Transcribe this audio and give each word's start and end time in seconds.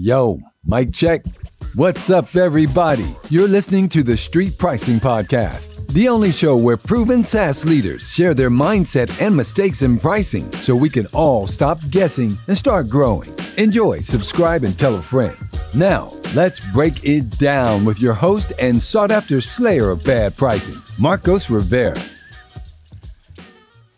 Yo, 0.00 0.38
mic 0.64 0.92
check. 0.92 1.24
What's 1.74 2.08
up, 2.08 2.36
everybody? 2.36 3.16
You're 3.30 3.48
listening 3.48 3.88
to 3.88 4.04
the 4.04 4.16
Street 4.16 4.56
Pricing 4.56 5.00
Podcast, 5.00 5.88
the 5.88 6.08
only 6.08 6.30
show 6.30 6.56
where 6.56 6.76
proven 6.76 7.24
SaaS 7.24 7.66
leaders 7.66 8.08
share 8.08 8.32
their 8.32 8.48
mindset 8.48 9.10
and 9.20 9.36
mistakes 9.36 9.82
in 9.82 9.98
pricing 9.98 10.52
so 10.52 10.76
we 10.76 10.88
can 10.88 11.06
all 11.06 11.48
stop 11.48 11.80
guessing 11.90 12.36
and 12.46 12.56
start 12.56 12.88
growing. 12.88 13.34
Enjoy, 13.56 13.98
subscribe, 13.98 14.62
and 14.62 14.78
tell 14.78 14.94
a 14.94 15.02
friend. 15.02 15.36
Now, 15.74 16.12
let's 16.32 16.60
break 16.72 17.04
it 17.04 17.36
down 17.36 17.84
with 17.84 17.98
your 17.98 18.14
host 18.14 18.52
and 18.60 18.80
sought 18.80 19.10
after 19.10 19.40
slayer 19.40 19.90
of 19.90 20.04
bad 20.04 20.36
pricing, 20.36 20.80
Marcos 21.00 21.50
Rivera. 21.50 22.00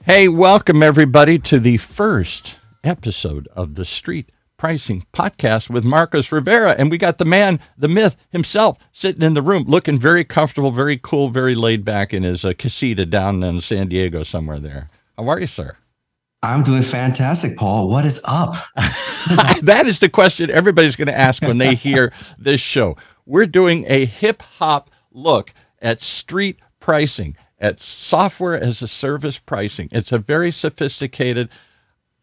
Hey, 0.04 0.28
welcome 0.28 0.82
everybody 0.82 1.38
to 1.40 1.60
the 1.60 1.76
first 1.76 2.56
episode 2.82 3.48
of 3.48 3.74
the 3.74 3.84
Street 3.84 4.30
Pricing 4.60 5.06
Podcast 5.14 5.70
with 5.70 5.86
Marcos 5.86 6.30
Rivera. 6.30 6.72
And 6.72 6.90
we 6.90 6.98
got 6.98 7.16
the 7.16 7.24
man, 7.24 7.60
the 7.78 7.88
myth 7.88 8.14
himself, 8.28 8.76
sitting 8.92 9.22
in 9.22 9.32
the 9.32 9.40
room 9.40 9.64
looking 9.66 9.98
very 9.98 10.22
comfortable, 10.22 10.70
very 10.70 10.98
cool, 11.02 11.30
very 11.30 11.54
laid 11.54 11.82
back 11.82 12.12
in 12.12 12.24
his 12.24 12.44
uh, 12.44 12.52
casita 12.52 13.06
down 13.06 13.42
in 13.42 13.62
San 13.62 13.88
Diego 13.88 14.22
somewhere 14.22 14.60
there. 14.60 14.90
How 15.16 15.30
are 15.30 15.40
you, 15.40 15.46
sir? 15.46 15.78
I'm 16.42 16.62
doing 16.62 16.82
fantastic, 16.82 17.56
Paul. 17.56 17.88
What 17.88 18.04
is 18.04 18.20
up? 18.26 18.54
that 19.62 19.84
is 19.86 19.98
the 19.98 20.10
question 20.10 20.50
everybody's 20.50 20.94
going 20.94 21.08
to 21.08 21.18
ask 21.18 21.42
when 21.42 21.56
they 21.56 21.74
hear 21.74 22.12
this 22.38 22.60
show. 22.60 22.98
We're 23.24 23.46
doing 23.46 23.86
a 23.88 24.04
hip 24.04 24.42
hop 24.42 24.90
look 25.10 25.54
at 25.80 26.02
street 26.02 26.58
pricing, 26.80 27.34
at 27.58 27.80
software 27.80 28.62
as 28.62 28.82
a 28.82 28.88
service 28.88 29.38
pricing. 29.38 29.88
It's 29.90 30.12
a 30.12 30.18
very 30.18 30.52
sophisticated, 30.52 31.48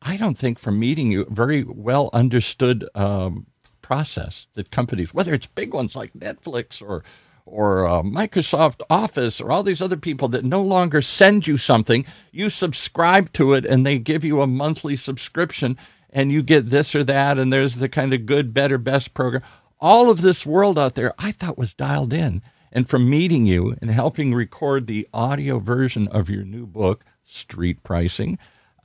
I 0.08 0.16
don't 0.16 0.38
think 0.38 0.58
from 0.58 0.80
meeting 0.80 1.12
you, 1.12 1.26
very 1.30 1.64
well 1.64 2.10
understood 2.14 2.88
um, 2.96 3.48
process 3.82 4.48
that 4.54 4.72
companies, 4.72 5.14
whether 5.14 5.34
it's 5.34 5.48
big 5.48 5.74
ones 5.74 5.98
like 5.98 6.14
Netflix 6.14 6.82
or 6.82 7.04
or 7.46 7.88
uh, 7.88 8.02
Microsoft 8.04 8.82
Office 8.90 9.42
or 9.42 9.52
all 9.52 9.64
these 9.64 9.82
other 9.82 9.98
people 9.98 10.30
that 10.30 10.46
no 10.46 10.62
longer 10.62 11.02
send 11.02 11.46
you 11.48 11.58
something, 11.58 12.06
you 12.32 12.50
subscribe 12.50 13.32
to 13.34 13.54
it 13.54 13.66
and 13.66 13.86
they 13.86 14.00
give 14.00 14.24
you 14.24 14.42
a 14.42 14.48
monthly 14.48 14.96
subscription 14.96 15.78
and 16.10 16.32
you 16.32 16.42
get 16.42 16.70
this 16.70 16.96
or 16.96 17.04
that 17.04 17.38
and 17.38 17.52
there's 17.52 17.76
the 17.76 17.90
kind 17.90 18.14
of 18.14 18.26
good, 18.26 18.54
better, 18.54 18.78
best 18.78 19.14
program. 19.14 19.44
All 19.80 20.10
of 20.10 20.22
this 20.22 20.46
world 20.46 20.80
out 20.80 20.96
there 20.96 21.14
I 21.20 21.34
thought 21.34 21.58
was 21.58 21.74
dialed 21.74 22.14
in. 22.14 22.42
And 22.72 22.90
from 22.90 23.10
meeting 23.10 23.46
you 23.46 23.76
and 23.82 23.92
helping 23.92 24.34
record 24.34 24.88
the 24.88 25.08
audio 25.14 25.60
version 25.60 26.08
of 26.10 26.30
your 26.30 26.44
new 26.44 26.66
book, 26.66 27.04
Street 27.24 27.84
Pricing, 27.84 28.38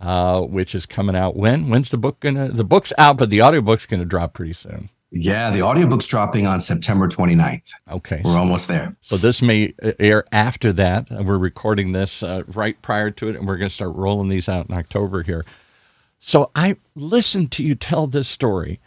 uh, 0.02 0.40
which 0.42 0.74
is 0.74 0.84
coming 0.84 1.16
out 1.16 1.36
when? 1.36 1.70
When's 1.70 1.88
the 1.88 1.96
book 1.96 2.20
gonna? 2.20 2.50
The 2.50 2.64
book's 2.64 2.92
out, 2.98 3.16
but 3.16 3.30
the 3.30 3.40
audiobook's 3.40 3.86
gonna 3.86 4.04
drop 4.04 4.34
pretty 4.34 4.52
soon. 4.52 4.90
Yeah, 5.14 5.50
the 5.50 5.60
audiobook's 5.60 6.06
dropping 6.06 6.46
on 6.46 6.58
September 6.58 7.06
29th. 7.06 7.68
Okay. 7.90 8.22
We're 8.24 8.38
almost 8.38 8.66
there. 8.66 8.96
So 9.02 9.18
this 9.18 9.42
may 9.42 9.74
air 9.98 10.24
after 10.32 10.72
that. 10.72 11.10
We're 11.10 11.36
recording 11.36 11.92
this 11.92 12.22
uh, 12.22 12.44
right 12.46 12.80
prior 12.80 13.10
to 13.10 13.28
it, 13.28 13.36
and 13.36 13.46
we're 13.46 13.58
going 13.58 13.68
to 13.68 13.74
start 13.74 13.94
rolling 13.94 14.30
these 14.30 14.48
out 14.48 14.70
in 14.70 14.74
October 14.74 15.22
here. 15.22 15.44
So 16.18 16.50
I 16.54 16.76
listened 16.94 17.52
to 17.52 17.62
you 17.62 17.74
tell 17.74 18.06
this 18.06 18.26
story, 18.26 18.80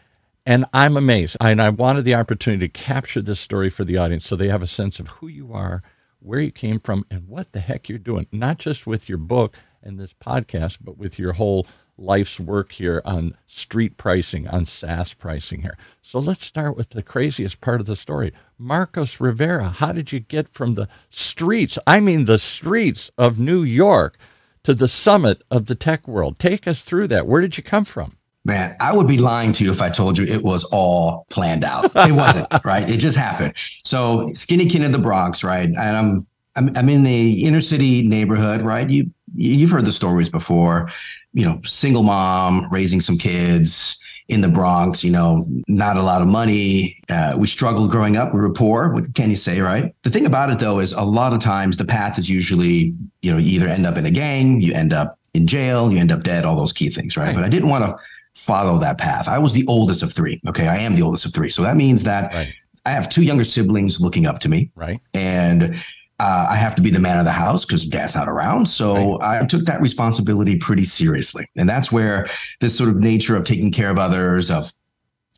and 0.47 0.65
I'm 0.73 0.97
amazed. 0.97 1.37
And 1.39 1.61
I 1.61 1.69
wanted 1.69 2.05
the 2.05 2.15
opportunity 2.15 2.69
to 2.69 2.73
capture 2.73 3.21
this 3.21 3.39
story 3.39 3.69
for 3.69 3.83
the 3.83 3.97
audience 3.97 4.25
so 4.25 4.35
they 4.35 4.47
have 4.47 4.63
a 4.63 4.67
sense 4.67 4.99
of 4.99 5.09
who 5.09 5.27
you 5.27 5.53
are, 5.53 5.83
where 6.17 6.39
you 6.39 6.51
came 6.51 6.79
from, 6.79 7.05
and 7.11 7.27
what 7.27 7.51
the 7.51 7.59
heck 7.59 7.87
you're 7.87 7.99
doing, 7.99 8.25
not 8.31 8.57
just 8.57 8.87
with 8.87 9.07
your 9.07 9.19
book 9.19 9.55
and 9.85 9.99
this 9.99 10.13
podcast, 10.13 10.79
but 10.81 10.97
with 10.97 11.19
your 11.19 11.33
whole 11.33 11.67
life's 11.97 12.39
work 12.39 12.73
here 12.73 13.01
on 13.05 13.37
street 13.47 13.97
pricing, 13.97 14.47
on 14.47 14.65
SaaS 14.65 15.13
pricing 15.13 15.61
here. 15.61 15.77
So 16.01 16.19
let's 16.19 16.45
start 16.45 16.75
with 16.75 16.89
the 16.89 17.03
craziest 17.03 17.61
part 17.61 17.79
of 17.79 17.87
the 17.87 17.95
story. 17.95 18.33
Marcos 18.57 19.19
Rivera, 19.19 19.69
how 19.69 19.91
did 19.91 20.11
you 20.11 20.19
get 20.19 20.49
from 20.49 20.75
the 20.75 20.87
streets, 21.09 21.77
I 21.87 21.99
mean 21.99 22.25
the 22.25 22.39
streets 22.39 23.11
of 23.17 23.39
New 23.39 23.63
York, 23.63 24.17
to 24.63 24.73
the 24.73 24.87
summit 24.87 25.43
of 25.49 25.67
the 25.67 25.75
tech 25.75 26.07
world? 26.07 26.39
Take 26.39 26.67
us 26.67 26.81
through 26.81 27.07
that. 27.09 27.27
Where 27.27 27.41
did 27.41 27.57
you 27.57 27.63
come 27.63 27.85
from? 27.85 28.17
Man, 28.43 28.75
I 28.79 28.95
would 28.95 29.07
be 29.07 29.17
lying 29.17 29.53
to 29.53 29.63
you 29.63 29.71
if 29.71 29.81
I 29.81 29.89
told 29.89 30.19
you 30.19 30.25
it 30.25 30.43
was 30.43 30.63
all 30.65 31.25
planned 31.31 31.63
out. 31.63 31.85
It 31.95 32.11
wasn't, 32.11 32.47
right? 32.63 32.87
It 32.87 32.97
just 32.97 33.17
happened. 33.17 33.53
So, 33.83 34.29
skinny 34.33 34.67
kid 34.67 34.83
in 34.83 34.91
the 34.91 34.99
Bronx, 34.99 35.43
right? 35.43 35.65
And 35.65 35.79
I'm 35.79 36.27
I'm, 36.55 36.75
I'm 36.77 36.89
in 36.89 37.03
the 37.03 37.45
inner 37.45 37.61
city 37.61 38.07
neighborhood, 38.07 38.61
right? 38.61 38.89
You 38.89 39.11
you've 39.35 39.71
heard 39.71 39.85
the 39.85 39.91
stories 39.91 40.29
before. 40.29 40.89
You 41.33 41.45
know, 41.45 41.61
single 41.63 42.03
mom 42.03 42.67
raising 42.71 43.01
some 43.01 43.17
kids 43.17 43.99
in 44.27 44.41
the 44.41 44.47
Bronx. 44.47 45.03
You 45.03 45.11
know, 45.11 45.45
not 45.67 45.97
a 45.97 46.01
lot 46.01 46.21
of 46.21 46.27
money. 46.27 47.01
Uh, 47.09 47.35
we 47.37 47.47
struggled 47.47 47.91
growing 47.91 48.17
up. 48.17 48.33
We 48.33 48.39
were 48.39 48.53
poor. 48.53 48.93
What 48.93 49.13
can 49.15 49.29
you 49.29 49.35
say, 49.35 49.61
right? 49.61 49.93
The 50.03 50.09
thing 50.09 50.25
about 50.25 50.49
it 50.49 50.59
though 50.59 50.79
is 50.79 50.93
a 50.93 51.03
lot 51.03 51.33
of 51.33 51.39
times 51.39 51.77
the 51.77 51.85
path 51.85 52.17
is 52.17 52.29
usually 52.29 52.95
you 53.21 53.31
know 53.31 53.37
you 53.37 53.59
either 53.59 53.67
end 53.67 53.85
up 53.85 53.97
in 53.97 54.05
a 54.05 54.11
gang, 54.11 54.61
you 54.61 54.73
end 54.73 54.93
up 54.93 55.19
in 55.33 55.47
jail, 55.47 55.91
you 55.91 55.97
end 55.97 56.11
up 56.11 56.23
dead. 56.23 56.45
All 56.45 56.55
those 56.55 56.73
key 56.73 56.89
things, 56.89 57.17
right? 57.17 57.27
right. 57.27 57.35
But 57.35 57.43
I 57.43 57.49
didn't 57.49 57.69
want 57.69 57.85
to 57.85 57.97
follow 58.33 58.79
that 58.79 58.97
path. 58.97 59.27
I 59.27 59.37
was 59.37 59.53
the 59.53 59.65
oldest 59.67 60.03
of 60.03 60.13
three. 60.13 60.41
Okay, 60.47 60.67
I 60.67 60.77
am 60.77 60.95
the 60.95 61.01
oldest 61.01 61.25
of 61.25 61.33
three, 61.33 61.49
so 61.49 61.61
that 61.63 61.75
means 61.75 62.03
that. 62.03 62.33
Right. 62.33 62.53
I 62.87 62.91
have 62.91 63.09
two 63.09 63.23
younger 63.23 63.43
siblings 63.43 63.99
looking 63.99 64.27
up 64.27 64.37
to 64.41 64.47
me. 64.47 64.69
Right. 64.75 65.01
And 65.15 65.75
uh, 66.19 66.47
I 66.49 66.55
have 66.55 66.75
to 66.75 66.81
be 66.81 66.89
the 66.89 66.99
man 66.99 67.19
of 67.19 67.25
the 67.25 67.31
house 67.31 67.65
because 67.65 67.85
dad's 67.85 68.15
not 68.15 68.29
around. 68.29 68.67
So 68.67 69.17
right. 69.17 69.41
I 69.41 69.45
took 69.45 69.65
that 69.65 69.81
responsibility 69.81 70.57
pretty 70.57 70.85
seriously. 70.85 71.47
And 71.57 71.67
that's 71.67 71.91
where 71.91 72.27
this 72.61 72.77
sort 72.77 72.89
of 72.89 72.97
nature 72.97 73.35
of 73.35 73.43
taking 73.43 73.71
care 73.71 73.89
of 73.89 73.97
others, 73.97 74.49
of 74.49 74.71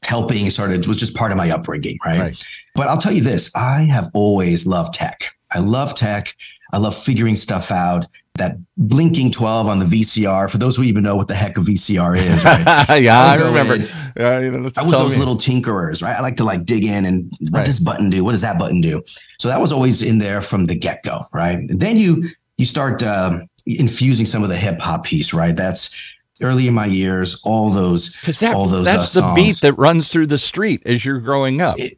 helping 0.03 0.49
started 0.51 0.85
was 0.85 0.99
just 0.99 1.15
part 1.15 1.31
of 1.31 1.37
my 1.37 1.49
upbringing. 1.49 1.97
Right? 2.05 2.19
right. 2.19 2.47
But 2.75 2.87
I'll 2.87 2.99
tell 2.99 3.11
you 3.11 3.21
this 3.21 3.49
I 3.55 3.81
have 3.83 4.09
always 4.13 4.67
loved 4.67 4.93
tech. 4.93 5.31
I 5.51 5.59
love 5.59 5.95
tech. 5.95 6.35
I 6.73 6.77
love 6.77 6.95
figuring 6.95 7.37
stuff 7.37 7.71
out 7.71 8.05
that 8.37 8.57
blinking 8.77 9.31
12 9.31 9.67
on 9.67 9.79
the 9.79 9.85
VCR. 9.85 10.49
For 10.49 10.57
those 10.57 10.75
who 10.75 10.83
even 10.83 11.03
know 11.03 11.15
what 11.15 11.27
the 11.27 11.35
heck 11.35 11.57
a 11.57 11.61
VCR 11.61 12.17
is, 12.17 12.43
right? 12.43 12.99
yeah, 13.01 13.19
I, 13.19 13.33
I 13.33 13.35
remember. 13.35 13.77
Yeah, 14.15 14.39
you 14.39 14.51
know, 14.51 14.71
I 14.77 14.83
was 14.83 14.91
those 14.91 15.13
me. 15.13 15.19
little 15.19 15.35
tinkerers, 15.35 16.01
right? 16.01 16.15
I 16.15 16.21
like 16.21 16.37
to 16.37 16.43
like 16.43 16.65
dig 16.65 16.83
in 16.83 17.05
and 17.05 17.31
what 17.39 17.59
right. 17.59 17.65
does 17.65 17.77
this 17.77 17.79
button 17.79 18.09
do? 18.09 18.23
What 18.23 18.31
does 18.31 18.41
that 18.41 18.57
button 18.57 18.81
do? 18.81 19.03
So 19.39 19.47
that 19.47 19.61
was 19.61 19.71
always 19.71 20.01
in 20.01 20.17
there 20.17 20.41
from 20.41 20.65
the 20.65 20.75
get 20.75 21.03
go, 21.03 21.25
right? 21.33 21.57
And 21.57 21.79
then 21.79 21.97
you 21.97 22.29
you 22.57 22.65
start 22.65 23.03
um, 23.03 23.47
infusing 23.65 24.25
some 24.25 24.43
of 24.43 24.49
the 24.49 24.57
hip 24.57 24.79
hop 24.79 25.05
piece, 25.05 25.33
right? 25.33 25.55
That's 25.55 25.93
early 26.41 26.67
in 26.67 26.73
my 26.73 26.85
years, 26.85 27.41
all 27.43 27.69
those 27.69 28.15
that, 28.39 28.53
all 28.53 28.67
those 28.67 28.85
that's 28.85 29.15
uh, 29.15 29.29
the 29.29 29.33
beat 29.33 29.61
that 29.61 29.73
runs 29.73 30.09
through 30.09 30.27
the 30.27 30.37
street 30.37 30.81
as 30.85 31.03
you're 31.03 31.19
growing 31.19 31.61
up. 31.61 31.79
It, 31.79 31.97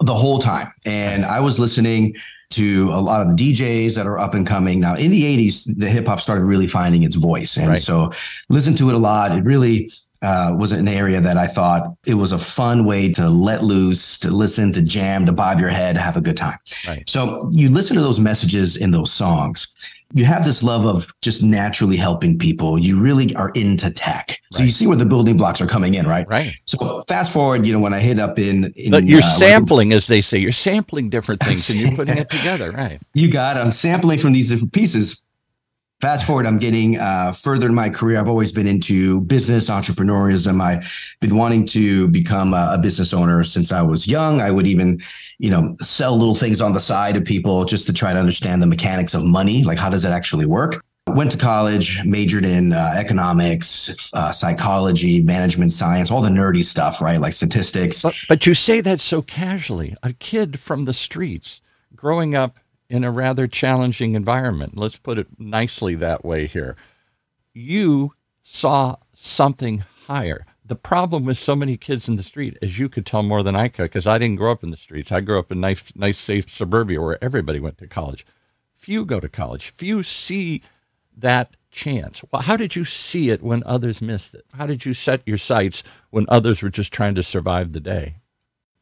the 0.00 0.14
whole 0.14 0.38
time, 0.38 0.72
and 0.86 1.24
I 1.24 1.40
was 1.40 1.58
listening 1.58 2.14
to 2.52 2.92
a 2.92 3.00
lot 3.00 3.20
of 3.20 3.34
the 3.36 3.52
DJs 3.52 3.94
that 3.96 4.06
are 4.06 4.18
up 4.18 4.34
and 4.34 4.46
coming. 4.46 4.80
Now, 4.80 4.94
in 4.94 5.10
the 5.10 5.22
80s, 5.22 5.78
the 5.78 5.88
hip 5.88 6.06
hop 6.06 6.20
started 6.20 6.44
really 6.44 6.66
finding 6.66 7.02
its 7.02 7.16
voice. 7.16 7.56
And 7.56 7.68
right. 7.68 7.80
so 7.80 8.12
listen 8.48 8.74
to 8.76 8.88
it 8.88 8.94
a 8.94 8.98
lot. 8.98 9.36
It 9.36 9.44
really 9.44 9.90
uh, 10.22 10.54
was 10.56 10.72
an 10.72 10.86
area 10.86 11.20
that 11.20 11.36
I 11.36 11.46
thought 11.46 11.96
it 12.06 12.14
was 12.14 12.32
a 12.32 12.38
fun 12.38 12.84
way 12.84 13.12
to 13.14 13.28
let 13.28 13.64
loose, 13.64 14.18
to 14.20 14.30
listen, 14.30 14.72
to 14.72 14.82
jam, 14.82 15.26
to 15.26 15.32
bob 15.32 15.58
your 15.58 15.70
head, 15.70 15.96
have 15.96 16.16
a 16.16 16.20
good 16.20 16.36
time. 16.36 16.58
Right. 16.86 17.08
So 17.08 17.50
you 17.52 17.68
listen 17.68 17.96
to 17.96 18.02
those 18.02 18.20
messages 18.20 18.76
in 18.76 18.92
those 18.92 19.12
songs 19.12 19.66
you 20.14 20.24
have 20.24 20.44
this 20.44 20.62
love 20.62 20.86
of 20.86 21.12
just 21.22 21.42
naturally 21.42 21.96
helping 21.96 22.38
people. 22.38 22.78
You 22.78 22.98
really 22.98 23.34
are 23.34 23.50
into 23.50 23.90
tech. 23.90 24.38
So 24.52 24.58
right. 24.58 24.66
you 24.66 24.70
see 24.70 24.86
where 24.86 24.96
the 24.96 25.06
building 25.06 25.36
blocks 25.36 25.60
are 25.60 25.66
coming 25.66 25.94
in, 25.94 26.06
right? 26.06 26.28
Right. 26.28 26.54
So 26.66 27.02
fast 27.08 27.32
forward, 27.32 27.66
you 27.66 27.72
know, 27.72 27.78
when 27.78 27.94
I 27.94 28.00
hit 28.00 28.18
up 28.18 28.38
in, 28.38 28.72
in 28.76 28.90
but 28.90 29.04
you're 29.04 29.20
uh, 29.20 29.22
sampling, 29.22 29.92
as 29.92 30.06
they 30.06 30.20
say, 30.20 30.38
you're 30.38 30.52
sampling 30.52 31.08
different 31.08 31.42
things 31.42 31.68
and 31.70 31.80
you're 31.80 31.92
putting 31.96 32.18
it 32.18 32.28
together, 32.28 32.72
right? 32.72 33.00
You 33.14 33.30
got. 33.30 33.56
I'm 33.56 33.72
sampling 33.72 34.18
from 34.18 34.32
these 34.32 34.50
different 34.50 34.72
pieces. 34.72 35.22
Fast 36.02 36.26
forward, 36.26 36.46
I'm 36.46 36.58
getting 36.58 36.98
uh, 36.98 37.30
further 37.30 37.68
in 37.68 37.74
my 37.76 37.88
career. 37.88 38.18
I've 38.18 38.28
always 38.28 38.50
been 38.50 38.66
into 38.66 39.20
business, 39.20 39.70
entrepreneurism. 39.70 40.60
I've 40.60 40.92
been 41.20 41.36
wanting 41.36 41.64
to 41.66 42.08
become 42.08 42.54
a, 42.54 42.70
a 42.72 42.78
business 42.78 43.14
owner 43.14 43.44
since 43.44 43.70
I 43.70 43.82
was 43.82 44.08
young. 44.08 44.40
I 44.40 44.50
would 44.50 44.66
even, 44.66 45.00
you 45.38 45.48
know, 45.48 45.76
sell 45.80 46.18
little 46.18 46.34
things 46.34 46.60
on 46.60 46.72
the 46.72 46.80
side 46.80 47.14
to 47.14 47.20
people 47.20 47.64
just 47.66 47.86
to 47.86 47.92
try 47.92 48.12
to 48.12 48.18
understand 48.18 48.60
the 48.60 48.66
mechanics 48.66 49.14
of 49.14 49.22
money. 49.22 49.62
Like, 49.62 49.78
how 49.78 49.90
does 49.90 50.04
it 50.04 50.08
actually 50.08 50.44
work? 50.44 50.84
Went 51.06 51.30
to 51.30 51.38
college, 51.38 52.04
majored 52.04 52.44
in 52.44 52.72
uh, 52.72 52.94
economics, 52.96 54.12
uh, 54.12 54.32
psychology, 54.32 55.22
management 55.22 55.70
science, 55.70 56.10
all 56.10 56.20
the 56.20 56.30
nerdy 56.30 56.64
stuff, 56.64 57.00
right? 57.00 57.20
Like 57.20 57.32
statistics. 57.32 58.02
But, 58.02 58.16
but 58.28 58.44
you 58.44 58.54
say 58.54 58.80
that 58.80 59.00
so 59.00 59.22
casually. 59.22 59.94
A 60.02 60.12
kid 60.12 60.58
from 60.58 60.84
the 60.84 60.94
streets 60.94 61.60
growing 61.94 62.34
up 62.34 62.58
in 62.92 63.04
a 63.04 63.10
rather 63.10 63.48
challenging 63.48 64.14
environment. 64.14 64.76
Let's 64.76 64.98
put 64.98 65.18
it 65.18 65.26
nicely 65.38 65.94
that 65.94 66.26
way 66.26 66.46
here. 66.46 66.76
You 67.54 68.12
saw 68.42 68.96
something 69.14 69.84
higher. 70.08 70.44
The 70.62 70.76
problem 70.76 71.24
with 71.24 71.38
so 71.38 71.56
many 71.56 71.78
kids 71.78 72.06
in 72.06 72.16
the 72.16 72.22
street, 72.22 72.58
as 72.60 72.78
you 72.78 72.90
could 72.90 73.06
tell 73.06 73.22
more 73.22 73.42
than 73.42 73.56
I 73.56 73.68
could, 73.68 73.84
because 73.84 74.06
I 74.06 74.18
didn't 74.18 74.36
grow 74.36 74.52
up 74.52 74.62
in 74.62 74.70
the 74.70 74.76
streets. 74.76 75.10
I 75.10 75.22
grew 75.22 75.38
up 75.38 75.50
in 75.50 75.58
nice, 75.58 75.90
nice, 75.96 76.18
safe 76.18 76.50
suburbia 76.50 77.00
where 77.00 77.22
everybody 77.24 77.60
went 77.60 77.78
to 77.78 77.86
college. 77.86 78.26
Few 78.74 79.06
go 79.06 79.20
to 79.20 79.28
college. 79.28 79.70
Few 79.70 80.02
see 80.02 80.60
that 81.16 81.56
chance. 81.70 82.22
Well, 82.30 82.42
how 82.42 82.58
did 82.58 82.76
you 82.76 82.84
see 82.84 83.30
it 83.30 83.42
when 83.42 83.62
others 83.64 84.02
missed 84.02 84.34
it? 84.34 84.44
How 84.52 84.66
did 84.66 84.84
you 84.84 84.92
set 84.92 85.22
your 85.24 85.38
sights 85.38 85.82
when 86.10 86.26
others 86.28 86.60
were 86.60 86.68
just 86.68 86.92
trying 86.92 87.14
to 87.14 87.22
survive 87.22 87.72
the 87.72 87.80
day? 87.80 88.16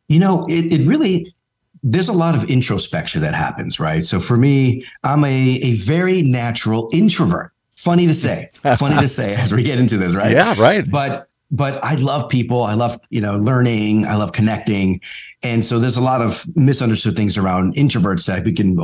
You 0.08 0.18
know, 0.18 0.46
it, 0.48 0.72
it 0.72 0.84
really, 0.84 1.32
there's 1.82 2.08
a 2.08 2.12
lot 2.12 2.34
of 2.34 2.50
introspection 2.50 3.22
that 3.22 3.34
happens, 3.34 3.80
right? 3.80 4.04
So 4.04 4.20
for 4.20 4.36
me, 4.36 4.84
I'm 5.04 5.24
a, 5.24 5.60
a 5.62 5.74
very 5.76 6.22
natural 6.22 6.90
introvert. 6.92 7.52
Funny 7.76 8.06
to 8.06 8.14
say, 8.14 8.50
funny 8.76 9.00
to 9.00 9.08
say 9.08 9.34
as 9.34 9.54
we 9.54 9.62
get 9.62 9.78
into 9.78 9.96
this, 9.96 10.14
right? 10.14 10.32
Yeah, 10.32 10.54
right. 10.60 10.88
But 10.90 11.26
but 11.50 11.82
I 11.82 11.96
love 11.96 12.28
people. 12.28 12.62
I 12.62 12.74
love, 12.74 12.98
you 13.10 13.20
know, 13.20 13.36
learning. 13.36 14.06
I 14.06 14.14
love 14.16 14.32
connecting. 14.32 15.00
And 15.42 15.64
so 15.64 15.78
there's 15.78 15.96
a 15.96 16.02
lot 16.02 16.20
of 16.22 16.44
misunderstood 16.54 17.16
things 17.16 17.36
around 17.36 17.74
introverts 17.74 18.26
that 18.26 18.44
we 18.44 18.52
can 18.52 18.78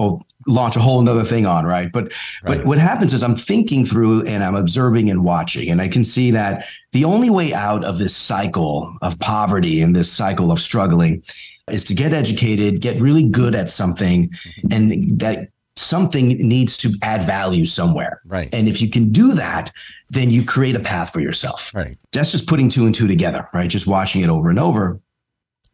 launch 0.48 0.76
a 0.76 0.80
whole 0.80 1.00
nother 1.02 1.24
thing 1.24 1.46
on, 1.46 1.64
right? 1.64 1.92
But 1.92 2.04
right. 2.42 2.58
but 2.58 2.66
what 2.66 2.78
happens 2.78 3.14
is 3.14 3.22
I'm 3.22 3.36
thinking 3.36 3.84
through 3.84 4.26
and 4.26 4.42
I'm 4.42 4.56
observing 4.56 5.10
and 5.10 5.22
watching, 5.22 5.70
and 5.70 5.80
I 5.80 5.88
can 5.88 6.02
see 6.02 6.30
that 6.32 6.66
the 6.92 7.04
only 7.04 7.30
way 7.30 7.54
out 7.54 7.84
of 7.84 7.98
this 7.98 8.16
cycle 8.16 8.96
of 9.02 9.18
poverty 9.20 9.80
and 9.80 9.94
this 9.94 10.10
cycle 10.10 10.50
of 10.50 10.60
struggling 10.60 11.22
is 11.70 11.84
to 11.84 11.94
get 11.94 12.12
educated, 12.12 12.80
get 12.80 13.00
really 13.00 13.24
good 13.24 13.54
at 13.54 13.70
something, 13.70 14.28
mm-hmm. 14.28 14.72
and 14.72 15.20
that 15.20 15.48
something 15.76 16.28
needs 16.28 16.76
to 16.78 16.94
add 17.02 17.22
value 17.22 17.64
somewhere. 17.64 18.20
Right. 18.24 18.48
And 18.52 18.68
if 18.68 18.80
you 18.80 18.88
can 18.88 19.12
do 19.12 19.32
that, 19.34 19.72
then 20.10 20.30
you 20.30 20.44
create 20.44 20.74
a 20.74 20.80
path 20.80 21.12
for 21.12 21.20
yourself. 21.20 21.74
Right. 21.74 21.98
That's 22.12 22.32
just 22.32 22.46
putting 22.46 22.68
two 22.68 22.86
and 22.86 22.94
two 22.94 23.06
together, 23.06 23.48
right? 23.52 23.68
Just 23.68 23.86
watching 23.86 24.22
it 24.22 24.28
over 24.28 24.48
and 24.48 24.58
over. 24.58 25.00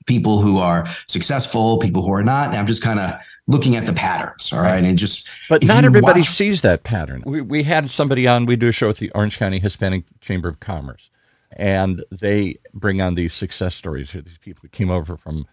People 0.06 0.40
who 0.40 0.58
are 0.58 0.88
successful, 1.06 1.78
people 1.78 2.02
who 2.02 2.12
are 2.12 2.24
not. 2.24 2.48
And 2.48 2.56
I'm 2.56 2.66
just 2.66 2.82
kind 2.82 2.98
of 2.98 3.12
looking 3.46 3.76
at 3.76 3.86
the 3.86 3.92
patterns. 3.92 4.52
All 4.52 4.60
right. 4.60 4.72
right. 4.72 4.84
And 4.84 4.98
just 4.98 5.28
But 5.48 5.62
not 5.62 5.84
everybody 5.84 6.20
watch- 6.20 6.30
sees 6.30 6.62
that 6.62 6.82
pattern. 6.82 7.22
We 7.24 7.40
we 7.40 7.62
had 7.62 7.90
somebody 7.90 8.26
on, 8.26 8.46
we 8.46 8.56
do 8.56 8.68
a 8.68 8.72
show 8.72 8.88
with 8.88 8.98
the 8.98 9.10
Orange 9.10 9.38
County 9.38 9.60
Hispanic 9.60 10.04
Chamber 10.20 10.48
of 10.48 10.58
Commerce. 10.58 11.10
And 11.56 12.02
they 12.10 12.56
bring 12.72 13.00
on 13.00 13.14
these 13.14 13.34
success 13.34 13.74
stories. 13.74 14.10
These 14.10 14.38
people 14.40 14.62
who 14.62 14.68
came 14.68 14.90
over 14.90 15.16
from 15.16 15.46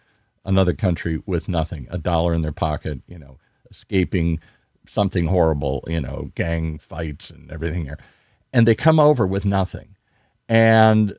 another 0.45 0.74
country 0.74 1.21
with 1.25 1.47
nothing, 1.47 1.88
a 1.89 1.97
dollar 1.97 2.33
in 2.33 2.41
their 2.41 2.51
pocket, 2.51 3.01
you 3.07 3.19
know, 3.19 3.38
escaping 3.69 4.39
something 4.88 5.27
horrible, 5.27 5.83
you 5.88 6.01
know, 6.01 6.31
gang 6.36 6.77
fights 6.77 7.30
and 7.30 7.51
everything 7.51 7.86
here. 7.86 8.00
And 8.51 8.68
they 8.68 8.75
come 8.75 9.00
over 9.00 9.27
with 9.27 9.45
nothing. 9.45 9.95
And 10.47 11.18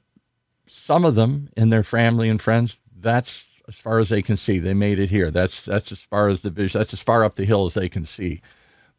some 0.66 1.04
of 1.04 1.14
them 1.14 1.48
in 1.56 1.70
their 1.70 1.82
family 1.82 2.28
and 2.28 2.40
friends, 2.40 2.78
that's 2.98 3.44
as 3.68 3.76
far 3.76 4.00
as 4.00 4.08
they 4.08 4.22
can 4.22 4.36
see. 4.36 4.58
They 4.58 4.74
made 4.74 4.98
it 4.98 5.10
here. 5.10 5.30
That's 5.30 5.64
that's 5.64 5.92
as 5.92 6.00
far 6.00 6.28
as 6.28 6.40
the 6.40 6.50
vision, 6.50 6.80
that's 6.80 6.92
as 6.92 7.02
far 7.02 7.24
up 7.24 7.36
the 7.36 7.44
hill 7.44 7.66
as 7.66 7.74
they 7.74 7.88
can 7.88 8.04
see. 8.04 8.42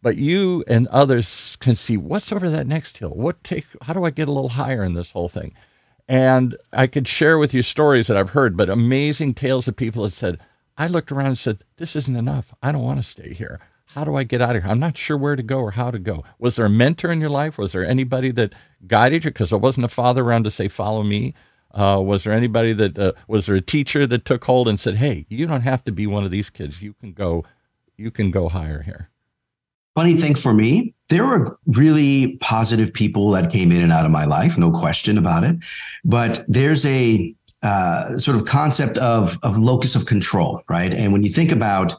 But 0.02 0.18
you 0.18 0.64
and 0.68 0.88
others 0.88 1.58
can 1.60 1.76
see 1.76 1.98
what's 1.98 2.32
over 2.32 2.50
that 2.50 2.68
next 2.68 2.98
hill. 2.98 3.12
What 3.12 3.44
take 3.44 3.66
how 3.84 3.94
do 3.94 4.04
I 4.06 4.10
get 4.10 4.30
a 4.30 4.32
little 4.32 4.50
higher 4.50 4.84
in 4.84 4.94
this 4.94 5.12
whole 5.12 5.30
thing? 5.30 5.54
And 6.12 6.58
I 6.74 6.88
could 6.88 7.08
share 7.08 7.38
with 7.38 7.54
you 7.54 7.62
stories 7.62 8.08
that 8.08 8.18
I've 8.18 8.32
heard, 8.32 8.58
but 8.58 8.70
amazing 8.70 9.34
tales 9.34 9.66
of 9.70 9.78
people 9.78 10.04
that 10.04 10.12
said, 10.12 10.40
I 10.78 10.88
looked 10.88 11.10
around 11.10 11.28
and 11.28 11.38
said, 11.38 11.64
This 11.78 11.96
isn't 11.96 12.18
enough. 12.18 12.54
I 12.62 12.74
don't 12.74 12.84
want 12.84 13.02
to 13.02 13.10
stay 13.10 13.34
here. 13.34 13.62
How 13.86 14.04
do 14.04 14.18
I 14.18 14.24
get 14.24 14.42
out 14.42 14.58
of 14.58 14.64
here? 14.64 14.70
I'm 14.70 14.80
not 14.80 14.98
sure 14.98 15.16
where 15.16 15.38
to 15.38 15.44
go 15.44 15.62
or 15.62 15.72
how 15.72 15.90
to 15.90 16.00
go. 16.00 16.26
Was 16.38 16.58
there 16.58 16.66
a 16.66 16.70
mentor 16.70 17.14
in 17.14 17.22
your 17.22 17.30
life? 17.30 17.58
Was 17.58 17.72
there 17.72 17.86
anybody 17.86 18.30
that 18.32 18.54
guided 18.88 19.24
you? 19.24 19.32
Because 19.32 19.52
there 19.52 19.60
wasn't 19.60 19.86
a 19.86 19.88
father 19.88 20.22
around 20.22 20.44
to 20.44 20.52
say, 20.52 20.68
Follow 20.68 21.04
me. 21.04 21.34
Uh, 21.74 22.02
was 22.06 22.26
there 22.26 22.34
anybody 22.34 22.74
that 22.74 23.00
uh, 23.00 23.14
was 23.30 23.46
there 23.46 23.56
a 23.56 23.62
teacher 23.62 24.06
that 24.06 24.26
took 24.26 24.44
hold 24.44 24.68
and 24.68 24.78
said, 24.78 24.98
"Hey, 24.98 25.26
you 25.30 25.48
don't 25.48 25.62
have 25.62 25.86
to 25.86 25.94
be 25.94 26.06
one 26.08 26.26
of 26.26 26.32
these 26.32 26.50
kids. 26.50 26.82
You 26.82 26.94
can 27.00 27.14
go, 27.14 27.46
you 27.96 28.12
can 28.12 28.32
go 28.32 28.50
higher 28.50 28.82
here." 28.82 29.11
Funny 29.96 30.16
thing 30.16 30.36
for 30.36 30.54
me, 30.54 30.94
there 31.10 31.26
were 31.26 31.58
really 31.66 32.38
positive 32.38 32.94
people 32.94 33.32
that 33.32 33.52
came 33.52 33.72
in 33.72 33.82
and 33.82 33.92
out 33.92 34.06
of 34.06 34.12
my 34.12 34.26
life, 34.26 34.58
no 34.58 34.72
question 34.72 35.18
about 35.18 35.44
it. 35.44 35.58
But 36.06 36.46
there's 36.48 36.86
a 36.86 37.36
uh, 37.62 38.18
sort 38.18 38.38
of 38.38 38.46
concept 38.46 38.98
of, 38.98 39.38
of 39.44 39.58
locus 39.58 39.96
of 39.96 40.06
control, 40.06 40.64
right? 40.70 40.94
And 40.94 41.12
when 41.12 41.24
you 41.24 41.30
think 41.30 41.52
about 41.52 41.94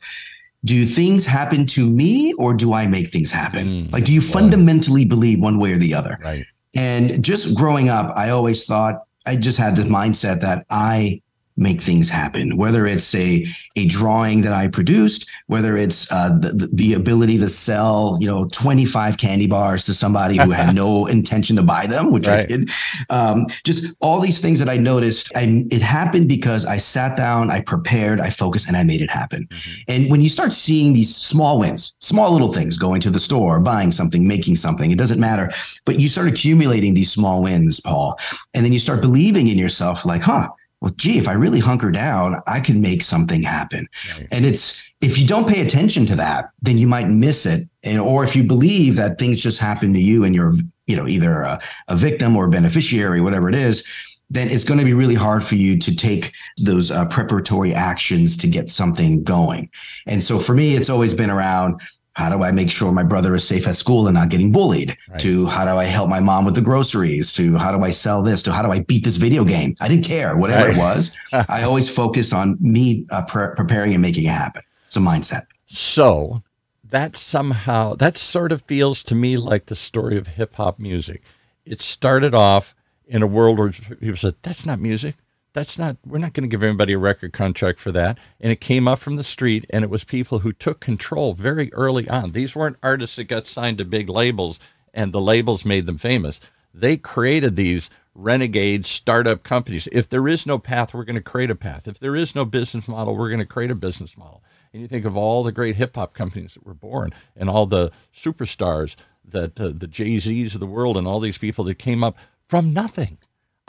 do 0.64 0.84
things 0.86 1.26
happen 1.26 1.66
to 1.66 1.90
me 1.90 2.32
or 2.34 2.54
do 2.54 2.72
I 2.72 2.86
make 2.86 3.10
things 3.10 3.30
happen? 3.32 3.66
Mm, 3.66 3.92
like, 3.92 4.04
do 4.04 4.14
you 4.14 4.20
fundamentally 4.20 5.04
believe 5.04 5.40
one 5.40 5.58
way 5.58 5.72
or 5.72 5.78
the 5.78 5.92
other? 5.92 6.18
Right. 6.22 6.46
And 6.74 7.22
just 7.22 7.56
growing 7.56 7.88
up, 7.88 8.16
I 8.16 8.30
always 8.30 8.64
thought 8.64 9.02
I 9.26 9.36
just 9.36 9.58
had 9.58 9.76
the 9.76 9.82
mindset 9.82 10.40
that 10.40 10.64
I 10.70 11.20
make 11.56 11.81
things 11.81 12.08
happen 12.08 12.56
whether 12.56 12.87
it's 12.87 13.14
a 13.14 13.46
a 13.76 13.87
drawing 13.87 14.40
that 14.40 14.52
i 14.54 14.66
produced 14.66 15.28
whether 15.49 15.76
it's 15.76 16.10
uh, 16.10 16.31
the, 16.40 16.69
the 16.72 16.94
ability 16.94 17.38
to 17.38 17.49
sell 17.49 18.16
you 18.20 18.26
know 18.26 18.46
25 18.46 19.19
candy 19.19 19.46
bars 19.46 19.84
to 19.84 19.93
somebody 19.93 20.38
who 20.38 20.50
had 20.50 20.75
no 20.82 21.06
intention 21.06 21.54
to 21.54 21.62
buy 21.62 21.87
them 21.87 22.10
which 22.10 22.26
right. 22.26 22.44
i 22.44 22.46
did 22.46 22.70
um, 23.10 23.46
just 23.64 23.94
all 24.00 24.20
these 24.20 24.40
things 24.40 24.58
that 24.58 24.69
i 24.69 24.78
noticed 24.78 25.31
I, 25.37 25.66
it 25.70 25.82
happened 25.82 26.26
because 26.26 26.64
i 26.64 26.78
sat 26.78 27.16
down 27.19 27.50
i 27.50 27.60
prepared 27.60 28.20
i 28.20 28.31
focused 28.31 28.66
and 28.66 28.76
i 28.76 28.82
made 28.82 29.02
it 29.02 29.10
happen 29.10 29.46
mm-hmm. 29.50 29.81
and 29.88 30.10
when 30.10 30.22
you 30.22 30.31
start 30.31 30.52
seeing 30.52 30.94
these 30.94 31.14
small 31.14 31.58
wins 31.58 31.94
small 32.00 32.32
little 32.32 32.52
things 32.52 32.78
going 32.78 33.02
to 33.02 33.10
the 33.10 33.20
store 33.20 33.60
buying 33.60 33.93
something 33.93 34.26
making 34.26 34.56
something 34.56 34.90
it 34.90 34.99
doesn't 34.99 35.20
matter 35.20 35.50
but 35.84 36.00
you 36.00 36.08
start 36.08 36.28
accumulating 36.28 36.94
these 36.94 37.12
small 37.12 37.43
wins 37.43 37.78
paul 37.81 38.19
and 38.54 38.64
then 38.64 38.72
you 38.72 38.78
start 38.78 39.02
believing 39.02 39.49
in 39.49 39.58
yourself 39.58 40.06
like 40.06 40.22
huh 40.22 40.49
well, 40.82 40.93
gee, 40.96 41.17
if 41.17 41.29
I 41.29 41.32
really 41.32 41.61
hunker 41.61 41.93
down, 41.93 42.43
I 42.49 42.58
can 42.58 42.81
make 42.81 43.05
something 43.05 43.40
happen. 43.40 43.88
Right. 44.19 44.26
And 44.32 44.44
it's 44.44 44.93
if 45.00 45.17
you 45.17 45.26
don't 45.26 45.49
pay 45.49 45.61
attention 45.61 46.06
to 46.06 46.17
that, 46.17 46.50
then 46.61 46.76
you 46.76 46.88
might 46.88 47.08
miss 47.08 47.46
it. 47.46 47.69
And 47.84 48.00
or 48.00 48.25
if 48.25 48.34
you 48.34 48.43
believe 48.43 48.96
that 48.96 49.17
things 49.17 49.40
just 49.40 49.61
happen 49.61 49.93
to 49.93 50.00
you 50.00 50.25
and 50.25 50.34
you're, 50.34 50.55
you 50.88 50.96
know, 50.96 51.06
either 51.06 51.43
a, 51.43 51.61
a 51.87 51.94
victim 51.94 52.37
or 52.37 52.46
a 52.46 52.50
beneficiary, 52.50 53.20
whatever 53.20 53.49
it 53.49 53.55
is, 53.55 53.87
then 54.29 54.50
it's 54.50 54.64
going 54.64 54.81
to 54.81 54.84
be 54.84 54.94
really 54.94 55.14
hard 55.14 55.44
for 55.44 55.55
you 55.55 55.79
to 55.79 55.94
take 55.94 56.32
those 56.56 56.90
uh, 56.90 57.05
preparatory 57.05 57.73
actions 57.73 58.37
to 58.38 58.49
get 58.49 58.69
something 58.69 59.23
going. 59.23 59.70
And 60.06 60.20
so 60.20 60.40
for 60.40 60.55
me, 60.55 60.75
it's 60.75 60.90
always 60.90 61.14
been 61.14 61.31
around 61.31 61.81
how 62.14 62.29
do 62.29 62.43
I 62.43 62.53
make 62.53 62.70
sure 62.70 62.93
my 62.93 63.03
brother 63.03 63.35
is 63.35 63.47
safe 63.47 63.67
at 63.67 63.76
school 63.76 64.06
and 64.06 64.14
not 64.14 64.29
getting 64.29 64.53
bullied? 64.53 64.97
Right. 65.09 65.20
To 65.20 65.47
how 65.47 65.64
do 65.64 65.73
I 65.73 65.85
help 65.85 66.09
my 66.09 66.20
mom 66.20 66.44
with 66.44 66.55
the 66.55 66.61
groceries? 66.61 67.32
To 67.35 67.56
how 67.56 67.76
do 67.76 67.82
I 67.85 67.91
sell 67.91 68.23
this? 68.23 68.43
To 68.44 68.53
how 68.53 68.62
do 68.62 68.70
I 68.70 68.81
beat 68.81 69.05
this 69.05 69.17
video 69.17 69.44
game? 69.44 69.75
I 69.81 69.88
didn't 69.88 70.05
care, 70.05 70.37
whatever 70.37 70.67
right. 70.67 70.76
it 70.76 70.79
was. 70.79 71.17
I 71.32 71.62
always 71.62 71.88
focused 71.88 72.35
on 72.35 72.59
me 72.61 73.06
uh, 73.11 73.23
pre- 73.23 73.55
preparing 73.56 73.94
and 73.94 74.03
making 74.03 74.25
it 74.25 74.32
happen. 74.32 74.62
It's 74.87 74.97
a 74.97 75.00
mindset. 75.00 75.43
So 75.67 76.43
that 76.85 77.17
somehow, 77.17 77.94
that 77.94 78.19
sort 78.19 78.53
of 78.53 78.62
feels 78.62 79.03
to 79.05 79.14
me 79.14 79.38
like 79.38 79.67
the 79.67 79.76
story 79.76 80.19
of 80.19 80.26
hip 80.26 80.56
hop 80.56 80.79
music. 80.79 81.23
It 81.64 81.81
started 81.81 82.35
off 82.35 82.75
in 83.06 83.23
a 83.23 83.26
world 83.26 83.59
where 83.59 83.70
people 83.70 84.17
said, 84.17 84.35
that's 84.43 84.67
not 84.67 84.81
music 84.81 85.14
that's 85.52 85.78
not 85.78 85.96
we're 86.04 86.19
not 86.19 86.32
going 86.32 86.44
to 86.44 86.49
give 86.49 86.62
everybody 86.62 86.94
a 86.94 86.99
record 86.99 87.32
contract 87.32 87.78
for 87.78 87.92
that. 87.92 88.18
And 88.40 88.52
it 88.52 88.61
came 88.61 88.88
up 88.88 88.99
from 88.99 89.16
the 89.16 89.25
street 89.25 89.66
and 89.71 89.85
it 89.85 89.90
was 89.90 90.04
people 90.04 90.40
who 90.40 90.52
took 90.52 90.80
control 90.80 91.35
very 91.35 91.73
early 91.73 92.09
on. 92.09 92.32
These 92.32 92.56
weren't 92.56 92.78
artists 92.82 93.16
that 93.16 93.25
got 93.25 93.47
signed 93.47 93.78
to 93.78 93.85
big 93.85 94.09
labels 94.09 94.59
and 94.94 95.12
the 95.12 95.21
labels 95.21 95.64
made 95.64 95.87
them 95.87 95.99
famous. 95.99 96.40
They 96.75 96.97
created 96.97 97.56
these 97.56 97.90
renegade 98.14 98.87
startup 98.87 99.42
companies. 99.42 99.88
If 99.92 100.09
there 100.09 100.28
is 100.28 100.47
no 100.47 100.59
path 100.59 100.94
we're 100.94 101.04
going 101.04 101.16
to 101.16 101.23
create 101.23 101.50
a 101.50 101.54
path. 101.54 101.87
If 101.87 101.99
there 101.99 102.16
is 102.16 102.35
no 102.35 102.44
business 102.44 102.88
model 102.88 103.16
we're 103.16 103.28
going 103.28 103.40
to 103.40 103.47
create 103.47 103.71
a 103.71 103.76
business 103.76 104.16
model. 104.16 104.42
And 104.73 104.80
you 104.80 104.88
think 104.88 105.04
of 105.04 105.16
all 105.16 105.42
the 105.42 105.52
great 105.52 105.76
hip 105.76 105.97
hop 105.97 106.14
companies 106.14 106.54
that 106.54 106.64
were 106.64 106.75
born 106.75 107.12
and 107.37 107.50
all 107.50 107.66
the 107.66 107.90
superstars 108.14 108.97
that 109.25 109.61
uh, 109.61 109.73
the 109.75 109.87
Jay-Z's 109.87 110.54
of 110.54 110.61
the 110.61 110.66
world 110.66 110.97
and 110.97 111.06
all 111.06 111.21
these 111.21 111.38
people 111.38 111.64
that 111.64 111.78
came 111.78 112.02
up 112.02 112.16
from 112.49 112.73
nothing 112.73 113.18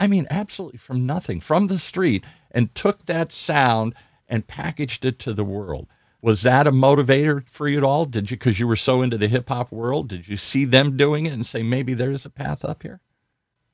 I 0.00 0.06
mean, 0.06 0.26
absolutely 0.30 0.78
from 0.78 1.06
nothing, 1.06 1.40
from 1.40 1.68
the 1.68 1.78
street, 1.78 2.24
and 2.50 2.74
took 2.74 3.06
that 3.06 3.32
sound 3.32 3.94
and 4.28 4.46
packaged 4.46 5.04
it 5.04 5.18
to 5.20 5.32
the 5.32 5.44
world. 5.44 5.88
Was 6.20 6.42
that 6.42 6.66
a 6.66 6.72
motivator 6.72 7.48
for 7.48 7.68
you 7.68 7.78
at 7.78 7.84
all? 7.84 8.06
Did 8.06 8.30
you, 8.30 8.36
because 8.36 8.58
you 8.58 8.66
were 8.66 8.76
so 8.76 9.02
into 9.02 9.18
the 9.18 9.28
hip 9.28 9.48
hop 9.48 9.70
world, 9.70 10.08
did 10.08 10.26
you 10.26 10.36
see 10.36 10.64
them 10.64 10.96
doing 10.96 11.26
it 11.26 11.32
and 11.32 11.44
say 11.44 11.62
maybe 11.62 11.92
there's 11.92 12.24
a 12.24 12.30
path 12.30 12.64
up 12.64 12.82
here? 12.82 13.00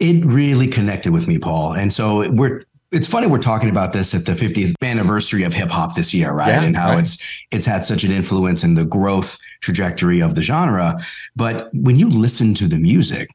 It 0.01 0.25
really 0.25 0.67
connected 0.67 1.13
with 1.13 1.29
me, 1.29 1.39
Paul. 1.39 1.75
And 1.75 1.93
so 1.93 2.29
we're 2.33 2.63
it's 2.93 3.07
funny 3.07 3.27
we're 3.29 3.39
talking 3.39 3.69
about 3.69 3.93
this 3.93 4.15
at 4.15 4.27
the 4.27 4.33
50th 4.33 4.75
anniversary 4.83 5.45
of 5.45 5.53
hip 5.53 5.69
hop 5.69 5.95
this 5.95 6.13
year, 6.13 6.33
right? 6.33 6.49
Yeah, 6.49 6.63
and 6.65 6.77
how 6.77 6.95
right. 6.95 7.05
it's 7.05 7.19
it's 7.53 7.67
had 7.67 7.85
such 7.85 8.03
an 8.03 8.11
influence 8.11 8.65
in 8.65 8.75
the 8.75 8.85
growth 8.85 9.39
trajectory 9.61 10.21
of 10.21 10.35
the 10.35 10.43
genre. 10.43 10.99
But 11.37 11.71
when 11.73 11.97
you 11.97 12.11
listen 12.11 12.55
to 12.55 12.67
the 12.67 12.79
music, 12.79 13.29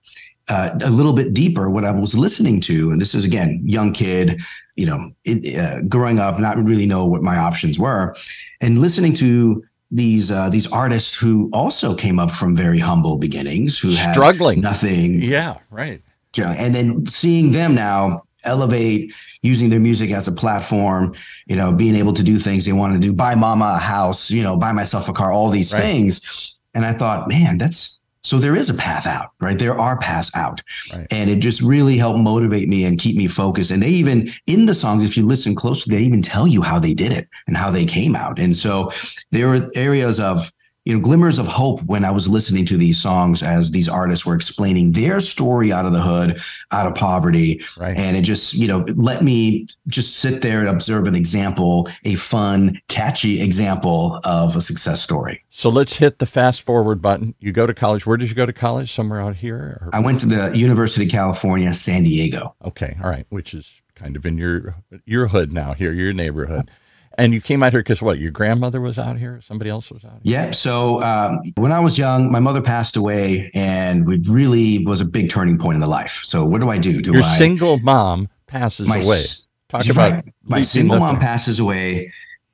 uh, 0.47 0.71
a 0.83 0.89
little 0.89 1.13
bit 1.13 1.33
deeper 1.33 1.69
what 1.69 1.85
I 1.85 1.91
was 1.91 2.15
listening 2.15 2.61
to, 2.61 2.91
and 2.91 3.01
this 3.01 3.15
is 3.15 3.25
again 3.25 3.61
young 3.65 3.93
kid, 3.93 4.41
you 4.75 4.85
know, 4.85 5.11
it, 5.23 5.59
uh, 5.59 5.81
growing 5.81 6.19
up, 6.19 6.39
not 6.39 6.63
really 6.63 6.85
know 6.85 7.05
what 7.07 7.23
my 7.23 7.37
options 7.37 7.79
were, 7.79 8.15
and 8.61 8.79
listening 8.79 9.13
to 9.15 9.63
these 9.91 10.31
uh, 10.31 10.49
these 10.49 10.71
artists 10.71 11.15
who 11.15 11.49
also 11.53 11.95
came 11.95 12.19
up 12.19 12.31
from 12.31 12.55
very 12.55 12.79
humble 12.79 13.17
beginnings, 13.17 13.79
who 13.79 13.89
struggling. 13.89 14.61
nothing, 14.61 15.21
yeah, 15.21 15.57
right, 15.69 16.01
and 16.43 16.75
then 16.75 17.05
seeing 17.07 17.51
them 17.51 17.73
now 17.73 18.23
elevate 18.43 19.11
using 19.41 19.69
their 19.69 19.79
music 19.79 20.11
as 20.11 20.27
a 20.27 20.31
platform 20.31 21.15
you 21.47 21.55
know 21.55 21.71
being 21.71 21.95
able 21.95 22.13
to 22.13 22.21
do 22.21 22.37
things 22.37 22.63
they 22.63 22.73
want 22.73 22.93
to 22.93 22.99
do 22.99 23.11
buy 23.11 23.33
mama 23.33 23.73
a 23.75 23.79
house 23.79 24.29
you 24.29 24.43
know 24.43 24.55
buy 24.55 24.71
myself 24.71 25.09
a 25.09 25.13
car 25.13 25.31
all 25.31 25.49
these 25.49 25.73
right. 25.73 25.81
things. 25.81 26.55
And 26.75 26.85
i 26.85 26.93
thought 26.93 27.27
man 27.27 27.57
that's 27.57 28.01
So 28.25 28.39
there 28.39 28.55
is 28.55 28.71
a 28.71 28.73
path 28.73 29.05
out, 29.05 29.31
right? 29.39 29.57
There 29.57 29.79
are 29.79 29.97
paths 29.99 30.31
out. 30.35 30.61
Right. 30.91 31.05
And 31.11 31.29
it 31.29 31.37
just 31.37 31.61
really 31.61 31.95
helped 31.97 32.19
motivate 32.19 32.67
me 32.67 32.83
and 32.83 32.99
keep 32.99 33.15
me 33.15 33.27
focused. 33.27 33.69
And 33.69 33.83
they 33.83 33.89
even, 33.89 34.31
in 34.47 34.65
the 34.65 34.73
songs, 34.73 35.03
if 35.03 35.15
you 35.15 35.23
listen 35.23 35.53
closely, 35.53 35.95
they 35.95 36.03
even 36.03 36.23
tell 36.23 36.47
you 36.47 36.63
how 36.63 36.79
they 36.79 36.95
did 36.95 37.11
it 37.11 37.27
and 37.45 37.55
how 37.55 37.69
they 37.69 37.85
came 37.85 38.15
out. 38.15 38.39
And 38.39 38.57
so 38.57 38.91
there 39.31 39.47
were 39.47 39.69
areas 39.75 40.19
of, 40.19 40.51
you 40.85 40.95
know, 40.95 41.01
glimmers 41.01 41.39
of 41.39 41.47
hope 41.47 41.81
when 41.83 42.05
I 42.05 42.11
was 42.11 42.29
listening 42.29 42.65
to 42.67 42.77
these 42.77 43.01
songs 43.01 43.41
as 43.41 43.71
these 43.71 43.89
artists 43.89 44.25
were 44.25 44.35
explaining 44.35 44.91
their 44.91 45.19
story 45.19 45.71
out 45.71 45.85
of 45.85 45.93
the 45.93 46.01
hood, 46.01 46.39
out 46.71 46.85
of 46.85 46.93
poverty. 46.93 47.63
Right. 47.75 47.97
And 47.97 48.15
it 48.15 48.21
just, 48.21 48.53
you 48.53 48.67
know, 48.67 48.85
let 48.95 49.23
me 49.23 49.67
just 49.87 50.17
sit 50.17 50.43
there 50.43 50.59
and 50.59 50.69
observe 50.69 51.07
an 51.07 51.15
example, 51.15 51.89
a 52.03 52.15
fun, 52.15 52.79
catchy 52.87 53.41
example 53.41 54.21
of 54.23 54.55
a 54.55 54.61
success 54.61 55.01
story. 55.01 55.43
So 55.49 55.69
let's 55.69 55.97
hit 55.97 56.19
the 56.19 56.27
fast 56.27 56.61
forward 56.61 57.01
button. 57.01 57.33
You 57.39 57.51
go 57.51 57.65
to 57.65 57.73
college. 57.73 58.05
Where 58.05 58.17
did 58.17 58.29
you 58.29 58.35
go 58.35 58.45
to 58.45 58.53
college? 58.53 58.93
Somewhere 58.93 59.21
out 59.21 59.37
here? 59.37 59.55
Or? 59.81 59.89
I 59.91 59.99
went 59.99 60.19
to 60.19 60.27
the 60.27 60.55
University 60.55 61.05
of 61.05 61.11
California, 61.11 61.73
San 61.73 62.03
Diego. 62.03 62.55
Okay, 62.63 62.95
all 63.03 63.09
right, 63.09 63.25
which 63.29 63.55
is 63.55 63.81
kind 63.95 64.15
of 64.15 64.25
in 64.25 64.37
your 64.37 64.75
your 65.05 65.27
hood 65.27 65.51
now, 65.51 65.73
here, 65.73 65.91
your 65.91 66.13
neighborhood. 66.13 66.69
And 67.17 67.33
you 67.33 67.41
came 67.41 67.63
out 67.63 67.71
here 67.71 67.79
because 67.79 68.01
what? 68.01 68.19
Your 68.19 68.31
grandmother 68.31 68.81
was 68.81 68.99
out 68.99 69.17
here. 69.17 69.39
Somebody 69.41 69.69
else 69.69 69.89
was 69.89 70.03
out 70.03 70.19
here. 70.23 70.41
Yep. 70.41 70.55
So 70.55 71.01
um, 71.01 71.39
when 71.57 71.71
I 71.71 71.79
was 71.79 71.97
young, 71.97 72.31
my 72.31 72.39
mother 72.39 72.61
passed 72.61 72.97
away, 72.97 73.51
and 73.53 74.09
it 74.11 74.27
really 74.27 74.85
was 74.85 75.01
a 75.01 75.05
big 75.05 75.29
turning 75.29 75.57
point 75.57 75.75
in 75.75 75.81
the 75.81 75.87
life. 75.87 76.21
So 76.25 76.43
what 76.43 76.61
do 76.61 76.69
I 76.69 76.77
do? 76.77 77.01
Do 77.01 77.13
Your 77.13 77.23
I 77.23 77.37
single 77.37 77.79
mom 77.79 78.27
passes 78.47 78.87
my, 78.87 78.99
away. 78.99 79.23
Talk 79.69 79.87
about 79.87 80.11
right. 80.13 80.33
my 80.43 80.61
single 80.61 80.99
mom 80.99 81.19
passes 81.19 81.59
away. 81.59 82.11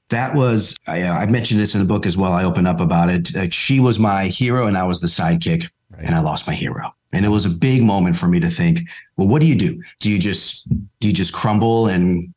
That 0.09 0.35
was 0.35 0.75
I, 0.87 1.03
uh, 1.03 1.13
I 1.13 1.25
mentioned 1.25 1.59
this 1.59 1.73
in 1.73 1.81
the 1.81 1.87
book 1.87 2.05
as 2.05 2.17
well. 2.17 2.33
I 2.33 2.43
open 2.43 2.67
up 2.67 2.81
about 2.81 3.09
it. 3.09 3.33
Like 3.33 3.53
she 3.53 3.79
was 3.79 3.97
my 3.97 4.27
hero, 4.27 4.67
and 4.67 4.77
I 4.77 4.83
was 4.83 5.01
the 5.01 5.07
sidekick, 5.07 5.69
Right. 5.89 6.03
and 6.05 6.15
I 6.15 6.19
lost 6.19 6.47
my 6.47 6.53
hero. 6.53 6.93
And 7.13 7.25
it 7.25 7.29
was 7.29 7.45
a 7.45 7.49
big 7.49 7.83
moment 7.83 8.15
for 8.15 8.27
me 8.27 8.39
to 8.39 8.49
think, 8.49 8.81
well, 9.17 9.27
what 9.27 9.41
do 9.41 9.47
you 9.47 9.55
do? 9.55 9.81
Do 9.99 10.09
you 10.09 10.19
just 10.19 10.67
do 10.99 11.07
you 11.07 11.13
just 11.13 11.33
crumble 11.33 11.87
and 11.87 12.33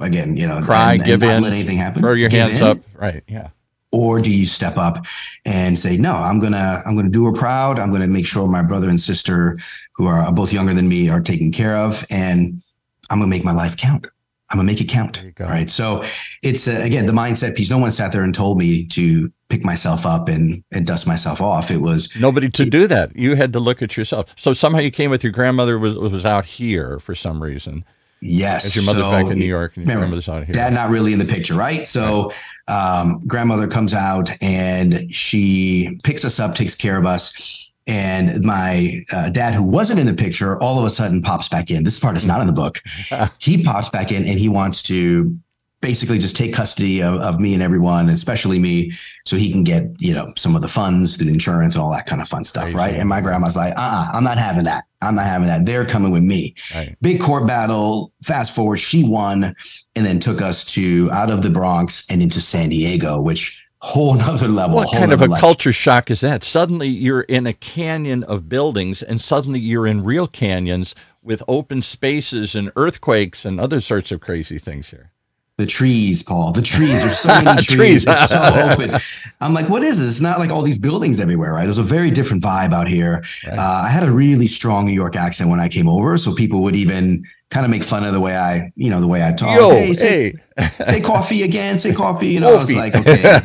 again, 0.00 0.36
you 0.36 0.46
know, 0.46 0.60
Cry, 0.62 0.92
and- 0.92 1.00
and 1.00 1.04
give 1.04 1.20
not 1.20 1.36
in, 1.36 1.42
let 1.42 1.52
anything 1.52 1.76
happen, 1.78 2.00
Throw 2.02 2.12
your 2.12 2.28
Give 2.28 2.40
hands 2.48 2.58
in? 2.60 2.66
up. 2.66 2.78
Right. 2.94 3.22
Yeah. 3.28 3.48
or 3.90 4.20
do 4.20 4.30
you 4.30 4.44
step 4.44 4.76
up 4.76 5.06
and 5.46 5.78
say 5.78 5.96
no 5.96 6.12
i'm 6.12 6.38
gonna 6.38 6.82
i'm 6.84 6.94
gonna 6.94 7.08
do 7.08 7.24
her 7.24 7.32
proud 7.32 7.78
i'm 7.78 7.90
gonna 7.90 8.06
make 8.06 8.26
sure 8.26 8.46
my 8.46 8.60
brother 8.60 8.90
and 8.90 9.00
sister 9.00 9.56
who 9.94 10.06
are 10.06 10.30
both 10.30 10.52
younger 10.52 10.74
than 10.74 10.86
me 10.90 11.08
are 11.08 11.22
taken 11.22 11.50
care 11.50 11.74
of 11.74 12.04
and 12.10 12.60
i'm 13.08 13.18
gonna 13.18 13.30
make 13.30 13.44
my 13.44 13.52
life 13.52 13.78
count 13.78 14.06
i'm 14.50 14.58
gonna 14.58 14.66
make 14.66 14.82
it 14.82 14.90
count 14.90 15.24
right 15.40 15.70
so 15.70 16.04
it's 16.42 16.68
uh, 16.68 16.72
again 16.82 17.06
the 17.06 17.12
mindset 17.14 17.56
piece 17.56 17.70
no 17.70 17.78
one 17.78 17.90
sat 17.90 18.12
there 18.12 18.22
and 18.22 18.34
told 18.34 18.58
me 18.58 18.84
to 18.84 19.32
pick 19.48 19.64
myself 19.64 20.04
up 20.04 20.28
and 20.28 20.62
and 20.70 20.86
dust 20.86 21.06
myself 21.06 21.40
off 21.40 21.70
it 21.70 21.78
was 21.80 22.14
Nobody 22.20 22.50
to 22.50 22.66
do 22.66 22.86
that. 22.88 23.16
You 23.16 23.36
had 23.36 23.54
to 23.54 23.58
look 23.58 23.80
at 23.80 23.96
yourself. 23.96 24.26
So 24.36 24.52
somehow 24.52 24.80
you 24.80 24.90
came 24.90 25.10
with 25.10 25.24
your 25.24 25.32
grandmother 25.32 25.78
was 25.78 25.96
was 25.96 26.26
out 26.26 26.44
here 26.44 26.98
for 26.98 27.14
some 27.14 27.42
reason. 27.42 27.86
Yes. 28.20 28.66
As 28.66 28.76
your 28.76 28.84
mother's 28.84 29.04
so- 29.04 29.10
back 29.10 29.26
in 29.26 29.38
New 29.38 29.44
York 29.44 29.76
and 29.76 29.86
your 29.86 29.94
remember, 29.96 30.16
grandmother's 30.16 30.28
out 30.28 30.44
here. 30.44 30.52
dad 30.52 30.72
not 30.72 30.90
really 30.90 31.12
in 31.12 31.18
the 31.18 31.24
picture 31.24 31.54
right? 31.54 31.86
So 31.86 32.32
um, 32.66 33.20
grandmother 33.26 33.66
comes 33.66 33.94
out 33.94 34.30
and 34.42 35.12
she 35.12 35.98
picks 36.04 36.24
us 36.24 36.38
up 36.40 36.54
takes 36.54 36.74
care 36.74 36.96
of 36.98 37.06
us. 37.06 37.64
And 37.86 38.44
my 38.44 39.02
uh, 39.12 39.30
dad 39.30 39.54
who 39.54 39.62
wasn't 39.62 39.98
in 39.98 40.06
the 40.06 40.12
picture 40.14 40.60
all 40.62 40.78
of 40.78 40.84
a 40.84 40.90
sudden 40.90 41.22
pops 41.22 41.48
back 41.48 41.70
in. 41.70 41.84
This 41.84 41.98
part 41.98 42.16
is 42.16 42.26
not 42.26 42.40
in 42.40 42.46
the 42.46 42.52
book. 42.52 42.82
He 43.38 43.62
pops 43.62 43.88
back 43.88 44.12
in 44.12 44.26
and 44.26 44.38
he 44.38 44.48
wants 44.48 44.82
to 44.84 45.38
basically 45.80 46.18
just 46.18 46.34
take 46.36 46.52
custody 46.52 47.02
of, 47.02 47.14
of 47.20 47.38
me 47.38 47.54
and 47.54 47.62
everyone 47.62 48.08
especially 48.08 48.58
me 48.58 48.90
so 49.24 49.36
he 49.36 49.50
can 49.52 49.62
get 49.62 49.84
you 50.00 50.12
know 50.12 50.32
some 50.36 50.56
of 50.56 50.62
the 50.62 50.68
funds 50.68 51.18
the 51.18 51.28
insurance 51.28 51.74
and 51.74 51.82
all 51.82 51.90
that 51.92 52.06
kind 52.06 52.20
of 52.20 52.26
fun 52.26 52.42
stuff 52.44 52.64
Crazy. 52.64 52.76
right 52.76 52.94
and 52.94 53.08
my 53.08 53.20
grandma's 53.20 53.54
like 53.56 53.72
uh-uh 53.76 54.10
i'm 54.12 54.24
not 54.24 54.38
having 54.38 54.64
that 54.64 54.84
i'm 55.02 55.14
not 55.14 55.26
having 55.26 55.46
that 55.46 55.66
they're 55.66 55.86
coming 55.86 56.10
with 56.10 56.24
me 56.24 56.54
Right. 56.74 56.96
big 57.00 57.20
court 57.20 57.46
battle. 57.46 58.12
Fast 58.24 58.54
forward, 58.54 58.76
she 58.78 59.04
won 59.04 59.54
and 59.94 60.06
then 60.06 60.18
took 60.18 60.42
us 60.42 60.64
to 60.74 61.10
out 61.12 61.30
of 61.30 61.42
the 61.42 61.50
Bronx 61.50 62.04
and 62.10 62.20
into 62.22 62.40
San 62.40 62.68
Diego, 62.70 63.20
which 63.20 63.64
whole 63.80 64.14
nother 64.24 64.48
level. 64.48 64.76
What 64.76 64.90
kind 64.92 65.12
of 65.12 65.22
a 65.22 65.26
life. 65.26 65.40
culture 65.40 65.72
shock 65.72 66.10
is 66.10 66.20
that? 66.20 66.42
Suddenly 66.44 66.88
you're 66.88 67.22
in 67.22 67.46
a 67.46 67.52
canyon 67.52 68.24
of 68.24 68.48
buildings, 68.48 69.02
and 69.02 69.20
suddenly 69.20 69.60
you're 69.60 69.86
in 69.86 70.02
real 70.04 70.26
canyons 70.26 70.94
with 71.22 71.42
open 71.48 71.82
spaces 71.82 72.54
and 72.54 72.72
earthquakes 72.76 73.44
and 73.44 73.60
other 73.60 73.80
sorts 73.80 74.10
of 74.10 74.20
crazy 74.20 74.58
things 74.58 74.90
here. 74.90 75.10
The 75.58 75.66
trees, 75.66 76.22
Paul. 76.22 76.52
The 76.52 76.62
trees. 76.62 77.02
There's 77.02 77.18
so 77.18 77.28
many 77.42 77.60
Trees. 77.62 78.04
trees. 78.04 78.28
So 78.28 78.40
open. 78.72 79.00
I'm 79.40 79.52
like, 79.54 79.68
what 79.68 79.82
is 79.82 79.98
this? 79.98 80.08
It's 80.08 80.20
not 80.20 80.38
like 80.38 80.50
all 80.50 80.62
these 80.62 80.78
buildings 80.78 81.18
everywhere, 81.18 81.52
right? 81.52 81.64
It 81.64 81.68
was 81.68 81.78
a 81.78 81.82
very 81.82 82.12
different 82.12 82.44
vibe 82.44 82.72
out 82.72 82.86
here. 82.86 83.24
Right. 83.44 83.58
Uh, 83.58 83.82
I 83.84 83.88
had 83.88 84.04
a 84.04 84.10
really 84.12 84.46
strong 84.46 84.86
New 84.86 84.92
York 84.92 85.16
accent 85.16 85.50
when 85.50 85.58
I 85.58 85.68
came 85.68 85.88
over, 85.88 86.16
so 86.16 86.32
people 86.32 86.62
would 86.62 86.76
even 86.76 87.24
kind 87.50 87.64
of 87.64 87.70
make 87.70 87.82
fun 87.82 88.04
of 88.04 88.12
the 88.12 88.20
way 88.20 88.36
I, 88.36 88.70
you 88.76 88.88
know, 88.88 89.00
the 89.00 89.08
way 89.08 89.26
I 89.26 89.32
talk. 89.32 89.58
Yo, 89.58 89.70
Hey, 89.70 89.92
say, 89.94 90.34
hey, 90.56 90.70
say 90.86 91.00
coffee 91.00 91.42
again, 91.42 91.76
say 91.80 91.92
coffee. 92.04 92.28
You 92.28 92.38
know, 92.38 92.54
I 92.54 92.60
was 92.60 92.72
like, 92.72 92.94
okay, 92.94 93.40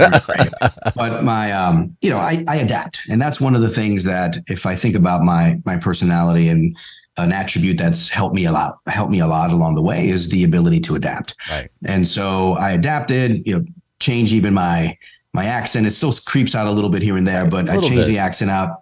but 0.96 1.24
my, 1.24 1.52
um, 1.52 1.98
you 2.02 2.12
know, 2.12 2.18
I, 2.20 2.44
I 2.48 2.58
adapt, 2.58 3.00
and 3.10 3.20
that's 3.20 3.42
one 3.42 3.56
of 3.56 3.62
the 3.62 3.70
things 3.70 4.04
that 4.04 4.38
if 4.48 4.68
I 4.68 4.76
think 4.76 4.96
about 4.96 5.24
my 5.24 5.60
my 5.66 5.78
personality 5.78 6.48
and 6.50 6.76
an 7.18 7.32
attribute 7.32 7.78
that's 7.78 8.10
helped 8.10 8.36
me 8.36 8.46
a 8.46 8.52
lot, 8.52 8.80
helped 8.88 9.12
me 9.12 9.20
a 9.20 9.28
lot 9.28 9.52
along 9.52 9.76
the 9.76 9.82
way 9.82 10.10
is 10.10 10.30
the 10.30 10.44
ability 10.44 10.80
to 10.80 10.96
adapt. 10.96 11.36
right. 11.50 11.70
And 11.86 12.08
so 12.08 12.54
I 12.54 12.72
adapted, 12.72 13.46
you 13.46 13.58
know, 13.58 13.66
change 14.00 14.34
even 14.34 14.54
my 14.54 14.98
my 15.34 15.46
accent. 15.46 15.88
It 15.88 15.92
still 15.92 16.14
creeps 16.26 16.56
out 16.56 16.68
a 16.68 16.72
little 16.72 16.90
bit 16.90 17.02
here 17.02 17.18
and 17.18 17.28
there, 17.28 17.46
but 17.46 17.70
I 17.70 17.80
changed 17.80 17.96
bit. 17.96 18.08
the 18.08 18.20
accent 18.20 18.52
out. 18.52 18.82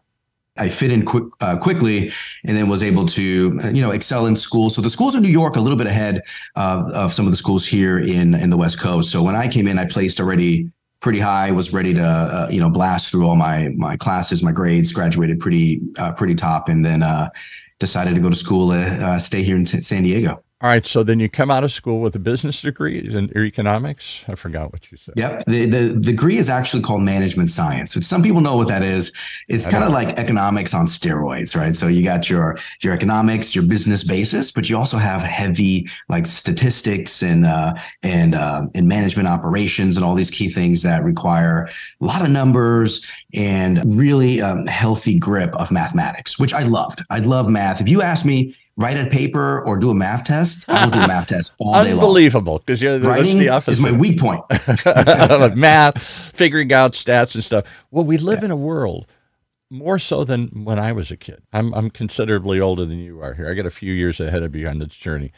I 0.57 0.67
fit 0.67 0.91
in 0.91 1.05
quick, 1.05 1.23
uh, 1.39 1.57
quickly, 1.57 2.11
and 2.43 2.57
then 2.57 2.67
was 2.67 2.83
able 2.83 3.05
to, 3.07 3.59
uh, 3.63 3.69
you 3.69 3.81
know, 3.81 3.91
excel 3.91 4.25
in 4.25 4.35
school. 4.35 4.69
So 4.69 4.81
the 4.81 4.89
schools 4.89 5.15
in 5.15 5.23
New 5.23 5.29
York 5.29 5.55
a 5.55 5.61
little 5.61 5.77
bit 5.77 5.87
ahead 5.87 6.21
of, 6.55 6.87
of 6.91 7.13
some 7.13 7.25
of 7.25 7.31
the 7.31 7.37
schools 7.37 7.65
here 7.65 7.99
in 7.99 8.33
in 8.33 8.49
the 8.49 8.57
West 8.57 8.77
Coast. 8.79 9.11
So 9.11 9.23
when 9.23 9.35
I 9.35 9.47
came 9.47 9.67
in, 9.67 9.79
I 9.79 9.85
placed 9.85 10.19
already 10.19 10.69
pretty 10.99 11.19
high. 11.19 11.51
Was 11.51 11.71
ready 11.71 11.93
to, 11.93 12.03
uh, 12.03 12.47
you 12.51 12.59
know, 12.59 12.69
blast 12.69 13.11
through 13.11 13.27
all 13.27 13.37
my 13.37 13.69
my 13.77 13.95
classes, 13.95 14.43
my 14.43 14.51
grades. 14.51 14.91
Graduated 14.91 15.39
pretty 15.39 15.81
uh, 15.97 16.11
pretty 16.11 16.35
top, 16.35 16.67
and 16.67 16.85
then 16.85 17.01
uh, 17.01 17.29
decided 17.81 18.13
to 18.13 18.21
go 18.21 18.29
to 18.29 18.35
school, 18.35 18.71
uh, 18.71 19.19
stay 19.19 19.43
here 19.43 19.57
in 19.57 19.65
San 19.65 20.03
Diego. 20.03 20.41
All 20.61 20.69
right. 20.69 20.85
So 20.85 21.01
then 21.01 21.19
you 21.19 21.27
come 21.27 21.49
out 21.49 21.63
of 21.63 21.71
school 21.71 22.01
with 22.01 22.15
a 22.15 22.19
business 22.19 22.61
degree 22.61 22.99
in 22.99 23.35
economics. 23.35 24.23
I 24.27 24.35
forgot 24.35 24.71
what 24.71 24.91
you 24.91 24.97
said. 24.97 25.15
Yep. 25.17 25.45
The, 25.45 25.65
the 25.65 25.99
degree 25.99 26.37
is 26.37 26.51
actually 26.51 26.83
called 26.83 27.01
management 27.01 27.49
science, 27.49 27.95
which 27.95 28.05
some 28.05 28.21
people 28.21 28.41
know 28.41 28.55
what 28.57 28.67
that 28.67 28.83
is. 28.83 29.11
It's 29.47 29.65
kind 29.65 29.83
of 29.83 29.91
like 29.91 30.19
economics 30.19 30.75
on 30.75 30.85
steroids, 30.85 31.55
right? 31.55 31.75
So 31.75 31.87
you 31.87 32.03
got 32.03 32.29
your 32.29 32.59
your 32.81 32.93
economics, 32.93 33.55
your 33.55 33.65
business 33.65 34.03
basis, 34.03 34.51
but 34.51 34.69
you 34.69 34.77
also 34.77 34.97
have 34.97 35.23
heavy 35.23 35.89
like 36.09 36.27
statistics 36.27 37.23
and 37.23 37.47
uh, 37.47 37.73
and 38.03 38.35
uh, 38.35 38.67
and 38.75 38.87
management 38.87 39.27
operations 39.27 39.97
and 39.97 40.05
all 40.05 40.13
these 40.13 40.29
key 40.29 40.49
things 40.49 40.83
that 40.83 41.03
require 41.03 41.69
a 42.01 42.05
lot 42.05 42.21
of 42.21 42.29
numbers 42.29 43.03
and 43.33 43.81
really 43.97 44.41
um, 44.41 44.67
healthy 44.67 45.17
grip 45.17 45.55
of 45.55 45.71
mathematics, 45.71 46.37
which 46.37 46.53
I 46.53 46.61
loved. 46.61 47.01
I 47.09 47.17
love 47.17 47.49
math. 47.49 47.81
If 47.81 47.89
you 47.89 48.03
ask 48.03 48.25
me, 48.25 48.55
write 48.77 48.97
a 48.97 49.05
paper 49.07 49.61
or 49.63 49.77
do 49.77 49.89
a 49.89 49.93
math 49.95 50.23
test, 50.23 50.65
I 50.67 50.85
will 50.85 50.91
do 50.91 50.99
a 50.99 51.07
math 51.07 51.27
test 51.27 51.53
all 51.59 51.73
day 51.83 51.93
long. 51.93 51.99
Unbelievable. 52.05 52.59
Because 52.59 52.81
you're 52.81 52.97
the, 52.99 53.07
Writing 53.09 53.37
the 53.39 53.49
office. 53.49 53.77
is 53.77 53.79
my 53.83 53.91
weak 53.91 54.19
point. 54.19 54.41
math, 55.57 56.01
figuring 56.03 56.71
out 56.73 56.93
stats 56.93 57.35
and 57.35 57.43
stuff. 57.43 57.65
Well, 57.91 58.03
we 58.03 58.17
live 58.17 58.43
in 58.43 58.51
a 58.51 58.55
world 58.55 59.07
more 59.69 59.99
so 59.99 60.23
than 60.23 60.65
when 60.65 60.77
I 60.77 60.91
was 60.91 61.11
a 61.11 61.17
kid. 61.17 61.41
I'm 61.53 61.73
I'm 61.73 61.89
considerably 61.89 62.59
older 62.59 62.85
than 62.85 62.99
you 62.99 63.21
are 63.21 63.33
here. 63.33 63.49
I 63.49 63.53
got 63.53 63.65
a 63.65 63.71
few 63.71 63.93
years 63.93 64.19
ahead 64.19 64.43
of 64.43 64.55
you 64.55 64.67
on 64.67 64.79
this 64.79 64.89
journey. 64.89 65.31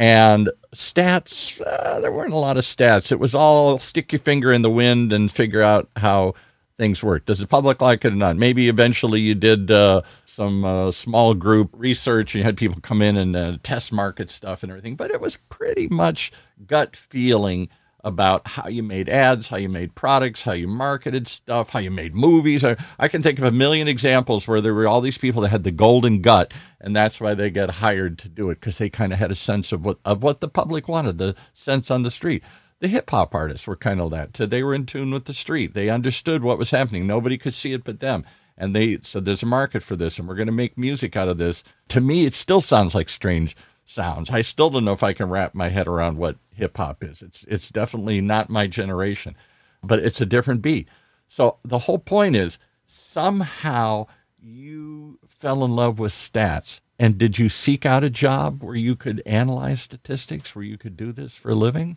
And 0.00 0.50
stats, 0.76 1.60
uh, 1.66 1.98
there 2.00 2.12
weren't 2.12 2.32
a 2.32 2.36
lot 2.38 2.56
of 2.56 2.64
stats. 2.64 3.10
It 3.10 3.18
was 3.18 3.34
all 3.34 3.78
stick 3.80 4.12
your 4.12 4.20
finger 4.20 4.52
in 4.52 4.62
the 4.62 4.70
wind 4.70 5.12
and 5.12 5.32
figure 5.32 5.62
out 5.62 5.88
how 5.96 6.34
things 6.78 7.02
work. 7.02 7.26
Does 7.26 7.40
the 7.40 7.46
public 7.46 7.82
like 7.82 8.04
it 8.04 8.12
or 8.12 8.16
not? 8.16 8.36
Maybe 8.36 8.68
eventually 8.68 9.20
you 9.20 9.34
did 9.34 9.70
uh, 9.70 10.02
some 10.24 10.64
uh, 10.64 10.92
small 10.92 11.34
group 11.34 11.70
research. 11.72 12.34
And 12.34 12.40
you 12.40 12.44
had 12.44 12.56
people 12.56 12.80
come 12.80 13.02
in 13.02 13.16
and 13.16 13.36
uh, 13.36 13.58
test 13.62 13.92
market 13.92 14.30
stuff 14.30 14.62
and 14.62 14.70
everything, 14.70 14.96
but 14.96 15.10
it 15.10 15.20
was 15.20 15.36
pretty 15.48 15.88
much 15.88 16.32
gut 16.66 16.96
feeling 16.96 17.68
about 18.04 18.46
how 18.46 18.68
you 18.68 18.82
made 18.82 19.08
ads, 19.08 19.48
how 19.48 19.56
you 19.56 19.68
made 19.68 19.94
products, 19.96 20.42
how 20.42 20.52
you 20.52 20.68
marketed 20.68 21.26
stuff, 21.26 21.70
how 21.70 21.80
you 21.80 21.90
made 21.90 22.14
movies. 22.14 22.64
I, 22.64 22.76
I 22.98 23.08
can 23.08 23.22
think 23.22 23.38
of 23.38 23.44
a 23.44 23.50
million 23.50 23.88
examples 23.88 24.46
where 24.46 24.60
there 24.60 24.72
were 24.72 24.86
all 24.86 25.00
these 25.00 25.18
people 25.18 25.42
that 25.42 25.48
had 25.48 25.64
the 25.64 25.72
golden 25.72 26.22
gut, 26.22 26.54
and 26.80 26.94
that's 26.94 27.20
why 27.20 27.34
they 27.34 27.50
got 27.50 27.70
hired 27.70 28.16
to 28.18 28.28
do 28.28 28.50
it 28.50 28.60
because 28.60 28.78
they 28.78 28.88
kind 28.88 29.12
of 29.12 29.18
had 29.18 29.32
a 29.32 29.34
sense 29.34 29.72
of 29.72 29.84
what 29.84 29.98
of 30.04 30.22
what 30.22 30.40
the 30.40 30.48
public 30.48 30.86
wanted, 30.86 31.18
the 31.18 31.34
sense 31.52 31.90
on 31.90 32.02
the 32.02 32.10
street. 32.10 32.42
The 32.80 32.88
hip 32.88 33.10
hop 33.10 33.34
artists 33.34 33.66
were 33.66 33.76
kind 33.76 34.00
of 34.00 34.10
that. 34.12 34.34
They 34.34 34.62
were 34.62 34.74
in 34.74 34.86
tune 34.86 35.10
with 35.10 35.24
the 35.24 35.34
street. 35.34 35.74
They 35.74 35.88
understood 35.88 36.42
what 36.42 36.58
was 36.58 36.70
happening. 36.70 37.06
Nobody 37.06 37.36
could 37.36 37.54
see 37.54 37.72
it 37.72 37.82
but 37.84 38.00
them. 38.00 38.24
And 38.56 38.74
they 38.74 38.98
said, 39.02 39.24
"There's 39.24 39.42
a 39.42 39.46
market 39.46 39.82
for 39.82 39.96
this, 39.96 40.18
and 40.18 40.28
we're 40.28 40.34
going 40.34 40.46
to 40.46 40.52
make 40.52 40.78
music 40.78 41.16
out 41.16 41.28
of 41.28 41.38
this." 41.38 41.64
To 41.88 42.00
me, 42.00 42.24
it 42.24 42.34
still 42.34 42.60
sounds 42.60 42.94
like 42.94 43.08
strange 43.08 43.56
sounds. 43.84 44.30
I 44.30 44.42
still 44.42 44.70
don't 44.70 44.84
know 44.84 44.92
if 44.92 45.02
I 45.02 45.12
can 45.12 45.28
wrap 45.28 45.54
my 45.54 45.70
head 45.70 45.88
around 45.88 46.18
what 46.18 46.36
hip 46.52 46.76
hop 46.76 47.02
is. 47.02 47.22
It's 47.22 47.44
it's 47.48 47.70
definitely 47.70 48.20
not 48.20 48.50
my 48.50 48.66
generation, 48.66 49.34
but 49.82 49.98
it's 50.00 50.20
a 50.20 50.26
different 50.26 50.62
beat. 50.62 50.88
So 51.28 51.58
the 51.64 51.80
whole 51.80 51.98
point 51.98 52.36
is 52.36 52.58
somehow 52.86 54.06
you 54.40 55.18
fell 55.26 55.64
in 55.64 55.74
love 55.74 55.98
with 55.98 56.12
stats. 56.12 56.80
And 56.98 57.16
did 57.16 57.38
you 57.38 57.48
seek 57.48 57.86
out 57.86 58.02
a 58.02 58.10
job 58.10 58.62
where 58.62 58.74
you 58.74 58.96
could 58.96 59.22
analyze 59.24 59.82
statistics, 59.82 60.54
where 60.56 60.64
you 60.64 60.76
could 60.76 60.96
do 60.96 61.12
this 61.12 61.34
for 61.34 61.50
a 61.50 61.54
living? 61.54 61.96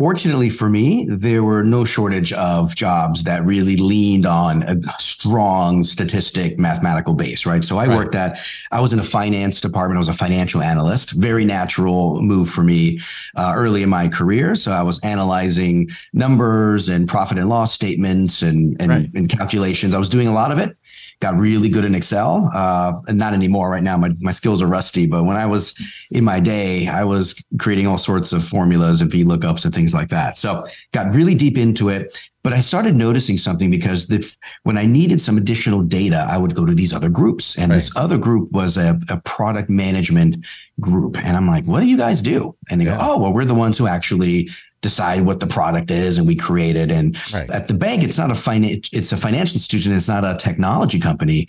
Fortunately 0.00 0.48
for 0.48 0.70
me, 0.70 1.04
there 1.10 1.44
were 1.44 1.62
no 1.62 1.84
shortage 1.84 2.32
of 2.32 2.74
jobs 2.74 3.24
that 3.24 3.44
really 3.44 3.76
leaned 3.76 4.24
on 4.24 4.62
a 4.62 4.80
strong 4.98 5.84
statistic 5.84 6.58
mathematical 6.58 7.12
base, 7.12 7.44
right? 7.44 7.62
So 7.62 7.76
I 7.76 7.86
right. 7.86 7.96
worked 7.98 8.14
at, 8.14 8.40
I 8.70 8.80
was 8.80 8.94
in 8.94 8.98
a 8.98 9.02
finance 9.02 9.60
department. 9.60 9.98
I 9.98 10.00
was 10.00 10.08
a 10.08 10.14
financial 10.14 10.62
analyst, 10.62 11.10
very 11.10 11.44
natural 11.44 12.18
move 12.22 12.48
for 12.48 12.62
me 12.62 13.02
uh, 13.36 13.52
early 13.54 13.82
in 13.82 13.90
my 13.90 14.08
career. 14.08 14.54
So 14.54 14.72
I 14.72 14.80
was 14.80 15.00
analyzing 15.00 15.90
numbers 16.14 16.88
and 16.88 17.06
profit 17.06 17.36
and 17.36 17.50
loss 17.50 17.74
statements 17.74 18.40
and, 18.40 18.80
and, 18.80 18.90
right. 18.90 19.10
and 19.14 19.28
calculations. 19.28 19.92
I 19.92 19.98
was 19.98 20.08
doing 20.08 20.28
a 20.28 20.32
lot 20.32 20.50
of 20.50 20.58
it 20.58 20.78
got 21.20 21.36
really 21.36 21.68
good 21.68 21.84
in 21.84 21.94
Excel. 21.94 22.50
Uh, 22.54 22.94
and 23.06 23.18
not 23.18 23.34
anymore 23.34 23.70
right 23.70 23.82
now. 23.82 23.96
My, 23.96 24.10
my 24.20 24.32
skills 24.32 24.62
are 24.62 24.66
rusty, 24.66 25.06
but 25.06 25.24
when 25.24 25.36
I 25.36 25.46
was 25.46 25.78
in 26.10 26.24
my 26.24 26.40
day, 26.40 26.88
I 26.88 27.04
was 27.04 27.34
creating 27.58 27.86
all 27.86 27.98
sorts 27.98 28.32
of 28.32 28.44
formulas 28.44 29.00
and 29.00 29.10
VLOOKUPs 29.10 29.64
and 29.64 29.74
things 29.74 29.92
like 29.94 30.08
that. 30.08 30.38
So 30.38 30.66
got 30.92 31.14
really 31.14 31.34
deep 31.34 31.58
into 31.58 31.90
it. 31.90 32.18
But 32.42 32.54
I 32.54 32.60
started 32.60 32.96
noticing 32.96 33.36
something 33.36 33.70
because 33.70 34.06
the, 34.06 34.36
when 34.62 34.78
I 34.78 34.86
needed 34.86 35.20
some 35.20 35.36
additional 35.36 35.82
data, 35.82 36.26
I 36.28 36.38
would 36.38 36.54
go 36.54 36.64
to 36.64 36.74
these 36.74 36.92
other 36.92 37.10
groups. 37.10 37.58
And 37.58 37.68
right. 37.68 37.76
this 37.76 37.94
other 37.96 38.16
group 38.16 38.50
was 38.50 38.78
a, 38.78 38.98
a, 39.10 39.20
product 39.20 39.68
management 39.68 40.38
group. 40.80 41.18
And 41.18 41.36
I'm 41.36 41.46
like, 41.46 41.64
what 41.64 41.80
do 41.80 41.86
you 41.86 41.98
guys 41.98 42.22
do? 42.22 42.56
And 42.70 42.80
they 42.80 42.86
yeah. 42.86 42.96
go, 42.96 43.12
oh, 43.12 43.18
well, 43.18 43.32
we're 43.32 43.44
the 43.44 43.54
ones 43.54 43.76
who 43.76 43.86
actually 43.86 44.48
decide 44.80 45.26
what 45.26 45.40
the 45.40 45.46
product 45.46 45.90
is 45.90 46.16
and 46.16 46.26
we 46.26 46.34
create 46.34 46.76
it. 46.76 46.90
And 46.90 47.16
right. 47.34 47.50
at 47.50 47.68
the 47.68 47.74
bank, 47.74 48.02
it's 48.02 48.16
not 48.16 48.30
a 48.30 48.34
finance, 48.34 48.88
it's 48.92 49.12
a 49.12 49.16
financial 49.16 49.54
institution. 49.54 49.94
It's 49.94 50.08
not 50.08 50.24
a 50.24 50.36
technology 50.38 50.98
company, 50.98 51.48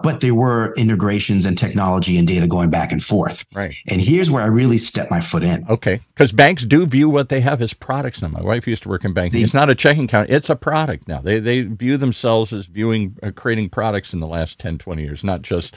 but 0.00 0.20
there 0.20 0.34
were 0.34 0.72
integrations 0.74 1.44
and 1.44 1.58
technology 1.58 2.18
and 2.18 2.28
data 2.28 2.46
going 2.46 2.70
back 2.70 2.92
and 2.92 3.02
forth. 3.02 3.44
Right. 3.52 3.74
And 3.88 4.00
here's 4.00 4.30
where 4.30 4.42
I 4.42 4.46
really 4.46 4.78
stepped 4.78 5.10
my 5.10 5.20
foot 5.20 5.42
in. 5.42 5.64
Okay. 5.68 6.00
Because 6.14 6.30
banks 6.32 6.64
do 6.64 6.86
view 6.86 7.08
what 7.08 7.28
they 7.28 7.40
have 7.40 7.60
as 7.60 7.74
products 7.74 8.22
now. 8.22 8.28
My 8.28 8.40
wife 8.40 8.68
used 8.68 8.84
to 8.84 8.88
work 8.88 9.04
in 9.04 9.12
banking. 9.12 9.42
it's 9.42 9.54
not 9.54 9.70
a 9.70 9.74
checking 9.74 10.04
account. 10.04 10.30
It's 10.30 10.48
a 10.48 10.56
product 10.56 11.08
now. 11.08 11.20
They, 11.20 11.40
they 11.40 11.62
view 11.62 11.96
themselves 11.96 12.52
as 12.52 12.66
viewing, 12.66 13.16
uh, 13.22 13.32
creating 13.34 13.70
products 13.70 14.12
in 14.12 14.20
the 14.20 14.28
last 14.28 14.60
10, 14.60 14.78
20 14.78 15.02
years, 15.02 15.24
not 15.24 15.42
just 15.42 15.74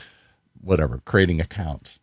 whatever, 0.62 1.01
creating 1.06 1.42
accounts. 1.42 1.98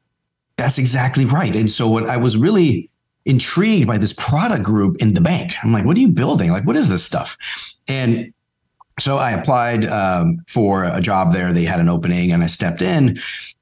That's 0.56 0.78
exactly 0.78 1.25
right. 1.25 1.54
And 1.54 1.70
so 1.70 1.88
what 1.88 2.08
I 2.08 2.16
was 2.16 2.37
really 2.37 2.90
intrigued 3.26 3.87
by 3.87 3.98
this 3.98 4.14
product 4.14 4.64
group 4.64 4.96
in 5.00 5.14
the 5.14 5.20
bank. 5.20 5.54
I'm 5.62 5.70
like, 5.70 5.84
what 5.84 5.96
are 5.96 6.00
you 6.00 6.08
building? 6.08 6.50
Like, 6.50 6.66
what 6.66 6.76
is 6.76 6.88
this 6.88 7.04
stuff? 7.04 7.37
And 7.87 8.32
so 8.98 9.18
I 9.18 9.32
applied 9.32 9.84
um, 9.86 10.44
for 10.46 10.84
a 10.84 11.00
job 11.00 11.32
there. 11.32 11.52
They 11.52 11.64
had 11.64 11.80
an 11.80 11.88
opening 11.88 12.32
and 12.32 12.42
I 12.42 12.46
stepped 12.46 12.82
in 12.82 13.20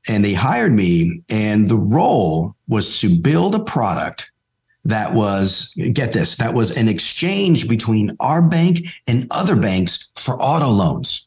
and 0.08 0.24
they 0.24 0.34
hired 0.34 0.72
me. 0.72 1.22
And 1.28 1.68
the 1.68 1.76
role 1.76 2.54
was 2.68 3.00
to 3.00 3.14
build 3.14 3.54
a 3.54 3.60
product 3.60 4.30
that 4.84 5.14
was, 5.14 5.74
get 5.92 6.12
this, 6.12 6.36
that 6.36 6.54
was 6.54 6.70
an 6.70 6.88
exchange 6.88 7.68
between 7.68 8.16
our 8.20 8.40
bank 8.40 8.86
and 9.06 9.26
other 9.30 9.56
banks 9.56 10.12
for 10.16 10.40
auto 10.40 10.68
loans. 10.68 11.26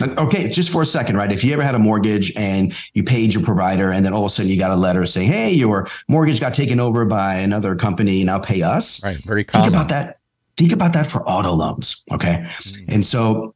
Okay, 0.00 0.48
just 0.48 0.70
for 0.70 0.82
a 0.82 0.86
second, 0.86 1.16
right? 1.16 1.32
If 1.32 1.42
you 1.42 1.52
ever 1.54 1.62
had 1.62 1.74
a 1.74 1.78
mortgage 1.78 2.34
and 2.36 2.74
you 2.92 3.02
paid 3.02 3.32
your 3.32 3.42
provider, 3.42 3.92
and 3.92 4.04
then 4.04 4.12
all 4.12 4.24
of 4.24 4.26
a 4.26 4.30
sudden 4.30 4.50
you 4.50 4.58
got 4.58 4.70
a 4.70 4.76
letter 4.76 5.06
saying, 5.06 5.28
"Hey, 5.28 5.52
your 5.52 5.88
mortgage 6.08 6.38
got 6.38 6.52
taken 6.52 6.80
over 6.80 7.06
by 7.06 7.36
another 7.36 7.74
company. 7.76 8.22
Now 8.24 8.38
pay 8.38 8.62
us." 8.62 9.02
Right. 9.02 9.16
Very 9.18 9.44
common. 9.44 9.64
Think 9.64 9.74
about 9.74 9.88
that. 9.88 10.18
Think 10.56 10.72
about 10.72 10.92
that 10.94 11.10
for 11.10 11.28
auto 11.28 11.52
loans. 11.52 12.02
Okay, 12.12 12.44
mm-hmm. 12.44 12.84
and 12.88 13.04
so 13.04 13.54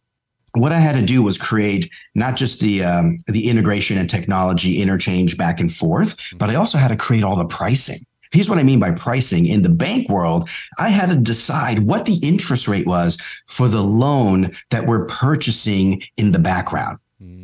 what 0.54 0.72
I 0.72 0.80
had 0.80 0.96
to 0.96 1.02
do 1.02 1.22
was 1.22 1.38
create 1.38 1.90
not 2.14 2.36
just 2.36 2.60
the 2.60 2.84
um, 2.84 3.18
the 3.26 3.48
integration 3.48 3.96
and 3.98 4.08
technology 4.08 4.82
interchange 4.82 5.36
back 5.36 5.60
and 5.60 5.72
forth, 5.72 6.16
mm-hmm. 6.16 6.38
but 6.38 6.50
I 6.50 6.56
also 6.56 6.78
had 6.78 6.88
to 6.88 6.96
create 6.96 7.24
all 7.24 7.36
the 7.36 7.44
pricing. 7.44 7.98
Here's 8.32 8.48
what 8.48 8.58
I 8.58 8.62
mean 8.62 8.78
by 8.78 8.92
pricing. 8.92 9.46
In 9.46 9.62
the 9.62 9.68
bank 9.68 10.08
world, 10.08 10.48
I 10.78 10.88
had 10.90 11.08
to 11.08 11.16
decide 11.16 11.80
what 11.80 12.06
the 12.06 12.18
interest 12.22 12.68
rate 12.68 12.86
was 12.86 13.18
for 13.46 13.66
the 13.66 13.82
loan 13.82 14.52
that 14.70 14.86
we're 14.86 15.04
purchasing 15.06 16.02
in 16.16 16.30
the 16.30 16.38
background. 16.38 16.98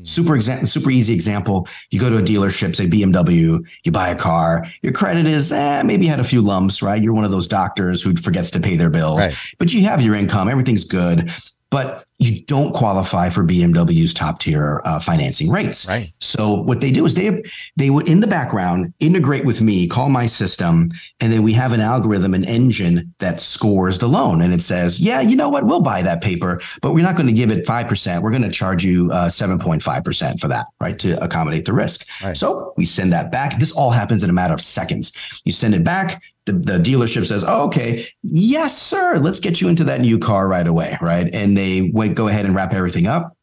Super 0.04 0.36
example, 0.36 0.66
super 0.66 0.90
easy 0.90 1.12
example. 1.12 1.68
You 1.90 2.00
go 2.00 2.08
to 2.08 2.16
a 2.16 2.22
dealership, 2.22 2.74
say 2.74 2.86
BMW, 2.86 3.66
you 3.84 3.92
buy 3.92 4.08
a 4.08 4.16
car. 4.16 4.64
Your 4.82 4.92
credit 4.92 5.26
is 5.26 5.52
eh, 5.52 5.82
maybe 5.82 6.04
you 6.04 6.10
had 6.10 6.20
a 6.20 6.24
few 6.24 6.40
lumps, 6.40 6.80
right? 6.82 7.02
You're 7.02 7.12
one 7.12 7.24
of 7.24 7.30
those 7.30 7.46
doctors 7.46 8.02
who 8.02 8.14
forgets 8.16 8.50
to 8.52 8.60
pay 8.60 8.76
their 8.76 8.90
bills, 8.90 9.20
right. 9.20 9.34
but 9.58 9.72
you 9.72 9.82
have 9.82 10.00
your 10.00 10.14
income, 10.14 10.48
everything's 10.48 10.84
good 10.84 11.30
but 11.70 12.04
you 12.18 12.42
don't 12.44 12.72
qualify 12.72 13.28
for 13.28 13.44
BMW's 13.44 14.14
top 14.14 14.40
tier 14.40 14.80
uh, 14.84 14.98
financing 14.98 15.50
rates. 15.50 15.86
Right. 15.86 16.12
So 16.20 16.54
what 16.54 16.80
they 16.80 16.90
do 16.90 17.04
is 17.04 17.14
they 17.14 17.42
they 17.76 17.90
would 17.90 18.08
in 18.08 18.20
the 18.20 18.26
background 18.26 18.94
integrate 19.00 19.44
with 19.44 19.60
me, 19.60 19.86
call 19.86 20.08
my 20.08 20.26
system, 20.26 20.90
and 21.20 21.32
then 21.32 21.42
we 21.42 21.52
have 21.52 21.72
an 21.72 21.80
algorithm, 21.80 22.32
an 22.32 22.44
engine 22.44 23.14
that 23.18 23.40
scores 23.40 23.98
the 23.98 24.08
loan, 24.08 24.40
and 24.40 24.54
it 24.54 24.62
says, 24.62 24.98
yeah, 24.98 25.20
you 25.20 25.36
know 25.36 25.48
what, 25.48 25.66
we'll 25.66 25.80
buy 25.80 26.00
that 26.02 26.22
paper, 26.22 26.60
but 26.80 26.92
we're 26.92 27.04
not 27.04 27.16
going 27.16 27.26
to 27.26 27.32
give 27.32 27.50
it 27.50 27.66
five 27.66 27.86
percent. 27.86 28.22
We're 28.22 28.30
going 28.30 28.42
to 28.42 28.50
charge 28.50 28.82
you 28.82 29.12
uh, 29.12 29.28
seven 29.28 29.58
point 29.58 29.82
five 29.82 30.02
percent 30.02 30.40
for 30.40 30.48
that, 30.48 30.66
right, 30.80 30.98
to 31.00 31.22
accommodate 31.22 31.66
the 31.66 31.74
risk. 31.74 32.06
Right. 32.22 32.36
So 32.36 32.72
we 32.76 32.86
send 32.86 33.12
that 33.12 33.30
back. 33.30 33.58
This 33.58 33.72
all 33.72 33.90
happens 33.90 34.22
in 34.22 34.30
a 34.30 34.32
matter 34.34 34.54
of 34.54 34.62
seconds. 34.62 35.12
You 35.44 35.52
send 35.52 35.74
it 35.74 35.84
back 35.84 36.22
the, 36.46 36.52
the 36.52 36.78
dealership 36.78 37.26
says, 37.26 37.44
oh, 37.46 37.64
okay, 37.64 38.08
yes, 38.22 38.80
sir, 38.80 39.18
let's 39.18 39.40
get 39.40 39.60
you 39.60 39.68
into 39.68 39.84
that 39.84 40.00
new 40.00 40.18
car 40.18 40.48
right 40.48 40.66
away. 40.66 40.96
Right. 41.00 41.28
And 41.34 41.56
they 41.56 41.90
wait, 41.92 42.05
go 42.14 42.28
ahead 42.28 42.44
and 42.44 42.54
wrap 42.54 42.72
everything 42.72 43.06
up. 43.06 43.36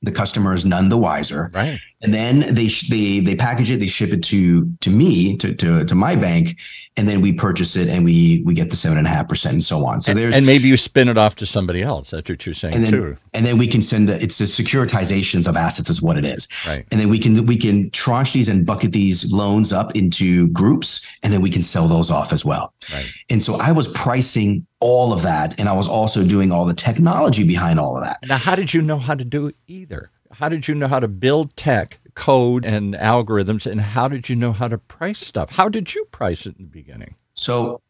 The 0.00 0.12
customer 0.12 0.54
is 0.54 0.64
none 0.64 0.90
the 0.90 0.96
wiser. 0.96 1.50
Right. 1.52 1.80
And 2.00 2.14
then 2.14 2.54
they 2.54 2.68
they 2.88 3.18
they 3.18 3.34
package 3.34 3.68
it, 3.72 3.80
they 3.80 3.88
ship 3.88 4.10
it 4.10 4.22
to 4.24 4.72
to 4.80 4.90
me 4.90 5.36
to 5.38 5.52
to 5.54 5.84
to 5.84 5.94
my 5.96 6.14
bank, 6.14 6.56
and 6.96 7.08
then 7.08 7.20
we 7.20 7.32
purchase 7.32 7.74
it 7.74 7.88
and 7.88 8.04
we 8.04 8.44
we 8.46 8.54
get 8.54 8.70
the 8.70 8.76
seven 8.76 8.96
and 8.96 9.08
a 9.08 9.10
half 9.10 9.28
percent 9.28 9.54
and 9.54 9.64
so 9.64 9.84
on. 9.84 10.00
So 10.00 10.14
there's 10.14 10.36
and 10.36 10.46
maybe 10.46 10.68
you 10.68 10.76
spin 10.76 11.08
it 11.08 11.18
off 11.18 11.34
to 11.36 11.46
somebody 11.46 11.82
else. 11.82 12.10
That's 12.10 12.28
what 12.28 12.46
you're 12.46 12.54
saying 12.54 12.74
and 12.74 12.84
then, 12.84 12.92
too. 12.92 13.16
And 13.34 13.44
then 13.44 13.58
we 13.58 13.66
can 13.66 13.82
send 13.82 14.08
the, 14.08 14.22
it's 14.22 14.38
the 14.38 14.44
securitizations 14.44 15.48
of 15.48 15.56
assets 15.56 15.90
is 15.90 16.00
what 16.00 16.16
it 16.16 16.24
is. 16.24 16.46
Right. 16.64 16.86
And 16.92 17.00
then 17.00 17.08
we 17.08 17.18
can 17.18 17.44
we 17.44 17.56
can 17.56 17.90
tranche 17.90 18.34
these 18.34 18.48
and 18.48 18.64
bucket 18.64 18.92
these 18.92 19.32
loans 19.32 19.72
up 19.72 19.96
into 19.96 20.46
groups, 20.50 21.04
and 21.24 21.32
then 21.32 21.40
we 21.40 21.50
can 21.50 21.62
sell 21.62 21.88
those 21.88 22.08
off 22.08 22.32
as 22.32 22.44
well. 22.44 22.72
Right. 22.92 23.10
And 23.30 23.42
so 23.42 23.56
I 23.56 23.72
was 23.72 23.88
pricing 23.88 24.64
all 24.80 25.12
of 25.12 25.22
that, 25.22 25.58
and 25.58 25.68
I 25.68 25.72
was 25.72 25.88
also 25.88 26.24
doing 26.24 26.52
all 26.52 26.64
the 26.64 26.74
technology 26.74 27.44
behind 27.44 27.80
all 27.80 27.96
of 27.96 28.04
that. 28.04 28.18
Now, 28.24 28.38
how 28.38 28.54
did 28.54 28.72
you 28.72 28.82
know 28.82 28.98
how 28.98 29.14
to 29.14 29.24
do 29.24 29.52
either? 29.66 30.10
How 30.32 30.48
did 30.48 30.68
you 30.68 30.74
know 30.74 30.88
how 30.88 31.00
to 31.00 31.08
build 31.08 31.56
tech 31.56 31.98
code 32.18 32.64
and 32.64 32.94
algorithms 32.94 33.64
and 33.64 33.80
how 33.80 34.08
did 34.08 34.28
you 34.28 34.34
know 34.34 34.52
how 34.52 34.66
to 34.66 34.76
price 34.76 35.20
stuff 35.20 35.50
how 35.50 35.68
did 35.68 35.94
you 35.94 36.04
price 36.06 36.46
it 36.46 36.56
in 36.58 36.64
the 36.64 36.70
beginning 36.70 37.14
so 37.34 37.80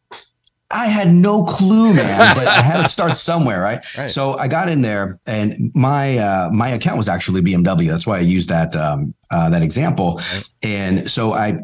I 0.71 0.85
had 0.85 1.11
no 1.11 1.45
clue, 1.45 1.95
man, 1.95 2.19
but 2.35 2.45
I 2.45 2.61
had 2.61 2.83
to 2.83 2.89
start 2.89 3.15
somewhere, 3.15 3.59
right? 3.59 3.83
right? 3.97 4.07
So 4.07 4.37
I 4.37 4.47
got 4.47 4.69
in 4.69 4.83
there, 4.83 5.19
and 5.25 5.71
my 5.73 6.19
uh, 6.19 6.49
my 6.51 6.69
account 6.69 6.97
was 6.97 7.09
actually 7.09 7.41
BMW. 7.41 7.89
That's 7.89 8.05
why 8.05 8.17
I 8.17 8.21
used 8.21 8.49
that 8.49 8.75
um, 8.75 9.15
uh, 9.31 9.49
that 9.49 9.63
example. 9.63 10.17
Right. 10.17 10.49
And 10.61 11.09
so 11.09 11.33
I 11.33 11.59